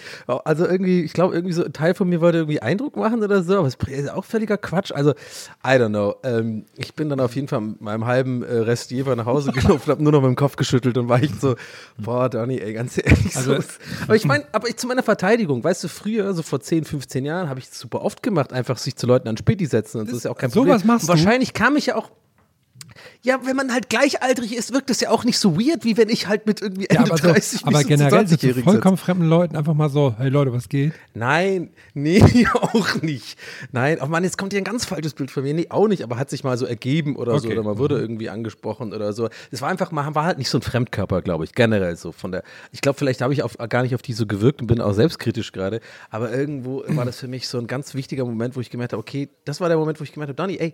[0.46, 3.44] Also irgendwie, ich glaube, irgendwie so ein Teil von mir wollte irgendwie Eindruck machen oder
[3.44, 4.92] so, aber es ist auch völliger Quatsch.
[4.92, 5.12] Also,
[5.66, 6.16] I don't know.
[6.24, 9.52] Ähm, ich bin dann auf jeden Fall mit meinem halben äh, Rest Jever nach Hause
[9.54, 11.56] gelaufen, habe nur noch mit dem Kopf geschüttelt und war echt so,
[11.98, 13.36] boah, Donny, ey, ganz ehrlich.
[13.36, 13.68] Also- so,
[14.04, 17.26] aber ich meine, aber ich, zu meiner Verteidigung, weißt du, früher, so vor 10, 15
[17.26, 20.10] Jahren, habe ich das super oft gemacht, einfach sich zu Leuten an Späti setzen und
[20.10, 20.88] das ist ja auch kein Sowas Problem.
[20.88, 21.24] machst und du?
[21.24, 22.10] wahrscheinlich kam ich ja auch
[23.22, 26.10] Ja, wenn man halt gleichaltrig ist, wirkt das ja auch nicht so weird, wie wenn
[26.10, 28.46] ich halt mit irgendwie Ja, Ende aber, so, 30 mich aber so generell so zu
[28.46, 30.94] 20-Jährigen vollkommen fremden Leuten einfach mal so, hey Leute, was geht?
[31.14, 33.38] Nein, nee, auch nicht.
[33.72, 35.54] Nein, oh Mann, jetzt kommt hier ein ganz falsches Bild von mir.
[35.54, 37.58] Nee, auch nicht, aber hat sich mal so ergeben oder so, Okay.
[37.58, 39.30] oder man wurde irgendwie angesprochen oder so.
[39.52, 42.32] Es war einfach mal, war halt nicht so ein Fremdkörper, glaube ich, generell so von
[42.32, 44.82] der, ich glaube, vielleicht habe ich auf, gar nicht auf die so gewirkt und bin
[44.82, 45.80] auch selbstkritisch gerade,
[46.10, 49.00] aber irgendwo war das für mich so ein ganz wichtiger Moment, wo ich gemerkt habe,
[49.02, 50.74] okay, das war der Moment, wo ich gemerkt habe, Donny, ey,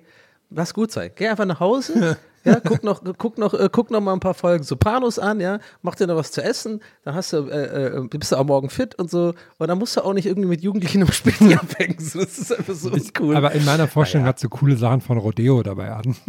[0.49, 1.11] lass gut sein.
[1.15, 4.33] Geh einfach nach Hause, ja, guck noch, guck noch, äh, guck noch mal ein paar
[4.33, 8.07] Folgen Sopranos an, ja, mach dir noch was zu essen, dann hast du, äh, äh,
[8.09, 10.61] bist du auch morgen fit und so, und dann musst du auch nicht irgendwie mit
[10.61, 11.99] Jugendlichen am Späti abhängen.
[11.99, 13.35] So, das ist einfach so cool.
[13.35, 16.15] Aber in meiner Vorstellung hat so coole Sachen von Rodeo dabei an.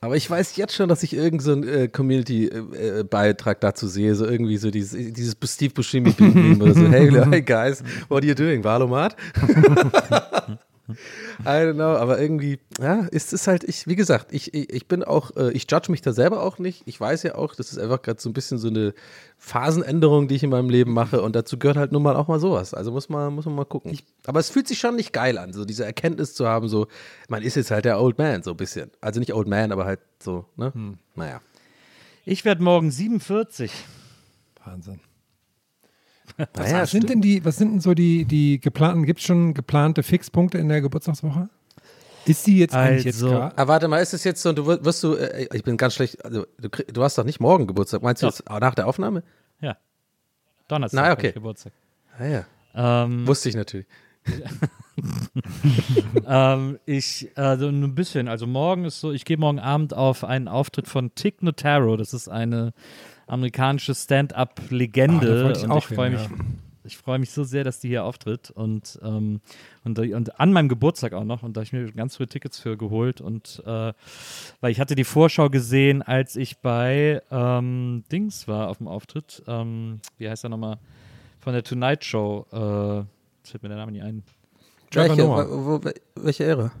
[0.00, 4.56] Aber ich weiß jetzt schon, dass ich irgendeinen so äh, Community-Beitrag dazu sehe, so irgendwie
[4.56, 9.16] so dieses, dieses Steve Buscemi-Meme oder so, hey, hey guys, what are you doing, Valomat?
[11.40, 14.88] I don't know, aber irgendwie, ja, ist es halt, ich, wie gesagt, ich, ich, ich
[14.88, 16.82] bin auch, äh, ich judge mich da selber auch nicht.
[16.86, 18.92] Ich weiß ja auch, das ist einfach gerade so ein bisschen so eine
[19.36, 22.40] Phasenänderung, die ich in meinem Leben mache und dazu gehört halt nun mal auch mal
[22.40, 22.74] sowas.
[22.74, 23.96] Also muss man, muss man mal gucken.
[24.26, 26.88] aber es fühlt sich schon nicht geil an, so diese Erkenntnis zu haben, so,
[27.28, 28.90] man ist jetzt halt der Old Man, so ein bisschen.
[29.00, 30.72] Also nicht Old Man, aber halt so, ne?
[31.14, 31.40] Naja.
[32.24, 33.72] Ich werde morgen 47.
[34.64, 35.00] Wahnsinn.
[36.56, 39.54] naja Was sind denn die, was sind denn so die, die geplanten, gibt es schon
[39.54, 41.48] geplante Fixpunkte in der Geburtstagswoche?
[42.26, 43.52] Ist sie jetzt eigentlich jetzt Also- klar?
[43.56, 46.22] Ah, warte mal, ist es jetzt so, du wirst, du, äh, ich bin ganz schlecht,
[46.24, 48.38] also du, du hast doch nicht morgen Geburtstag, meinst du Doch.
[48.38, 49.22] jetzt nach der Aufnahme?
[49.60, 49.76] Ja.
[50.68, 51.32] Donnerstag Na, okay.
[51.32, 51.72] Geburtstag.
[52.18, 53.86] Ah ja, Ähm, wusste ich natürlich.
[56.26, 58.28] ähm, ich, also ein bisschen.
[58.28, 61.96] Also morgen ist so, ich gehe morgen Abend auf einen Auftritt von Tig Notaro.
[61.96, 62.72] Das ist eine
[63.28, 65.44] amerikanische Ah, Stand-up-Legende.
[65.44, 66.30] wollte ich und ich freue mich, ja.
[66.84, 68.50] ich freue mich so sehr, dass die hier auftritt.
[68.50, 69.40] Und, ähm,
[69.84, 71.42] und, und an meinem Geburtstag auch noch.
[71.42, 73.20] Und da habe ich mir ganz früh Tickets für geholt.
[73.20, 73.92] Und äh,
[74.60, 79.42] weil ich hatte die Vorschau gesehen, als ich bei ähm, Dings war auf dem Auftritt.
[79.46, 80.78] Ähm, wie heißt er nochmal?
[81.40, 82.46] Von der Tonight Show.
[82.52, 82.98] Äh,
[83.38, 84.22] jetzt fällt mir der Name nicht ein.
[84.92, 86.72] Welche, welche Ära?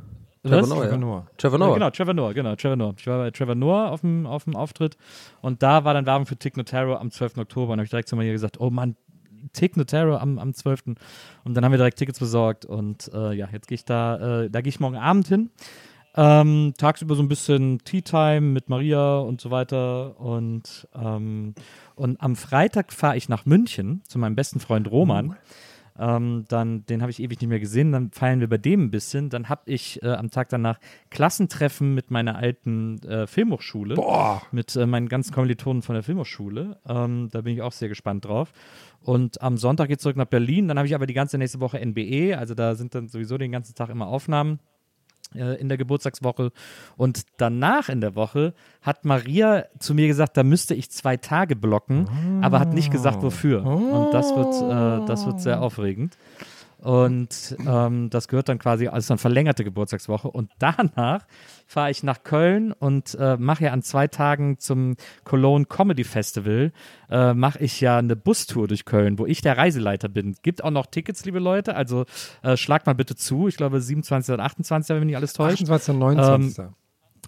[0.42, 0.78] Trevor Noah.
[0.78, 0.96] Trevor Ja.
[0.98, 1.26] Noah.
[1.36, 1.74] Trevor Ja, Noah.
[1.74, 2.94] genau, Trevor Noah, genau, Trevor Noah.
[2.96, 4.96] Ich war bei Trevor Noah auf dem, auf dem Auftritt
[5.40, 7.38] und da war dann Werbung für Tig Notaro am 12.
[7.38, 8.96] Oktober und habe ich direkt zu Maria gesagt, oh Mann,
[9.52, 10.82] Tig Notaro am, am 12.
[11.44, 14.50] Und dann haben wir direkt Tickets besorgt und äh, ja, jetzt gehe ich da, äh,
[14.50, 15.50] da gehe ich morgen Abend hin.
[16.16, 21.54] Ähm, tagsüber so ein bisschen Tea Time mit Maria und so weiter und, ähm,
[21.94, 25.36] und am Freitag fahre ich nach München zu meinem besten Freund Roman.
[25.98, 27.92] Ähm, dann, den habe ich ewig nicht mehr gesehen.
[27.92, 29.30] Dann feiern wir bei dem ein bisschen.
[29.30, 30.78] Dann habe ich äh, am Tag danach
[31.10, 33.96] Klassentreffen mit meiner alten äh, Filmhochschule.
[33.96, 34.42] Boah.
[34.52, 36.78] Mit äh, meinen ganzen Kommilitonen von der Filmhochschule.
[36.86, 38.52] Ähm, da bin ich auch sehr gespannt drauf.
[39.00, 40.68] Und am Sonntag geht es zurück nach Berlin.
[40.68, 42.36] Dann habe ich aber die ganze nächste Woche NBE.
[42.38, 44.60] Also da sind dann sowieso den ganzen Tag immer Aufnahmen
[45.34, 46.52] in der Geburtstagswoche.
[46.96, 51.56] Und danach in der Woche hat Maria zu mir gesagt, da müsste ich zwei Tage
[51.56, 52.08] blocken,
[52.42, 53.64] aber hat nicht gesagt, wofür.
[53.64, 56.16] Und das wird, äh, das wird sehr aufregend.
[56.80, 60.30] Und ähm, das gehört dann quasi als dann verlängerte Geburtstagswoche.
[60.30, 61.26] Und danach
[61.66, 66.72] fahre ich nach Köln und äh, mache ja an zwei Tagen zum Cologne Comedy Festival,
[67.10, 70.36] äh, mache ich ja eine Bustour durch Köln, wo ich der Reiseleiter bin.
[70.42, 71.74] Gibt auch noch Tickets, liebe Leute.
[71.74, 72.04] Also
[72.42, 73.48] äh, schlagt mal bitte zu.
[73.48, 74.34] Ich glaube 27.
[74.34, 74.90] und 28.
[74.90, 75.62] wenn mich nicht alles täuscht.
[75.62, 75.94] 28.
[75.94, 76.64] und 29.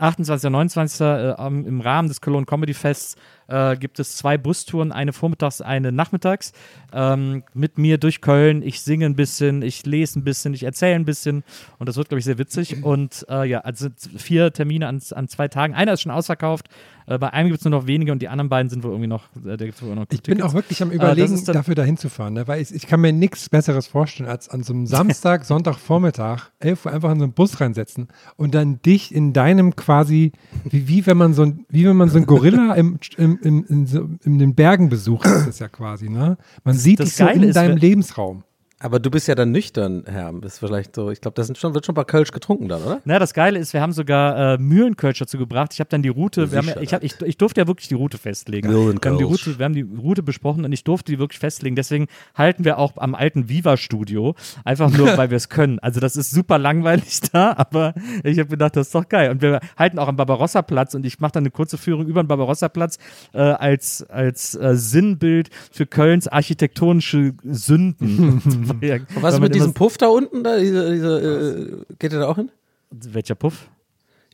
[0.01, 0.47] 28.
[0.47, 1.01] und 29.
[1.01, 3.17] Äh, im Rahmen des Cologne Comedy Fests
[3.49, 6.53] äh, gibt es zwei Bustouren, eine vormittags, eine nachmittags.
[6.93, 8.63] Ähm, mit mir durch Köln.
[8.63, 11.45] Ich singe ein bisschen, ich lese ein bisschen, ich erzähle ein bisschen
[11.79, 12.83] und das wird, glaube ich, sehr witzig.
[12.83, 15.75] Und äh, ja, also vier Termine an, an zwei Tagen.
[15.75, 16.69] Einer ist schon ausverkauft.
[17.11, 19.09] Äh, bei einem gibt es nur noch wenige und die anderen beiden sind wohl irgendwie
[19.09, 19.25] noch.
[19.45, 21.75] Äh, da gibt's wohl noch Ich bin auch wirklich am Äh, überlegen, ist dann- dafür
[21.75, 22.47] dahin zu fahren, ne?
[22.47, 26.87] weil ich, ich kann mir nichts Besseres vorstellen, als an so einem Samstag, Sonntagvormittag, 11
[26.87, 30.33] Uhr einfach in so einen Bus reinsetzen und dann dich in deinem quasi,
[30.65, 33.65] wie, wie wenn man so ein, wie wenn man so ein Gorilla im, im, im,
[33.69, 36.37] in, so, in den Bergen besucht, ist das ja quasi, ne?
[36.63, 38.45] Man sieht das dich so Geile in ist, deinem wenn- Lebensraum.
[38.83, 40.33] Aber du bist ja dann nüchtern, Herr.
[40.41, 42.83] Das ist vielleicht so, ich glaube, sind schon, wird schon ein paar Kölsch getrunken dann,
[42.83, 43.01] oder?
[43.05, 45.75] Na, das Geile ist, wir haben sogar äh, Mühlenkölsch dazu gebracht.
[45.75, 47.89] Ich habe dann die Route, wir haben ja, ich, hab, ich, ich durfte ja wirklich
[47.89, 48.71] die Route festlegen.
[48.71, 49.03] Mühlenkölsch.
[49.03, 51.77] Wir haben, die Route, wir haben die Route besprochen und ich durfte die wirklich festlegen.
[51.77, 55.79] Deswegen halten wir auch am alten Viva-Studio, einfach nur, weil wir es können.
[55.81, 57.93] Also das ist super langweilig da, aber
[58.25, 59.31] ich habe gedacht, das ist doch geil.
[59.31, 62.29] Und wir halten auch am Barbarossa-Platz und ich mache dann eine kurze Führung über den
[62.29, 62.97] Barbarossa-Platz
[63.35, 68.70] äh, als, als äh, Sinnbild für Kölns architektonische Sünden.
[68.81, 70.43] Weil- Und was ist man mit diesem Puff da unten?
[70.45, 72.51] Da, diese, diese, äh, geht der da auch hin?
[72.91, 73.69] Welcher Puff?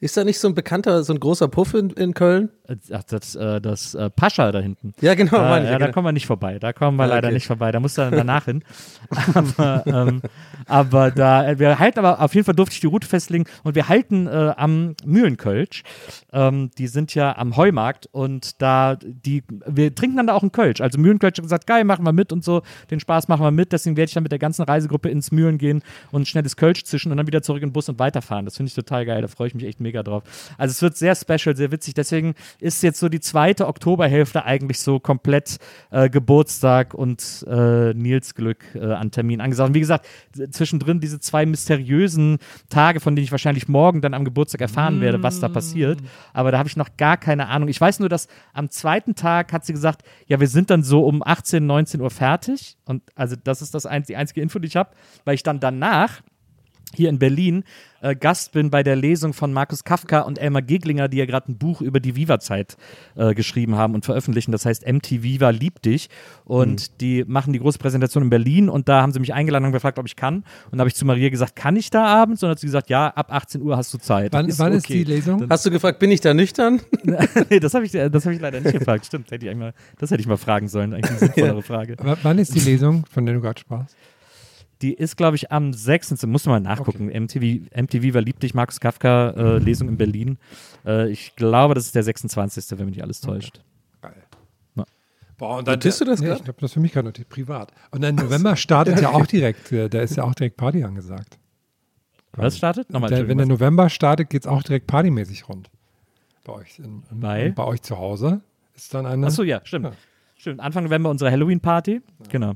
[0.00, 2.50] Ist da nicht so ein bekannter, so ein großer Puff in, in Köln?
[2.92, 4.92] Ach, das, äh, das äh, Pascha da hinten.
[5.00, 5.92] Ja, genau, Äh, ja, ja, da genau.
[5.92, 6.58] kommen wir nicht vorbei.
[6.58, 7.34] Da kommen wir Ah, leider okay.
[7.34, 7.70] nicht vorbei.
[7.72, 8.62] Da muss dann danach hin.
[9.34, 10.22] Aber, ähm,
[10.66, 13.74] aber da, äh, wir halten aber auf jeden Fall durfte ich die Route festlegen und
[13.74, 15.82] wir halten äh, am Mühlenkölsch.
[16.32, 20.52] Ähm, die sind ja am Heumarkt und da, die, wir trinken dann da auch einen
[20.52, 20.80] Kölsch.
[20.80, 22.62] Also Mühlenkölsch hat gesagt, geil, machen wir mit und so.
[22.90, 23.72] Den Spaß machen wir mit.
[23.72, 26.84] Deswegen werde ich dann mit der ganzen Reisegruppe ins Mühlen gehen und ein schnelles Kölsch
[26.84, 28.44] zischen und dann wieder zurück in den Bus und weiterfahren.
[28.44, 29.22] Das finde ich total geil.
[29.22, 30.24] Da freue ich mich echt mega drauf.
[30.58, 31.94] Also es wird sehr special, sehr witzig.
[31.94, 35.56] Deswegen ist jetzt so die zweite Oktoberhälfte eigentlich so komplett
[35.90, 39.68] äh, Geburtstag und äh, Nils Glück äh, an Termin angesagt.
[39.68, 40.06] Und wie gesagt,
[40.50, 42.38] zwischendrin diese zwei mysteriösen
[42.68, 46.00] Tage, von denen ich wahrscheinlich morgen dann am Geburtstag erfahren werde, was da passiert.
[46.32, 47.68] Aber da habe ich noch gar keine Ahnung.
[47.68, 51.04] Ich weiß nur, dass am zweiten Tag hat sie gesagt, ja, wir sind dann so
[51.04, 52.76] um 18, 19 Uhr fertig.
[52.84, 54.90] Und also das ist das einz die einzige Info, die ich habe,
[55.24, 56.22] weil ich dann danach
[56.96, 57.64] hier in Berlin
[58.06, 61.50] äh, Gast bin bei der Lesung von Markus Kafka und Elmar Geglinger, die ja gerade
[61.52, 62.76] ein Buch über die Viva-Zeit
[63.16, 64.52] äh, geschrieben haben und veröffentlichen.
[64.52, 66.08] Das heißt MT Viva liebt dich.
[66.44, 69.72] Und die machen die große Präsentation in Berlin und da haben sie mich eingeladen und
[69.72, 70.44] gefragt, ob ich kann.
[70.70, 72.42] Und da habe ich zu Maria gesagt, kann ich da abends?
[72.42, 74.32] Und dann hat sie gesagt, ja, ab 18 Uhr hast du Zeit.
[74.32, 75.46] Wann, wann ist die Lesung?
[75.48, 76.80] Hast du gefragt, bin ich da nüchtern?
[77.50, 79.06] nee, das habe ich, das hab ich leider nicht gefragt.
[79.06, 80.94] Stimmt, hätte ich mal, das hätte ich mal fragen sollen.
[80.94, 81.96] Eigentlich eine sinnvollere Frage.
[81.98, 83.96] W wann ist die Lesung, von der du gerade sprachst?
[84.82, 86.26] Die ist, glaube ich, am 6.
[86.26, 87.06] Muss man mal nachgucken.
[87.06, 90.38] MTV, MTV war lieb dich, Markus Kafka, äh, Lesung in Berlin.
[90.84, 93.62] Äh, ich glaube, das ist der 26., wenn mich nicht alles täuscht.
[95.38, 96.40] Boah, und Notierst du das nee, grad?
[96.40, 97.70] Ich habe das für mich gerade notiert, privat.
[97.90, 101.38] Und dann November startet ja auch direkt, äh, da ist ja auch direkt Party angesagt.
[102.32, 102.90] Was startet?
[102.90, 105.70] Nochmal, Der, wenn der November startet, geht es auch direkt partymäßig rund.
[106.44, 107.52] Bei euch, in, in, Weil?
[107.52, 108.40] bei euch zu Hause
[108.74, 109.26] ist dann eine.
[109.26, 109.86] Achso, ja, stimmt.
[109.86, 109.92] Ja.
[110.36, 112.02] Stimmt, Anfang November unsere Halloween-Party.
[112.28, 112.54] Genau.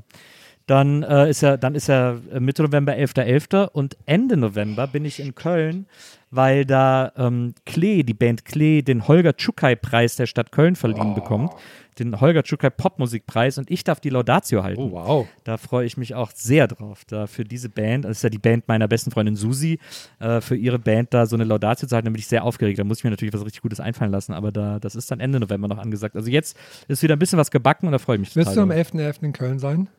[0.67, 3.67] Dann äh, ist ja, dann ist ja äh, Mitte November 11.11.
[3.69, 5.85] und Ende November bin ich in Köln,
[6.29, 11.51] weil da ähm, Klee, die Band Klee, den Holger Tschukai-Preis der Stadt Köln verliehen bekommt.
[11.99, 14.81] Den Holger Tschukai Popmusikpreis und ich darf die Laudatio halten.
[14.81, 15.27] Oh, wow.
[15.43, 18.37] Da freue ich mich auch sehr drauf, da für diese Band, das ist ja die
[18.37, 19.77] Band meiner besten Freundin Susi,
[20.19, 22.79] äh, für ihre Band da so eine Laudatio zu halten, da bin ich sehr aufgeregt.
[22.79, 25.19] Da muss ich mir natürlich was richtig Gutes einfallen lassen, aber da, das ist dann
[25.19, 26.15] Ende November noch angesagt.
[26.15, 26.55] Also jetzt
[26.87, 28.77] ist wieder ein bisschen was gebacken und da freue ich mich Wirst du am drauf.
[28.77, 29.23] 11.11.
[29.23, 29.89] in Köln sein?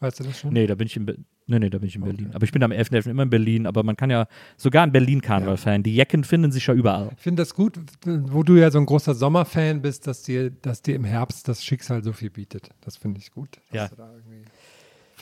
[0.00, 0.52] Weißt du das schon?
[0.54, 2.30] Nee, da bin ich in, Be nee, nee, da bin ich in Berlin.
[2.32, 3.10] Aber ich bin am 11.11.
[3.10, 4.26] immer in Berlin, aber man kann ja
[4.56, 5.82] sogar in Berlin Karneval feiern.
[5.82, 7.10] Die Jecken finden sich ja überall.
[7.16, 10.80] Ich finde das gut, wo du ja so ein großer Sommerfan bist, dass dir, dass
[10.80, 12.70] dir im Herbst das Schicksal so viel bietet.
[12.80, 13.60] Das finde ich gut.
[13.72, 13.90] Ja.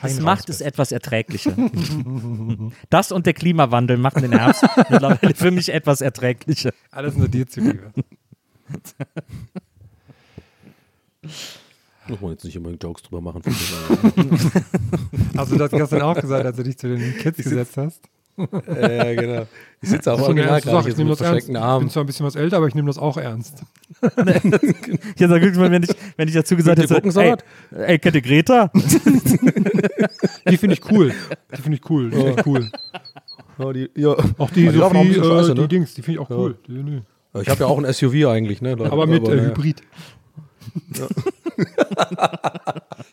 [0.00, 1.52] Das macht es etwas erträglicher.
[2.90, 6.72] das und der Klimawandel machen den Herbst mittlerweile für mich etwas erträglicher.
[6.92, 7.92] Alles nur dir zuliebe.
[12.08, 13.42] Muss man jetzt nicht immer Jokes drüber machen.
[15.36, 18.08] Hast du das gestern auch gesagt, als du dich zu den Kids gesetzt hast?
[18.38, 19.46] ja, genau.
[19.80, 21.46] Ich sitze auch Ja, original gerade ich nehme das ernst.
[21.46, 23.62] verschränkten Ich bin zwar ein bisschen was älter, aber ich nehme das auch ernst.
[25.18, 27.36] Ja, sag mal, wenn ich, wenn ich dazu gesagt hätte, ey,
[27.70, 28.70] ey, kennt ihr Greta?
[30.48, 31.12] Die finde ich cool.
[31.56, 32.10] Die finde ich cool.
[32.10, 32.70] Die finde ich cool.
[33.58, 34.14] Ja, die, ja.
[34.38, 35.68] Auch die Aber die Sophie, äh, scheiße, die ne?
[35.68, 36.58] Dings, die finde ich auch cool.
[36.66, 37.02] Die, nee.
[37.40, 38.76] Ich habe ja auch ein SUV eigentlich, ne?
[38.78, 39.48] Aber mit äh, naja.
[39.48, 39.82] Hybrid.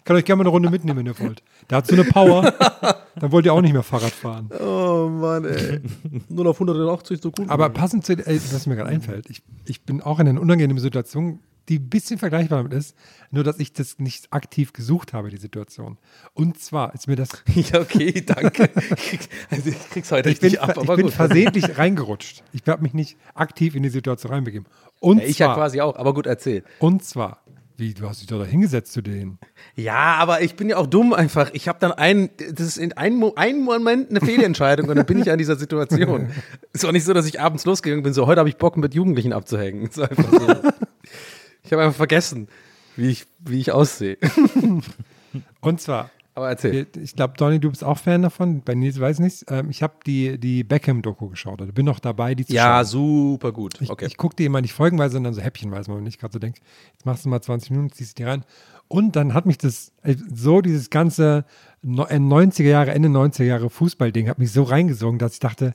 [0.04, 1.42] Kann euch gerne mal eine Runde mitnehmen, wenn ihr wollt.
[1.70, 2.54] Der hat so eine Power,
[3.16, 4.50] dann wollt ihr auch nicht mehr Fahrrad fahren.
[4.60, 5.82] Oh Mann, ey.
[6.30, 7.50] 0 auf 180 so gut.
[7.50, 10.82] Aber passend zu, ey, was mir gerade einfällt, ich, ich bin auch in einer unangenehmen
[10.82, 12.96] Situation, die ein bisschen vergleichbar damit ist,
[13.32, 15.98] nur dass ich das nicht aktiv gesucht habe, die Situation.
[16.36, 18.70] Und zwar ist mir das, ja, okay, danke.
[19.50, 21.14] Also ich krieg's heute ich bin, richtig ab, ver- ich aber also bin gut.
[21.14, 22.44] versehentlich reingerutscht.
[22.54, 24.68] Ich habe mich nicht aktiv in die Situation reinbegeben.
[25.00, 26.66] Und Ja, ich ja zwar, quasi auch, aber gut erzählt.
[26.80, 27.40] und zwar,
[27.78, 29.38] wie, du hast dich doch da hingesetzt zu denen.
[29.76, 31.52] Ja, aber ich bin ja auch dumm einfach.
[31.54, 35.20] Ich habe dann einen, das ist in einem, einem Moment eine Fehlentscheidung und dann bin
[35.20, 36.30] ich an dieser Situation.
[36.74, 38.94] Ist auch nicht so, dass ich abends losgegangen bin, so heute habe ich Bock mit
[38.94, 39.90] Jugendlichen abzuhängen.
[39.92, 40.04] So.
[41.64, 42.48] ich habe einfach vergessen,
[42.96, 44.18] wie ich, wie ich aussehe.
[45.62, 46.86] Und zwar, Aber erzähl.
[47.02, 48.62] ich glaube, Donny, du bist auch Fan davon.
[48.62, 49.46] Bei Nils weiß ich nicht.
[49.50, 51.62] Ähm, ich habe die, die Beckham-Doku geschaut.
[51.62, 52.86] Also bin noch dabei, die zu Ja, schauen.
[52.86, 53.80] super gut.
[53.82, 54.06] Ich, Okay.
[54.06, 56.60] ich gucke die immer nicht folgenweise, sondern so häppchenweise, wenn ich gerade so denke,
[56.92, 58.44] jetzt machst du mal 20 Minuten, ziehst die rein.
[58.90, 61.46] Und dann hat mich das, äh, so dieses ganze
[61.82, 65.74] no- äh, 90er Jahre, Ende 90er Jahre Fußballding hat mich so reingesogen, dass ich dachte,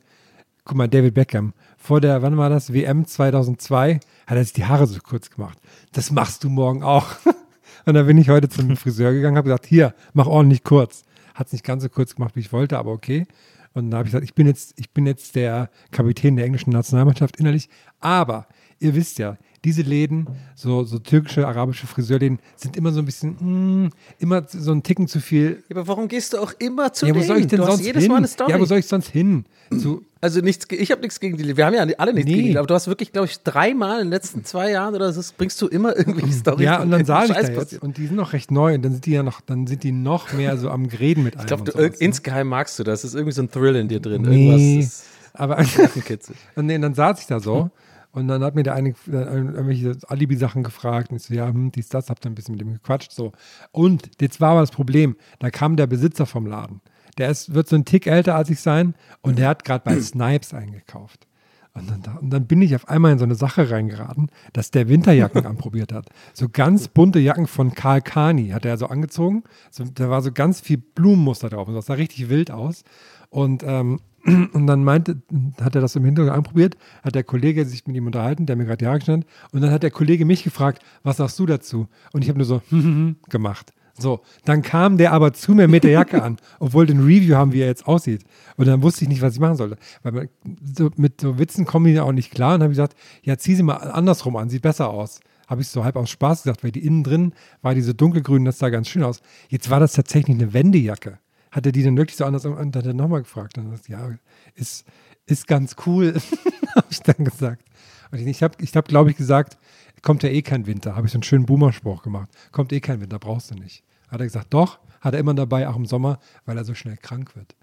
[0.67, 3.95] guck mal, David Beckham, vor der, wann war das, WM 2002,
[4.27, 5.59] hat er sich die Haare so kurz gemacht.
[5.93, 7.07] Das machst du morgen auch.
[7.87, 11.03] Und dann bin ich heute zum Friseur gegangen, habe gesagt, hier, mach ordentlich kurz.
[11.35, 13.27] Hat es nicht ganz so kurz gemacht, wie ich wollte, aber okay.
[13.73, 16.71] Und dann habe ich gesagt, ich bin jetzt, ich bin jetzt der Kapitän der englischen
[16.71, 17.69] Nationalmannschaft innerlich.
[18.01, 18.47] Aber
[18.79, 23.85] ihr wisst ja, diese Läden, so, so türkische, arabische Friseurläden, sind immer so ein bisschen,
[23.85, 25.63] mm, immer so ein Ticken zu viel.
[25.69, 27.27] Ja, aber warum gehst du auch immer zu Ja, wo denen?
[27.27, 28.11] soll ich denn du sonst jedes hin?
[28.13, 28.53] Mal eine Story.
[28.53, 29.45] Ja, wo soll ich sonst hin?
[29.79, 32.37] Zu, also nichts, ich habe nichts gegen die, wir haben ja alle nichts Nee.
[32.37, 35.13] gegen die, aber du hast wirklich, glaube ich, dreimal in den letzten zwei Jahren oder
[35.13, 36.65] so, bringst du immer irgendwie Storys.
[36.65, 38.83] ja, und dann sage sage ich da jetzt, und die sind noch recht neu und
[38.83, 41.45] dann sind die ja noch, dann sind die noch mehr so am Reden mit allem.
[41.45, 41.97] Ich glaube, irg- ne?
[41.99, 43.01] insgeheim magst du das.
[43.05, 44.23] Es ist irgendwie so ein Thrill in dir drin.
[44.23, 45.59] Nee, Irgendwas ist aber
[46.57, 47.71] und nee, dann saß ich da so
[48.13, 51.71] und dann hat mir der eine äh, irgendwelche Alibi-Sachen gefragt und ich so, ja, hm,
[51.73, 53.33] dies, das, hab dann ein bisschen mit ihm gequatscht, so.
[53.73, 56.81] Und jetzt war aber das Problem, da kam der Besitzer vom Laden.
[57.19, 60.01] Der ist, wird so ein Tick älter als ich sein und der hat gerade bei
[60.01, 61.27] Snipes eingekauft.
[61.73, 64.73] Und dann, da- und dann bin ich auf einmal in so eine Sache reingeraten, dass
[64.73, 66.09] der Winterjacken anprobiert hat.
[66.35, 69.45] So ganz bunte Jacken von Karl Kani hat er so angezogen.
[69.71, 72.83] So, da war so ganz viel Blumenmuster drauf und das sah richtig wild aus.
[73.29, 74.01] Und, ähm,
[74.53, 75.23] und dann meinte,
[75.61, 78.65] hat er das im Hintergrund anprobiert, hat der Kollege sich mit ihm unterhalten, der mir
[78.65, 79.27] gerade die Haare hat.
[79.53, 81.89] Und dann hat der Kollege mich gefragt, was sagst du dazu?
[82.13, 82.63] Und ich habe nur so
[83.29, 83.73] gemacht.
[83.99, 87.53] So, dann kam der aber zu mir mit der Jacke an, obwohl den Review haben,
[87.53, 88.25] wie er jetzt aussieht.
[88.57, 89.77] Und dann wusste ich nicht, was ich machen sollte.
[90.03, 90.29] Weil man,
[90.77, 92.55] so, mit so Witzen kommen die ja auch nicht klar.
[92.55, 95.21] Und habe ich gesagt, ja, zieh sie mal andersrum an, sieht besser aus.
[95.47, 98.59] Habe ich so halb aus Spaß gesagt, weil die innen drin war diese dunkelgrün, das
[98.59, 99.21] sah ganz schön aus.
[99.49, 101.19] Jetzt war das tatsächlich eine Wendejacke.
[101.51, 103.59] Hat er die dann wirklich so anders und hat er nochmal gefragt.
[103.59, 104.17] Und dann ja,
[104.55, 104.85] ist,
[105.27, 106.15] ist ganz cool,
[106.77, 107.65] habe ich dann gesagt.
[108.13, 109.59] Und ich habe, ich hab, glaube ich, gesagt,
[110.03, 110.97] kommt ja eh kein Winter.
[110.97, 112.31] Habe ich so einen schönen Boomerspruch gemacht.
[112.53, 113.83] Kommt eh kein Winter, brauchst du nicht.
[114.09, 116.97] Hat er gesagt, doch, hat er immer dabei, auch im Sommer, weil er so schnell
[116.97, 117.55] krank wird.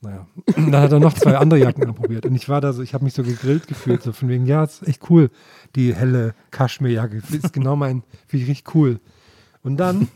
[0.00, 2.26] Naja, dann hat er noch zwei andere Jacken anprobiert.
[2.26, 4.64] Und ich war da so, ich habe mich so gegrillt gefühlt, so von wegen, ja,
[4.64, 5.30] ist echt cool.
[5.74, 9.00] Die helle Kaschmirjacke ist genau mein, finde ich richtig cool.
[9.62, 10.08] Und dann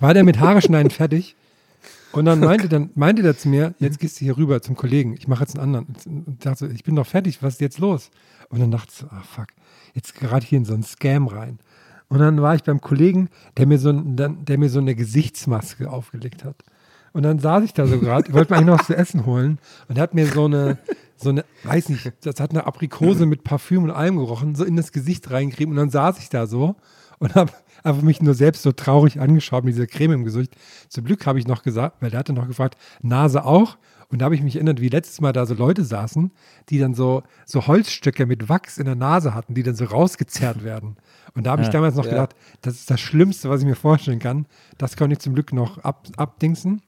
[0.00, 1.36] war der mit Haare schneiden fertig.
[2.12, 5.14] Und dann meinte, dann meinte der zu mir, jetzt gehst du hier rüber zum Kollegen,
[5.14, 5.94] ich mache jetzt einen anderen.
[6.26, 8.10] Und dachte, ich bin doch fertig, was ist jetzt los?
[8.48, 9.48] Und dann dachte ich so, ah fuck,
[9.94, 11.58] jetzt gerade hier in so einen Scam rein.
[12.08, 16.44] Und dann war ich beim Kollegen, der mir so, der mir so eine Gesichtsmaske aufgelegt
[16.44, 16.56] hat.
[17.12, 19.58] Und dann saß ich da so gerade, wollte mir eigentlich noch was zu essen holen
[19.88, 20.78] und er hat mir so eine,
[21.16, 24.76] so eine, weiß nicht, das hat eine Aprikose mit Parfüm und allem gerochen, so in
[24.76, 26.76] das Gesicht reingerieben und dann saß ich da so
[27.18, 27.52] und habe
[27.82, 30.54] einfach mich nur selbst so traurig angeschaut mit dieser Creme im Gesicht.
[30.88, 33.76] Zum Glück habe ich noch gesagt, weil der hatte noch gefragt, Nase auch?
[34.08, 36.32] Und da habe ich mich erinnert, wie letztes Mal da so Leute saßen,
[36.68, 40.64] die dann so, so Holzstücke mit Wachs in der Nase hatten, die dann so rausgezerrt
[40.64, 40.96] werden.
[41.34, 41.72] Und da habe ich Ja.
[41.74, 42.10] damals noch Ja.
[42.10, 44.46] gedacht, das ist das Schlimmste, was ich mir vorstellen kann.
[44.78, 46.82] Das konnte ich zum Glück noch ab, abdingsen.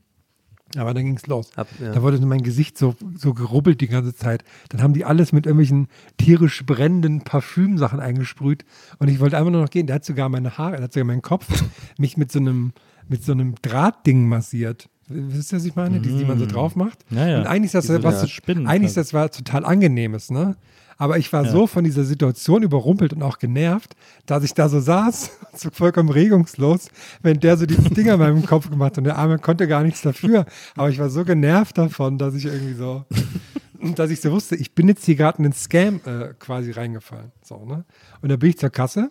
[0.76, 1.50] Aber dann ging es los.
[1.56, 1.92] Ab- ja.
[1.92, 4.42] Da wurde mein Gesicht so, so gerubbelt die ganze Zeit.
[4.70, 8.64] Dann haben die alles mit irgendwelchen tierisch brennenden Parfümsachen eingesprüht.
[8.98, 9.86] Und ich wollte einfach nur noch gehen.
[9.86, 11.46] Der hat sogar meine Haare, der hat sogar meinen Kopf
[11.98, 12.72] mich mit so einem,
[13.08, 14.88] mit so einem Drahtding massiert.
[15.08, 16.00] Wisst ihr, was ich meine?
[16.00, 17.04] Die, die man so drauf macht.
[17.10, 17.40] Ja, ja.
[17.40, 18.22] Und eigentlich ist das was,
[18.66, 20.56] eigentlich ist das was total angenehmes, ne?
[21.02, 24.78] Aber ich war so von dieser Situation überrumpelt und auch genervt, dass ich da so
[24.78, 26.90] saß, so vollkommen regungslos,
[27.22, 29.82] wenn der so diese Dinger in meinem Kopf gemacht hat und der Arme konnte gar
[29.82, 30.46] nichts dafür.
[30.76, 33.04] Aber ich war so genervt davon, dass ich irgendwie so,
[33.96, 37.32] dass ich so wusste, ich bin jetzt hier gerade in den Scam äh, quasi reingefallen.
[37.42, 37.84] So, ne?
[38.20, 39.10] Und dann bin ich zur Kasse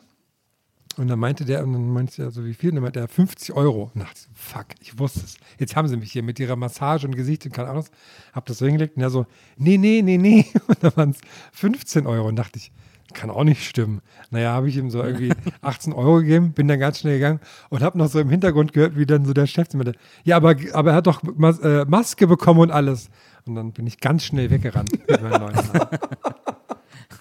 [1.01, 2.69] und dann meinte der, und dann meinte ich ja so, wie viel?
[2.69, 3.89] Und dann meinte er 50 Euro.
[3.95, 5.35] Und dachte fuck, ich wusste es.
[5.57, 7.85] Jetzt haben sie mich hier mit ihrer Massage und Gesicht und keine Ahnung.
[8.33, 9.25] Hab das so hingelegt und er so,
[9.57, 10.45] nee, nee, nee, nee.
[10.67, 11.17] Und dann waren es
[11.53, 12.27] 15 Euro.
[12.27, 12.71] Und dachte ich,
[13.15, 14.01] kann auch nicht stimmen.
[14.29, 17.39] Naja, habe ich ihm so irgendwie 18 Euro gegeben, bin dann ganz schnell gegangen
[17.69, 19.93] und habe noch so im Hintergrund gehört, wie dann so der Chef meinte,
[20.23, 23.09] ja, aber, aber er hat doch Mas äh, Maske bekommen und alles.
[23.47, 25.55] Und dann bin ich ganz schnell weggerannt mit meinen neuen.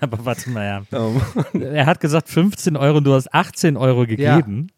[0.03, 0.99] Aber warte mal, ja.
[0.99, 1.21] Oh,
[1.59, 4.69] Er hat gesagt 15 Euro und du hast 18 Euro gegeben.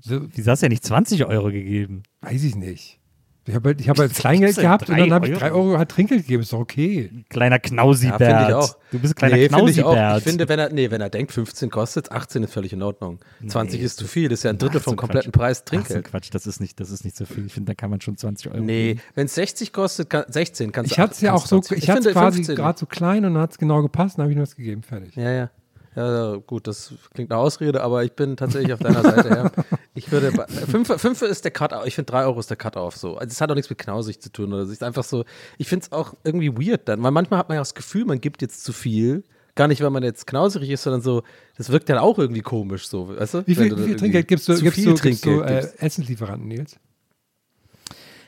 [0.00, 2.02] So, Wieso hast du ja nicht 20 Euro gegeben?
[2.22, 2.98] weiß ich nicht.
[3.44, 5.40] Ich habe halt, ich hab halt Kleingeld gehabt und dann habe ich Euro?
[5.40, 6.42] drei Euro halt Trinkgeld gegeben.
[6.42, 7.10] Ist doch okay.
[7.28, 8.20] Kleiner Knausibert.
[8.20, 8.76] Ja, finde ich auch.
[8.92, 9.92] Du bist ein kleiner nee, finde ich auch.
[9.94, 10.18] Knausibert.
[10.18, 13.18] Ich finde, wenn er, nee, wenn er denkt, 15 kostet, 18 ist völlig in Ordnung.
[13.46, 15.40] 20 ist zu viel, das ist ja ein Drittel vom kompletten Quatsch.
[15.40, 16.04] Preis Trinkgeld.
[16.04, 17.46] Quatsch, das ist, nicht, das ist nicht so viel.
[17.46, 20.70] Ich finde, da kann man schon 20 Euro Nee, wenn es 60 kostet, kann, 16
[20.70, 21.82] kannst Ich du hatte es ja auch so, 20.
[21.82, 22.56] ich hatte quasi 15.
[22.56, 24.82] gerade so klein und dann hat es genau gepasst, dann habe ich nur was gegeben.
[24.82, 25.16] Fertig.
[25.16, 25.50] Ja, ja.
[25.94, 29.28] Ja, gut, das klingt nach Ausrede, aber ich bin tatsächlich auf deiner Seite.
[29.28, 29.50] Ja.
[29.94, 30.32] Ich würde,
[30.70, 31.86] fünf, fünf ist der Cut-Off.
[31.86, 32.96] Ich finde, drei Euro ist der Cut-Off.
[32.96, 33.18] So.
[33.18, 34.50] Also, es hat auch nichts mit knausig zu tun.
[34.50, 34.70] Oder so.
[34.70, 35.26] Es ist einfach so,
[35.58, 38.18] ich finde es auch irgendwie weird dann, weil manchmal hat man ja das Gefühl, man
[38.18, 39.22] gibt jetzt zu viel.
[39.54, 41.24] Gar nicht, weil man jetzt knauserig ist, sondern so,
[41.58, 43.46] das wirkt dann auch irgendwie komisch, so, weißt du?
[43.46, 45.50] Wie viel, du wie viel Trinkgeld gibst du, zu gibst viel du, gibst du Trinkgeld
[45.50, 45.82] äh, gibst.
[45.82, 46.78] Essenslieferanten, Nils?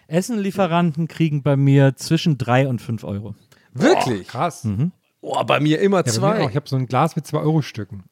[0.07, 3.35] Essenlieferanten kriegen bei mir zwischen 3 und 5 Euro.
[3.73, 4.29] Wirklich?
[4.29, 4.67] Krass.
[5.27, 6.41] Oh, bei mir immer Ja, bei mir zwei.
[6.45, 6.51] auch.
[6.51, 8.05] Ich habe so ein Glas mit 2 Euro Stücken.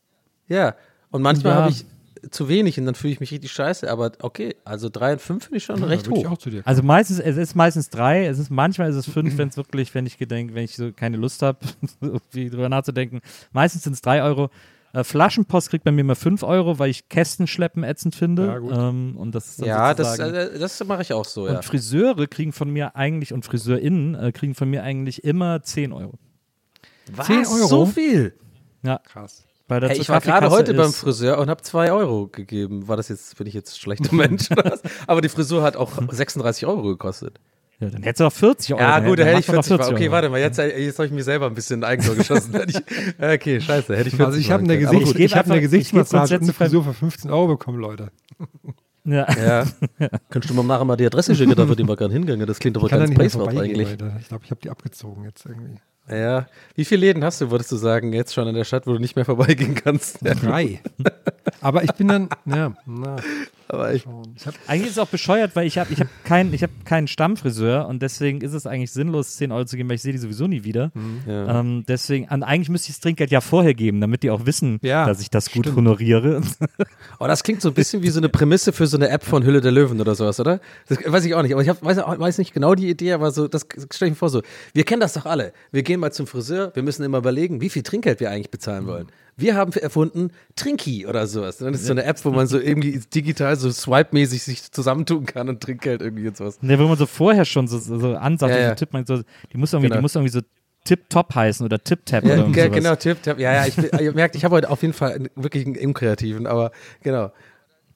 [0.48, 0.74] Ja,
[1.10, 1.58] und manchmal Ja.
[1.62, 1.84] habe ich
[2.30, 3.90] zu wenig und dann fühle ich mich richtig scheiße.
[3.90, 6.32] Aber okay, also drei und fünf finde ich schon recht da würde ich hoch.
[6.32, 6.62] auch zu dir.
[6.64, 9.94] Also meistens, es ist meistens drei, es ist manchmal ist es fünf, wenn es wirklich,
[9.94, 11.58] wenn ich gedenk, wenn ich so keine Lust habe,
[12.00, 13.20] irgendwie drüber nachzudenken.
[13.52, 14.50] Meistens sind es drei Euro.
[14.94, 18.46] Äh, Flaschenpost kriegt bei mir immer 5 Euro, weil ich Kästen schleppen ätzend finde.
[18.46, 18.72] Ja, gut.
[18.76, 21.56] Ähm, und das ist dann Ja, das, sozusagen- äh, das mache ich auch so, ja.
[21.56, 25.92] Und Friseure kriegen von mir eigentlich, und FriseurInnen äh, kriegen von mir eigentlich immer 10
[25.94, 26.18] Euro.
[27.16, 27.26] Was?
[27.26, 27.66] 10 Euro?
[27.66, 28.34] So viel?
[28.82, 29.44] Ja, Krass.
[29.68, 32.88] Hey, ich war gerade heute beim Friseur und habe 2 Euro gegeben.
[32.88, 34.82] War das jetzt, bin ich jetzt ein schlechter Mensch oder was?
[35.06, 37.40] Aber die Frisur hat auch 36 Euro gekostet.
[37.80, 38.82] Ja, dann hättest du auch 40 Euro.
[38.82, 39.86] Ja, Dann gut, da hätte ich macht man 40.
[39.86, 40.12] doch Okay, Euro.
[40.12, 42.54] warte mal, jetzt, jetzt habe ich mir selber ein bisschen ein Eigentor geschossen.
[42.68, 42.76] Ich,
[43.18, 46.34] okay, scheiße, hätte ich 40 Also ich habe eine, Gesichts ich ich hab eine Gesichtsmassage
[46.36, 48.10] und eine Frisur für 15 Euro bekommen, Leute.
[49.04, 49.26] Ja.
[49.36, 49.66] Ja.
[50.30, 52.44] Könntest du mal nachher mal die Adresse schicken, da würde ich mal gerne hingehen.
[52.46, 54.00] Das klingt aber ganz nicht mehr Space Route vorbeigehen, eigentlich.
[54.00, 54.16] Leute.
[54.20, 55.78] Ich glaube, ich habe die abgezogen jetzt irgendwie.
[56.08, 56.46] Ja.
[56.74, 58.98] Wie viele Läden hast du, würdest du sagen, jetzt schon in der Stadt, wo du
[58.98, 60.18] nicht mehr vorbeigehen kannst?
[60.22, 60.80] Drei.
[61.60, 63.16] Aber ich bin dann, ja, na,
[63.72, 64.04] Aber ich,
[64.36, 66.70] ich hab, Eigentlich ist es auch bescheuert, weil ich habe ich hab keinen ich hab
[66.84, 70.12] keinen Stammfriseur und deswegen ist es eigentlich sinnlos, 10 Euro zu geben, weil ich sehe
[70.12, 70.92] die sowieso nie wieder.
[71.26, 71.60] ja.
[71.60, 75.06] Ähm, deswegen, eigentlich müsste ich das Trinkgeld ja vorher geben, damit die auch wissen, Ja,
[75.06, 75.76] dass ich das gut stimmt.
[75.78, 76.42] honoriere.
[77.18, 79.44] Oh, das klingt so ein bisschen wie so eine Prämisse für so eine App von
[79.44, 80.60] Hülle der Löwen oder sowas, oder?
[80.88, 83.30] Das weiß ich auch nicht, aber ich hab, weiß, weiß nicht genau die Idee, aber
[83.30, 83.62] so, das
[83.92, 84.42] stelle ich mir vor so.
[84.74, 85.52] Wir kennen das doch alle.
[85.70, 88.86] Wir gehen mal zum Friseur, wir müssen immer überlegen, wie viel Trinkgeld wir eigentlich bezahlen
[88.86, 89.06] wollen.
[89.36, 91.58] Wir haben erfunden Trinky oder sowas.
[91.58, 95.48] Dann ist so eine App, wo man so irgendwie digital so swipe-mäßig sich zusammentun kann
[95.48, 96.58] und Trinkgeld irgendwie und sowas.
[96.62, 98.74] Ne, wenn man so vorher schon so, so, so ansagt, Ja, so ja.
[98.74, 99.22] tippt man so,
[99.52, 99.96] die muss irgendwie, Genau.
[99.98, 100.40] die muss irgendwie so
[100.84, 102.76] Tip-Top heißen oder Tip-Tap Ja, oder ge- sowas.
[102.76, 103.18] genau, Tipp.
[103.26, 106.46] Ja, ja, ich, ihr merkt, ich habe heute auf jeden Fall einen, wirklich einen unkreativen,
[106.46, 106.72] aber
[107.02, 107.30] genau.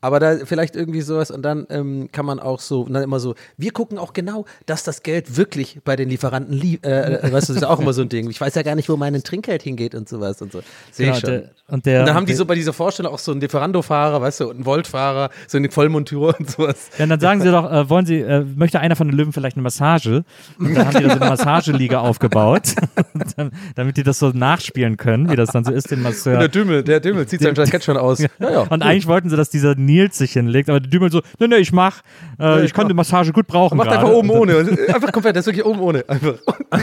[0.01, 3.35] Aber da vielleicht irgendwie sowas und dann ähm, kann man auch so, dann immer so,
[3.57, 6.81] wir gucken auch genau, dass das Geld wirklich bei den Lieferanten lief.
[6.85, 8.31] Äh, äh, weißt du, das ist auch immer so ein Ding.
[8.31, 10.61] Ich weiß ja gar nicht, wo mein Trinkgeld hingeht und sowas und so.
[10.93, 11.31] Sehe Genau, ich schon.
[11.31, 14.21] der, und der, und dann haben die so bei dieser Vorstellung auch so einen Lieferando-Fahrer,
[14.21, 16.91] weißt du, und einen Volt-Fahrer, so eine Vollmontur und sowas.
[16.99, 19.57] Ja, dann sagen sie doch, äh, wollen Sie, äh, möchte einer von den Löwen vielleicht
[19.57, 20.25] eine Massage?
[20.59, 22.75] Und dann haben die da so eine Massageliga aufgebaut,
[23.37, 26.13] dann, damit die das so nachspielen können, wie das dann so ist, den Und der
[26.13, 26.49] Masseur.
[26.49, 28.19] Dümmel, der Dümmel zieht sein Jackett schon aus.
[28.39, 28.61] Ja, ja.
[28.63, 31.57] Und eigentlich wollten sie, dass dieser Nils sich hinlegt, aber der Dümmel so, ne, ne,
[31.57, 32.03] ich mach,
[32.39, 34.59] äh, ich kann die Massage gut brauchen Macht einfach oben ohne.
[34.89, 36.05] Einfach komplett, das ist wirklich oben ohne.
[36.07, 36.35] Einfach.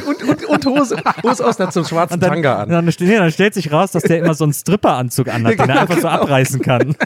[0.07, 2.69] Und, und, und Hose, Hose aus, hat so einen schwarzen dann, Tanga an.
[2.69, 5.81] Dann, nee, dann stellt sich raus, dass der immer so einen Stripperanzug anhat, den er
[5.81, 6.95] einfach so abreißen kann.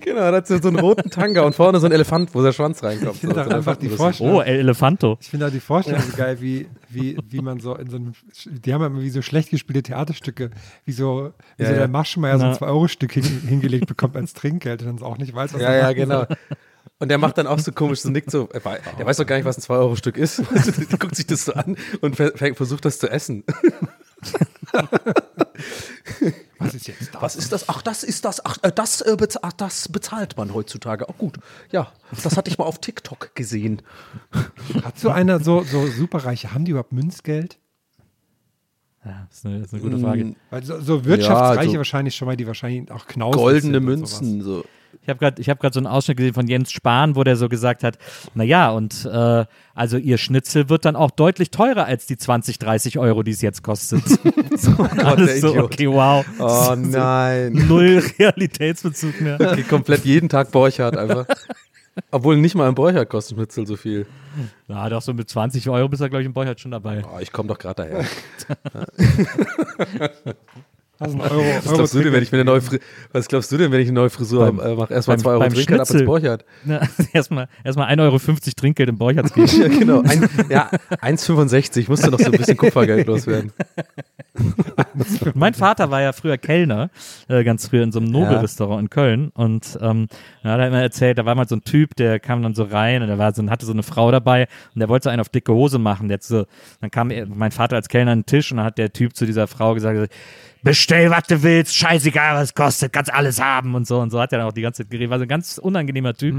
[0.00, 2.52] Genau, da hat so so einen roten Tanga und vorne so ein Elefant, wo der
[2.52, 3.14] Schwanz reinkommt.
[3.14, 3.88] Ich finde So, einfach die.
[3.88, 4.34] Vorstellung.
[4.34, 5.18] Oh, El Elefanto.
[5.20, 8.12] Ich finde auch die Vorstellung so geil, wie, wie, wie man so in so einem,
[8.46, 10.50] die haben ja immer wie so schlecht gespielte Theaterstücke,
[10.84, 11.78] wie so, wie Ja, so ja.
[11.80, 12.66] der Maschenmeier so ein Na.
[12.66, 16.06] 2-Euro-Stück hin, hingelegt bekommt als Trinkgeld und dann auch nicht weiß, was Ja, er ja,
[16.06, 16.28] macht.
[16.28, 16.56] genau.
[17.00, 18.60] Und der macht dann auch so komisch, so nickt so, er
[18.98, 20.38] der weiß doch gar nicht, was ein 2-Euro-Stück ist.
[20.90, 23.44] der guckt sich das so an und ver- ver- versucht das zu essen.
[26.58, 27.22] Was ist jetzt das?
[27.22, 27.68] Was ist das?
[27.68, 28.44] Ach, das ist das.
[28.44, 31.08] Ach, äh, das, äh, bez ach, das bezahlt man heutzutage.
[31.08, 31.38] Auch gut.
[31.70, 31.92] Ja,
[32.22, 33.82] das hatte ich mal auf TikTok gesehen.
[34.82, 37.58] Hat so einer so, so superreiche, haben die überhaupt Münzgeld?
[39.04, 40.34] Ja, das ist eine, das ist eine gute Frage.
[40.50, 43.88] Weil so, so Wirtschaftsreiche Ja, so wahrscheinlich schon mal, die wahrscheinlich auch Knaus Goldene sind
[43.88, 44.20] und sowas.
[44.20, 44.42] Münzen.
[44.42, 44.64] So.
[45.08, 47.82] Ich habe gerade hab so einen Ausschnitt gesehen von Jens Spahn, wo der so gesagt
[47.82, 47.98] hat,
[48.34, 52.98] naja, und äh, also ihr Schnitzel wird dann auch deutlich teurer als die 20, 30
[52.98, 54.02] Euro, die es jetzt kostet.
[54.56, 55.64] so, alles so, Idiot.
[55.64, 56.26] okay, wow.
[56.38, 57.52] Oh nein.
[57.52, 59.38] Null Realitätsbezug mehr.
[59.38, 61.26] Geht komplett jeden Tag Borchardt einfach.
[62.10, 64.06] Obwohl nicht mal ein Borchardt kostet Schnitzel so viel.
[64.68, 67.02] Ja, doch so mit 20 Euro bist du, glaube ich, im Beuchert schon dabei.
[67.04, 68.04] Oh, ich komme doch gerade daher.
[71.00, 72.80] Also Euro, Was glaubst du denn, wenn ich mir eine neue Fri
[73.12, 74.92] Was glaubst du denn, wenn ich eine neue Frisur Beim- äh, mache?
[74.92, 76.04] Erstmal beim- 2 Euro beim Trinkgeld ab ins.
[76.04, 76.44] Borchardt.
[76.66, 76.80] Ja,
[77.12, 78.18] erstmal erstmal 1,50 Euro
[78.56, 79.48] Trinkgeld im Beuchert geben.
[79.58, 80.00] Ja, genau.
[80.02, 80.70] Ein, ja,
[81.00, 83.52] 1,65 musste noch so ein bisschen Kupfergeld loswerden.
[85.34, 86.90] Mein Vater war ja früher Kellner,
[87.28, 89.30] äh, ganz früher in so einem Nobelrestaurant in Köln.
[89.34, 90.08] Und ähm,
[90.42, 92.54] ja, da hat er immer erzählt, da war mal so ein Typ, der kam dann
[92.54, 95.10] so rein und der war so, hatte so eine Frau dabei und der wollte so
[95.10, 96.08] einen auf dicke Hose machen.
[96.08, 96.44] Der so,
[96.80, 99.16] dann kam er, mein Vater als Kellner an den Tisch und dann hat der Typ
[99.16, 100.12] zu dieser Frau gesagt,
[100.62, 103.98] bestell, was du willst, scheißegal, was es kostet, kannst alles haben und so.
[104.00, 105.10] Und so hat er dann auch die ganze Zeit geredet.
[105.10, 106.34] War so ein ganz unangenehmer Typ.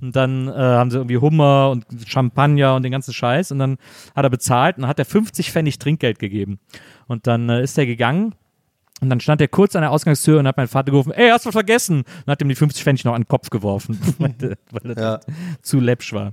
[0.00, 3.52] Und dann äh, haben sie irgendwie Hummer und Champagner und den ganzen Scheiß.
[3.52, 3.76] Und dann
[4.14, 6.58] hat er bezahlt und dann hat er 50 Pfennig Trinkgeld gegeben.
[7.06, 8.34] Und dann äh, ist er gegangen
[9.00, 11.44] und dann stand er kurz an der Ausgangstür und hat meinen Vater gerufen, ey, hast
[11.44, 12.04] du vergessen?
[12.24, 14.34] Und hat ihm die 50 Pfennig noch an den Kopf geworfen, weil,
[14.96, 15.20] er Ja.
[15.62, 16.32] zu läppsch war.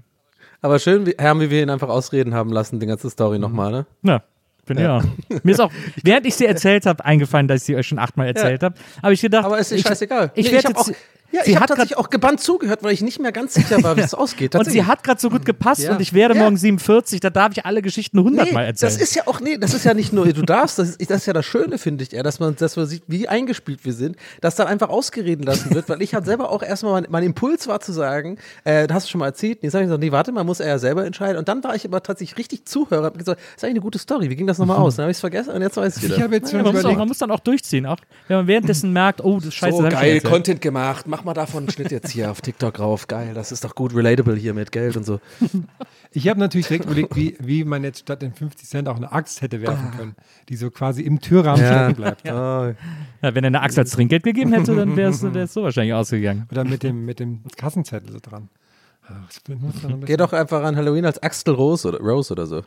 [0.62, 3.86] Aber schön, Herr, wie wir ihn einfach ausreden haben lassen, die ganze Story nochmal, ne?
[4.04, 4.22] Ja,
[4.66, 5.02] bin ja.
[5.44, 5.72] Mir ist auch,
[6.04, 8.76] während ich sie erzählt habe, eingefallen, dass ich sie euch schon achtmal erzählt habe.
[9.02, 10.32] Aber ich gedacht, Aber es ist ich, scheißegal.
[10.36, 10.96] Ich Nee, werde hab jetzt, auch-
[11.32, 13.96] Ja, sie ich habe tatsächlich auch gebannt zugehört, weil ich nicht mehr ganz sicher war,
[13.98, 14.56] wie es ausgeht.
[14.56, 15.94] und sie hat gerade so gut gepasst Ja.
[15.94, 16.42] und ich werde Ja.
[16.44, 18.92] morgen 47, da darf ich alle Geschichten hundertmal Nee, erzählen.
[18.94, 21.18] das ist ja auch, nee, das ist ja nicht nur, du darfst, das ist, das
[21.22, 23.94] ist ja das Schöne, finde ich, eher, dass man, dass man sieht, wie eingespielt wir
[23.94, 27.24] sind, dass dann einfach ausgereden lassen wird, weil ich halt selber auch erstmal, mein, mein
[27.24, 30.04] Impuls war zu sagen, äh, das hast du schon mal erzählt, jetzt habe ich gesagt,
[30.04, 32.66] nee, warte, man muss er ja selber entscheiden und dann war ich aber tatsächlich richtig
[32.66, 34.96] Zuhörer, hab gesagt, das ist eigentlich eine gute Story, wie ging das nochmal aus?
[34.98, 36.18] Dann habe ich es vergessen und jetzt weiß ich wieder.
[36.18, 38.48] Ich habe jetzt ja, man, muss auch, man muss dann auch durchziehen, auch wenn man
[38.48, 40.20] währenddessen merkt, oh, das Scheiße, so geil.
[40.22, 43.64] Content gemacht, mach mal davon einen Schnitt jetzt hier auf TikTok rauf, geil, das ist
[43.64, 45.20] doch gut relatable hier mit Geld und so.
[46.12, 49.12] ich habe natürlich direkt überlegt, wie, wie man jetzt statt den 50 Cent auch eine
[49.12, 50.16] Axt hätte werfen können,
[50.50, 52.22] die so quasi im Türrahmen stecken bleibt.
[52.26, 52.74] Oh,
[53.22, 55.20] Ja, wenn er eine Axt als Trinkgeld gegeben hätte, dann wäre es
[55.54, 56.48] so wahrscheinlich ausgegangen.
[56.52, 58.50] Oder mit dem, mit dem Kassenzettel so dran.
[59.08, 62.64] Ach, ein Geh doch einfach an Halloween als Axel Rose oder, Rose oder so.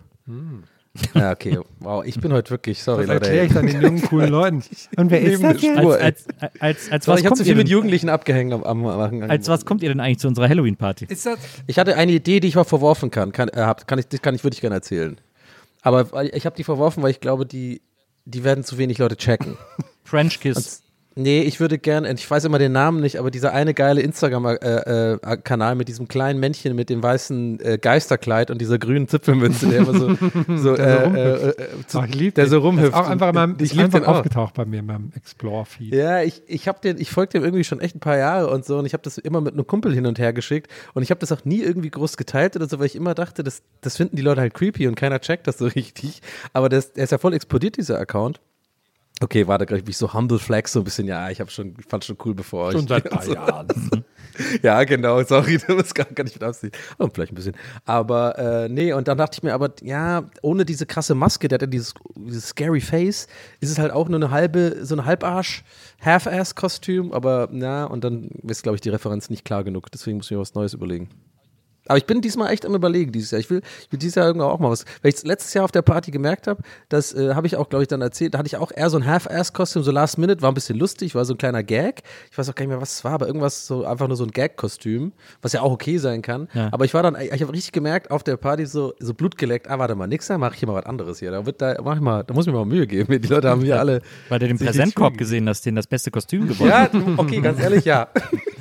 [1.15, 1.59] Ja, okay.
[1.81, 3.27] Wow, ich bin heute wirklich, sorry, Das Leute.
[3.27, 4.63] erkläre ich dann den jungen, coolen Leuten.
[4.97, 5.79] Und wer ist das jetzt?
[5.79, 8.09] Spur, Als, als, als, als, Sorry, was ich habe kommt zu ihr viel mit Jugendlichen
[8.09, 11.09] abgehängt am, am, am als was kommt ihr denn eigentlich zu unserer Halloween-Party?
[11.67, 13.33] Ich hatte eine Idee, die ich mal verworfen kann.
[13.33, 15.21] Kann, äh, kann ich, das kann ich, würde ich gerne erzählen.
[15.83, 17.83] Aber ich habe die verworfen, weil ich glaube, die,
[18.25, 19.57] die werden zu wenig Leute checken.
[20.05, 20.84] French Kiss.
[21.17, 25.75] Nee, ich würde gerne, ich weiß immer den Namen nicht, aber dieser eine geile Instagram-Kanal
[25.77, 29.95] mit diesem kleinen Männchen mit dem weißen äh, Geisterkleid und dieser grünen Zipfelmütze, der immer
[29.99, 30.09] so,
[30.57, 32.51] so, Der so äh, äh, äh, zu- Ach, ich lieb der den.
[32.51, 32.95] so rumhüpft.
[32.95, 34.17] auch einfach, in meinem, ich ist lieb einfach den auch.
[34.17, 35.95] aufgetaucht bei mir in meinem Explore-Feed.
[35.95, 38.65] Ja, ich, ich habe den, ich folge dem irgendwie schon echt ein paar Jahre und
[38.65, 41.11] so und ich habe das immer mit einem Kumpel hin und her geschickt und ich
[41.11, 43.97] habe das auch nie irgendwie groß geteilt oder so, weil ich immer dachte, das, das
[43.97, 46.23] finden die Leute halt creepy und keiner checkt das so richtig.
[46.53, 48.41] Aber das, der ist ja voll explodiert, dieser Account.
[49.21, 51.77] Okay, warte, gleich bin ich so Humble Flex so ein bisschen, ja, ich habe schon,
[51.89, 52.89] fand schon cool bevor Schon ich.
[52.89, 53.29] seit ein paar.
[53.29, 54.05] Jahren.
[54.63, 56.77] Ja, genau, sorry, das gar, gar nicht mit Absicht.
[56.99, 57.55] Oh, vielleicht ein bisschen.
[57.85, 61.59] Aber äh, nee, und dann dachte ich mir aber, ja, ohne diese krasse Maske, der
[61.59, 63.29] hat ja dieses, dieses scary Face,
[63.61, 65.63] ist es halt auch nur eine halbe, so ein Halbarsch,
[66.05, 70.27] Half-Ass-Kostüm, aber na, und dann ist, glaube ich, die Referenz nicht klar genug, deswegen muss
[70.27, 71.09] ich mir was Neues überlegen.
[71.87, 73.41] Aber ich bin diesmal echt am überlegen dieses Jahr.
[73.41, 74.85] Ich will, ich will dieses Jahr irgendwann auch mal was.
[75.03, 77.83] Weil ich letztes Jahr auf der Party gemerkt habe, das äh, habe ich auch, glaube
[77.83, 80.51] ich, dann erzählt, da hatte ich auch eher so ein Half-Ass-Kostüm, so Last Minute, war
[80.51, 82.03] ein bisschen lustig, war so ein kleiner Gag.
[82.31, 84.25] Ich weiß auch gar nicht mehr, was es war, aber irgendwas so einfach nur so
[84.25, 85.13] ein Gag-Kostüm,
[85.43, 86.49] was ja auch okay sein kann.
[86.55, 86.69] Ja.
[86.73, 89.69] Aber ich war dann, ich habe richtig gemerkt, auf der Party so, so Blut geleckt,
[89.69, 91.31] ah, warte mal, nix, da mache ich hier mal was anderes hier.
[91.31, 93.21] Da wird da, mach ich mal, da muss ich mir mal Mühe geben.
[93.23, 94.01] Die Leute haben hier alle.
[94.29, 97.85] Weil du den Präsentkorb gesehen hast, den das beste Kostüm gewonnen Ja, okay, ganz ehrlich,
[97.85, 98.09] ja.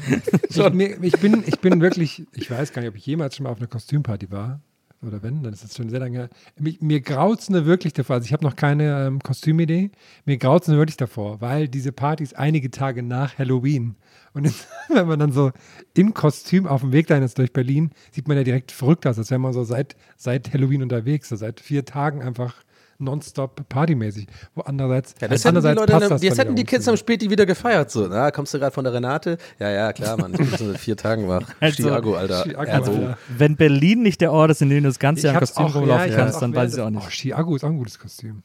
[0.49, 3.45] Ich, mir, ich, bin, ich bin wirklich, ich weiß gar nicht, ob ich jemals schon
[3.45, 4.61] mal auf einer Kostümparty war.
[5.05, 6.29] Oder wenn, dann ist das schon sehr lange her.
[6.57, 8.15] Mir, mir graut es nur wirklich davor.
[8.15, 9.91] Also ich habe noch keine ähm, Kostümidee.
[10.25, 13.95] Mir graut es nur wirklich davor, weil diese Party ist einige Tage nach Halloween.
[14.33, 14.53] Und
[14.89, 15.51] wenn man dann so
[15.93, 19.17] im Kostüm auf dem Weg dahin ist durch Berlin, sieht man ja direkt verrückt aus,
[19.17, 22.63] als wäre man so seit, seit Halloween unterwegs, so seit vier Tagen einfach
[23.03, 24.27] nonstop partymäßig.
[24.55, 26.97] Wo andererseits, Ja, das hätten die andererseits Leute, passt das jetzt hätten die Kids am.
[26.97, 27.91] Späti wieder gefeiert.
[27.91, 29.37] So, na, kommst du gerade von der Renate?
[29.59, 30.31] Ja, ja, klar, Mann.
[30.33, 31.43] Ich bin so vier Tagen wach.
[31.59, 32.43] Also, Chiago, Alter.
[32.43, 33.17] Chiago, Also, Alter.
[33.37, 35.75] Wenn Berlin nicht der Ort ist, in dem du das ganze Jahr im Kostüm auch-
[35.75, 37.03] rumlaufen ich kannst, dann weiß ich auch nicht.
[37.05, 38.43] Oh, Chiago ist auch ein gutes Kostüm.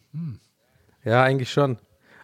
[1.04, 1.78] Ja, eigentlich schon.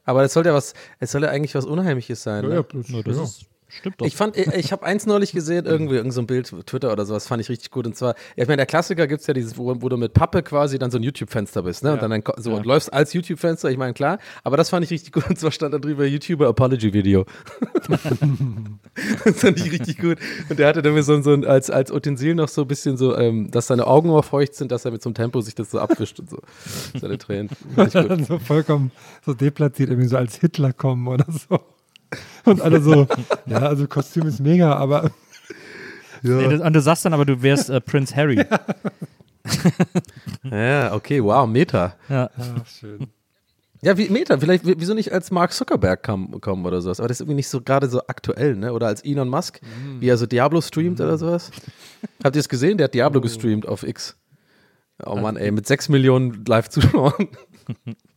[0.05, 2.45] Aber es soll ja was, es soll ja eigentlich was Unheimliches sein.
[2.47, 2.65] Ne?
[2.73, 4.07] das, Ja, das ist, stimmt doch.
[4.07, 7.05] Ich fand, ich, ich habe eins neulich gesehen, irgendwie, irgend so ein Bild, Twitter oder
[7.07, 7.87] sowas, fand ich richtig gut.
[7.87, 10.79] Und zwar, ich meine, der Klassiker gibt's ja dieses, wo, wo du mit Pappe quasi
[10.79, 11.93] dann so ein YouTube-Fenster bist, ne?
[11.93, 14.91] Und dann, ein, so und läufst als YouTube-Fenster, ich meine, klar, aber das fand ich
[14.91, 15.29] richtig gut.
[15.29, 17.25] Und zwar stand da drüber YouTuber Apology Video.
[19.25, 20.19] das fand ich richtig gut.
[20.49, 22.97] Und der hatte dann so, ein- so ein, als, als Utensil noch so ein bisschen
[22.97, 25.55] so, ähm, dass seine Augen immer feucht sind, dass er mit so einem Tempo sich
[25.55, 26.39] das so abwischt und so.
[27.01, 27.51] Seine Tränen.
[28.27, 28.91] So vollkommen
[29.25, 31.59] so deplatziert, irgendwie so als Hitler kommen oder so.
[32.45, 33.07] Und alle so,
[33.47, 35.11] ja, also Kostüm ist mega, aber
[36.23, 38.45] Nee, das, und du sagst dann aber, du wärst äh, Prince Harry.
[40.43, 41.97] Ja, okay, wow, Meta.
[42.09, 42.31] Ja.
[42.37, 43.09] ach, schön.
[43.83, 46.99] Ja, wie Meta, vielleicht, wieso nicht als Mark Zuckerberg kam, kommen oder sowas?
[47.01, 48.73] Aber das ist irgendwie nicht so gerade so aktuell, ne?
[48.73, 49.61] Oder als Elon Musk,
[50.01, 51.51] wie er so Diablo streamt oder sowas.
[52.23, 52.79] Habt ihr es gesehen?
[52.79, 54.17] Der hat Diablo gestreamt auf X.
[55.05, 57.29] Oh Mann, ey, mit 6 Millionen Live-Zuschauern.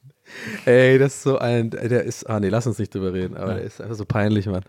[0.65, 3.55] ey, das ist so ein, der ist, ah nee, lass uns nicht drüber reden, aber
[3.55, 4.63] der ist einfach so peinlich, Mann.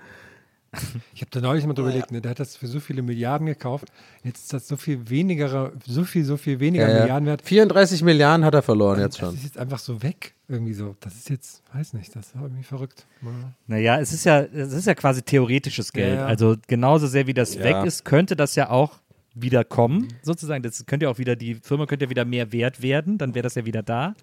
[1.15, 3.47] Ich habe da neulich mal drüber überlegt, ne, der hat das für so viele Milliarden
[3.47, 3.87] gekauft.
[4.23, 7.01] Jetzt ist das so viel weniger, so viel, so viel weniger Ja, ja.
[7.03, 7.41] Milliarden wert.
[7.43, 9.35] 34 Milliarden hat er verloren jetzt Das schon.
[9.35, 10.35] ist jetzt einfach so weg.
[10.47, 10.95] Irgendwie so.
[11.01, 13.07] Das ist jetzt, weiß nicht, das ist irgendwie verrückt.
[13.23, 13.29] Ja.
[13.67, 16.11] Naja, es ist ja, es ist ja quasi theoretisches Geld.
[16.17, 16.27] Ja, ja.
[16.27, 17.65] Also genauso sehr wie das Ja.
[17.65, 18.99] weg ist, könnte das ja auch
[19.35, 20.63] wieder kommen, sozusagen.
[20.63, 23.45] Das könnte ja auch wieder, die Firma könnte ja wieder mehr wert werden, dann wäre
[23.45, 24.15] das ja wieder da.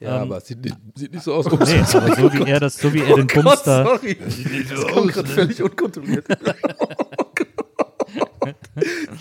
[0.00, 1.46] Ja, Ähm, aber es sieht nicht, sieht nicht so aus.
[1.46, 3.84] Nee, aber so wie er das, so wie er den Gott, Bums da.
[3.84, 4.16] sorry.
[4.68, 6.26] Das kommt gerade völlig unkontrolliert.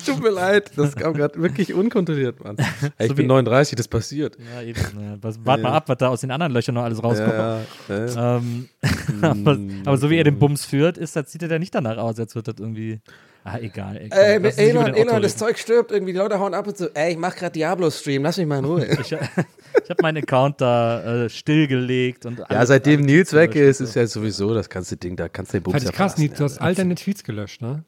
[0.06, 2.58] Tut mir leid, das kam gerade wirklich unkontrolliert, Mann.
[2.98, 4.38] Ey, ich So bin wie- 39, das passiert.
[4.54, 4.80] Ja, eben.
[4.80, 7.32] Ja, was, wart mal ab, was da aus den anderen Löchern noch alles rauskommt.
[7.34, 8.38] Ja, ja.
[8.38, 8.70] Ähm,
[9.22, 11.98] aber, aber so wie er den Bums führt, ist, das sieht er ja nicht danach
[11.98, 13.00] aus, als würde das irgendwie.
[13.48, 13.96] Ah, egal.
[13.98, 14.38] Ey, komm, Ey,
[14.72, 15.38] über Elon, das.
[15.38, 18.38] Zeug stirbt irgendwie, die Leute hauen ab und so, ey, ich mach grad Diablo-Stream, lass
[18.38, 18.88] mich mal in Ruhe.
[19.00, 23.94] Ich, ich habe meinen Account da äh, stillgelegt und Ja, seitdem Nils weg ist, ist
[23.94, 24.00] so.
[24.00, 26.38] ja sowieso das ganze Ding, da kannst du den Bums Fand ja ich krass, Nils,
[26.40, 27.84] du hast all deine Tweets gelöscht, ne?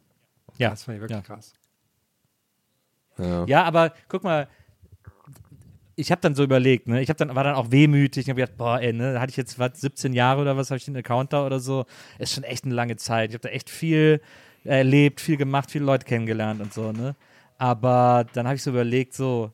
[0.57, 1.23] Ja, Das fand ich wirklich ja.
[1.23, 1.53] krass.
[3.17, 3.45] Ja.
[3.47, 4.47] Ja, aber guck mal,
[5.95, 7.01] ich habe dann so überlegt, ne?
[7.01, 9.31] Ich habe dann war dann auch wehmütig und hab gedacht, boah, ey, ne, da hatte
[9.31, 11.85] ich jetzt was 17 Jahre oder was habe ich den Account da oder so.
[12.19, 13.31] Ist schon echt eine lange Zeit.
[13.31, 14.21] Ich habe da echt viel
[14.63, 17.15] erlebt, viel gemacht, viele Leute kennengelernt und so, ne?
[17.57, 19.51] Aber dann habe ich so überlegt, so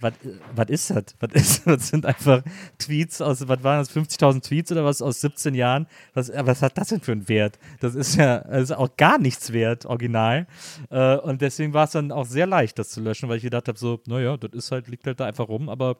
[0.00, 1.04] was ist das?
[1.20, 2.42] Was ist das sind einfach
[2.78, 5.86] Tweets aus, was waren das, 50.000 Tweets oder was aus 17 Jahren?
[6.14, 7.58] Was, was hat das denn für einen Wert?
[7.80, 10.46] Das ist ja das ist auch gar nichts wert, original.
[10.90, 13.68] Äh, und deswegen war es dann auch sehr leicht, das zu löschen, weil ich gedacht
[13.68, 15.96] habe, so, naja, das ist halt, liegt halt da einfach rum, aber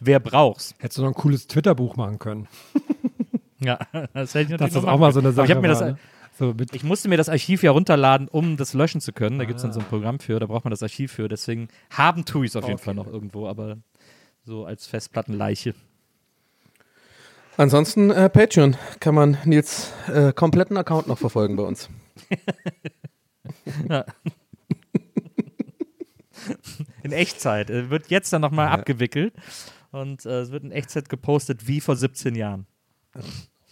[0.00, 0.74] wer braucht's?
[0.78, 2.48] Hättest du noch ein cooles Twitter-Buch machen können.
[3.60, 3.76] Ja,
[4.14, 5.32] das hätte ich natürlich Dass das auch mal so eine.
[5.32, 5.98] Sache Aber ich hab mir das, ne?
[6.38, 9.40] So Ich musste mir das Archiv ja runterladen, um das löschen zu können.
[9.40, 11.26] Da gibt es dann so ein Programm für, da braucht man das Archiv für.
[11.28, 12.84] Deswegen haben tue ich es auf jeden Okay.
[12.84, 13.78] Fall noch irgendwo, aber
[14.44, 15.74] so als Festplattenleiche.
[17.56, 21.90] Ansonsten äh, Patreon kann man Nils äh, kompletten Account noch verfolgen bei uns.
[27.02, 27.68] In Echtzeit.
[27.68, 29.34] Wird jetzt dann nochmal abgewickelt
[29.90, 32.68] und äh, es wird in Echtzeit gepostet wie vor 17 Jahren.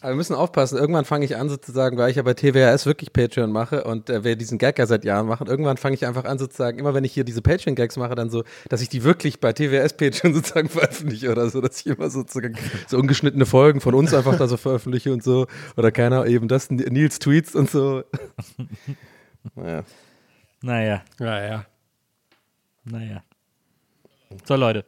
[0.00, 3.14] Aber wir müssen aufpassen, irgendwann fange ich an sozusagen, weil ich ja bei TWRS wirklich
[3.14, 6.24] Patreon mache und äh, wir diesen Gag ja seit Jahren machen, irgendwann fange ich einfach
[6.24, 9.40] an sozusagen, immer wenn ich hier diese Patreon-Gags mache, dann so, dass ich die wirklich
[9.40, 13.94] bei TWRS Patreon sozusagen veröffentliche oder so, dass ich immer sozusagen so ungeschnittene Folgen von
[13.94, 15.46] uns einfach da so veröffentliche und so
[15.78, 18.04] oder keiner eben das, Nils Tweets und so.
[19.54, 19.82] naja.
[20.60, 21.66] Naja, ja, ja.
[22.84, 23.22] naja.
[24.44, 24.84] So, Leute.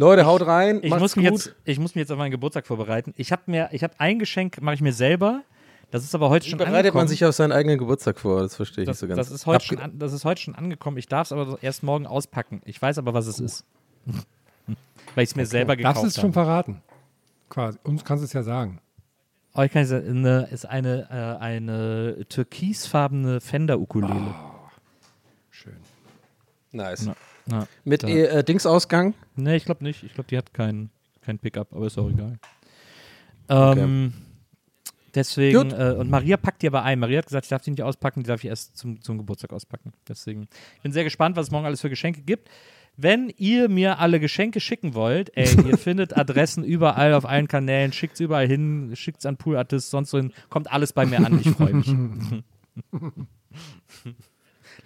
[0.00, 1.34] Leute, haut rein, Ich muss, mich gut.
[1.38, 3.12] jetzt, ich muss mich jetzt auf meinen Geburtstag vorbereiten.
[3.18, 5.42] Ich habe mir, ich habe ein Geschenk, mache ich mir selber.
[5.90, 7.00] Das ist aber heute Wie schon bereitet angekommen.
[7.02, 8.40] man sich auf seinen eigenen Geburtstag vor?
[8.40, 9.28] Das verstehe ich das, nicht so ganz.
[9.28, 10.96] das, ist heute Abge- schon an, das ist heute schon angekommen.
[10.96, 12.62] Ich darf es aber erst morgen auspacken.
[12.64, 13.64] Ich weiß aber, was es ist.
[15.14, 16.22] Weil ich es mir selber gekauft Darfst du es habe.
[16.28, 16.82] schon verraten?
[17.50, 17.78] Quasi.
[17.82, 18.80] Uns kannst du es ja sagen.
[19.54, 24.34] Oh, ich kann sagen, eine, ist eine, äh, eine türkisfarbene Fender-Ukulele.
[25.50, 25.76] Schön.
[26.72, 27.06] Nice.
[27.06, 27.14] Ja.
[27.50, 29.14] Ja, Mit da- äh, Dingsausgang?
[29.36, 30.02] Nee, ich glaube nicht.
[30.04, 30.90] Ich glaube, die hat keinen
[31.22, 32.38] kein Pickup, aber ist auch egal.
[33.48, 34.12] Ähm,
[35.14, 35.72] Deswegen, Gut.
[35.72, 37.00] äh, und Maria packt die aber ein.
[37.00, 39.52] Maria hat gesagt, ich darf die nicht auspacken, die darf ich erst zum, zum Geburtstag
[39.52, 39.92] auspacken.
[40.08, 42.48] Deswegen, ich bin sehr gespannt, was es morgen alles für Geschenke gibt.
[42.96, 47.92] Wenn ihr mir alle Geschenke schicken wollt, ey, ihr findet Adressen überall auf allen Kanälen,
[47.92, 51.04] schickt es überall hin, schickt es an Pool Artists, sonst so hin, kommt alles bei
[51.06, 51.92] mir an, ich freue mich.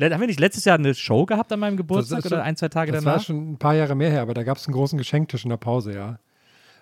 [0.01, 2.69] Haben wir nicht letztes Jahr eine Show gehabt an meinem Geburtstag schon- oder ein, zwei
[2.69, 3.25] Tage Das war danach?
[3.27, 5.57] schon ein paar Jahre mehr her, aber da gab es einen großen Geschenktisch in der
[5.57, 6.19] Pause, ja.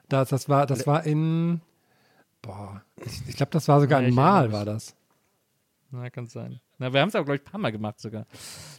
[0.08, 1.60] Das, das, war, das war in,
[2.42, 4.94] boah, ich, ich glaube, das war sogar Ja, ein Mal, war das.
[5.90, 6.60] Na, kann sein.
[6.78, 8.26] Na, wir haben es aber, glaube ich, ein paar Mal gemacht sogar.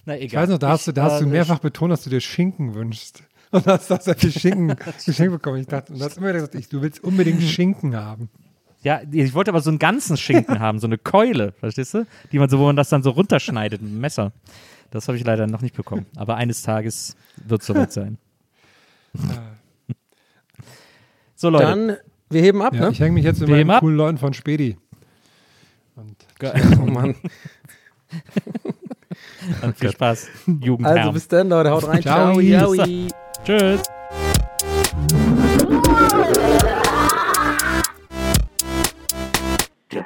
[0.05, 0.25] Na, egal.
[0.25, 2.73] Ich weiß noch, da hast du, da hast du mehrfach betont, dass du dir Schinken
[2.73, 3.23] wünschst.
[3.51, 4.75] Und hast da sehr viel Schinken
[5.05, 5.57] geschenkt bekommen.
[5.59, 8.31] Ich dachte, und hast immer gesagt, ich, du willst unbedingt Schinken haben.
[8.83, 12.05] Ja, ich wollte aber so einen ganzen Schinken haben, so eine Keule, verstehst du?
[12.31, 14.31] Die man so, wo man das dann so runterschneidet mit einem Messer.
[14.91, 16.05] Das habe ich leider noch nicht bekommen.
[16.15, 18.17] Aber eines Tages wird es soweit sein.
[21.35, 21.65] so, Leute.
[21.65, 21.97] Dann,
[22.29, 22.89] wir heben ab, Ja, ne?
[22.91, 23.79] ich hänge mich jetzt mit Wir meinen heben ab.
[23.81, 24.77] coolen Leuten von Spedi.
[25.95, 26.15] Und
[26.79, 27.15] Oh Mann.
[29.61, 30.27] Dann viel Spaß,
[30.61, 30.97] Jugendherr.
[30.97, 31.71] Also bis dann, Leute.
[31.71, 32.01] Haut rein.
[32.01, 32.39] Ciao.
[32.41, 32.73] Ciao.
[32.75, 32.87] Ciao.
[33.45, 33.81] Tschüss.
[39.93, 40.05] Der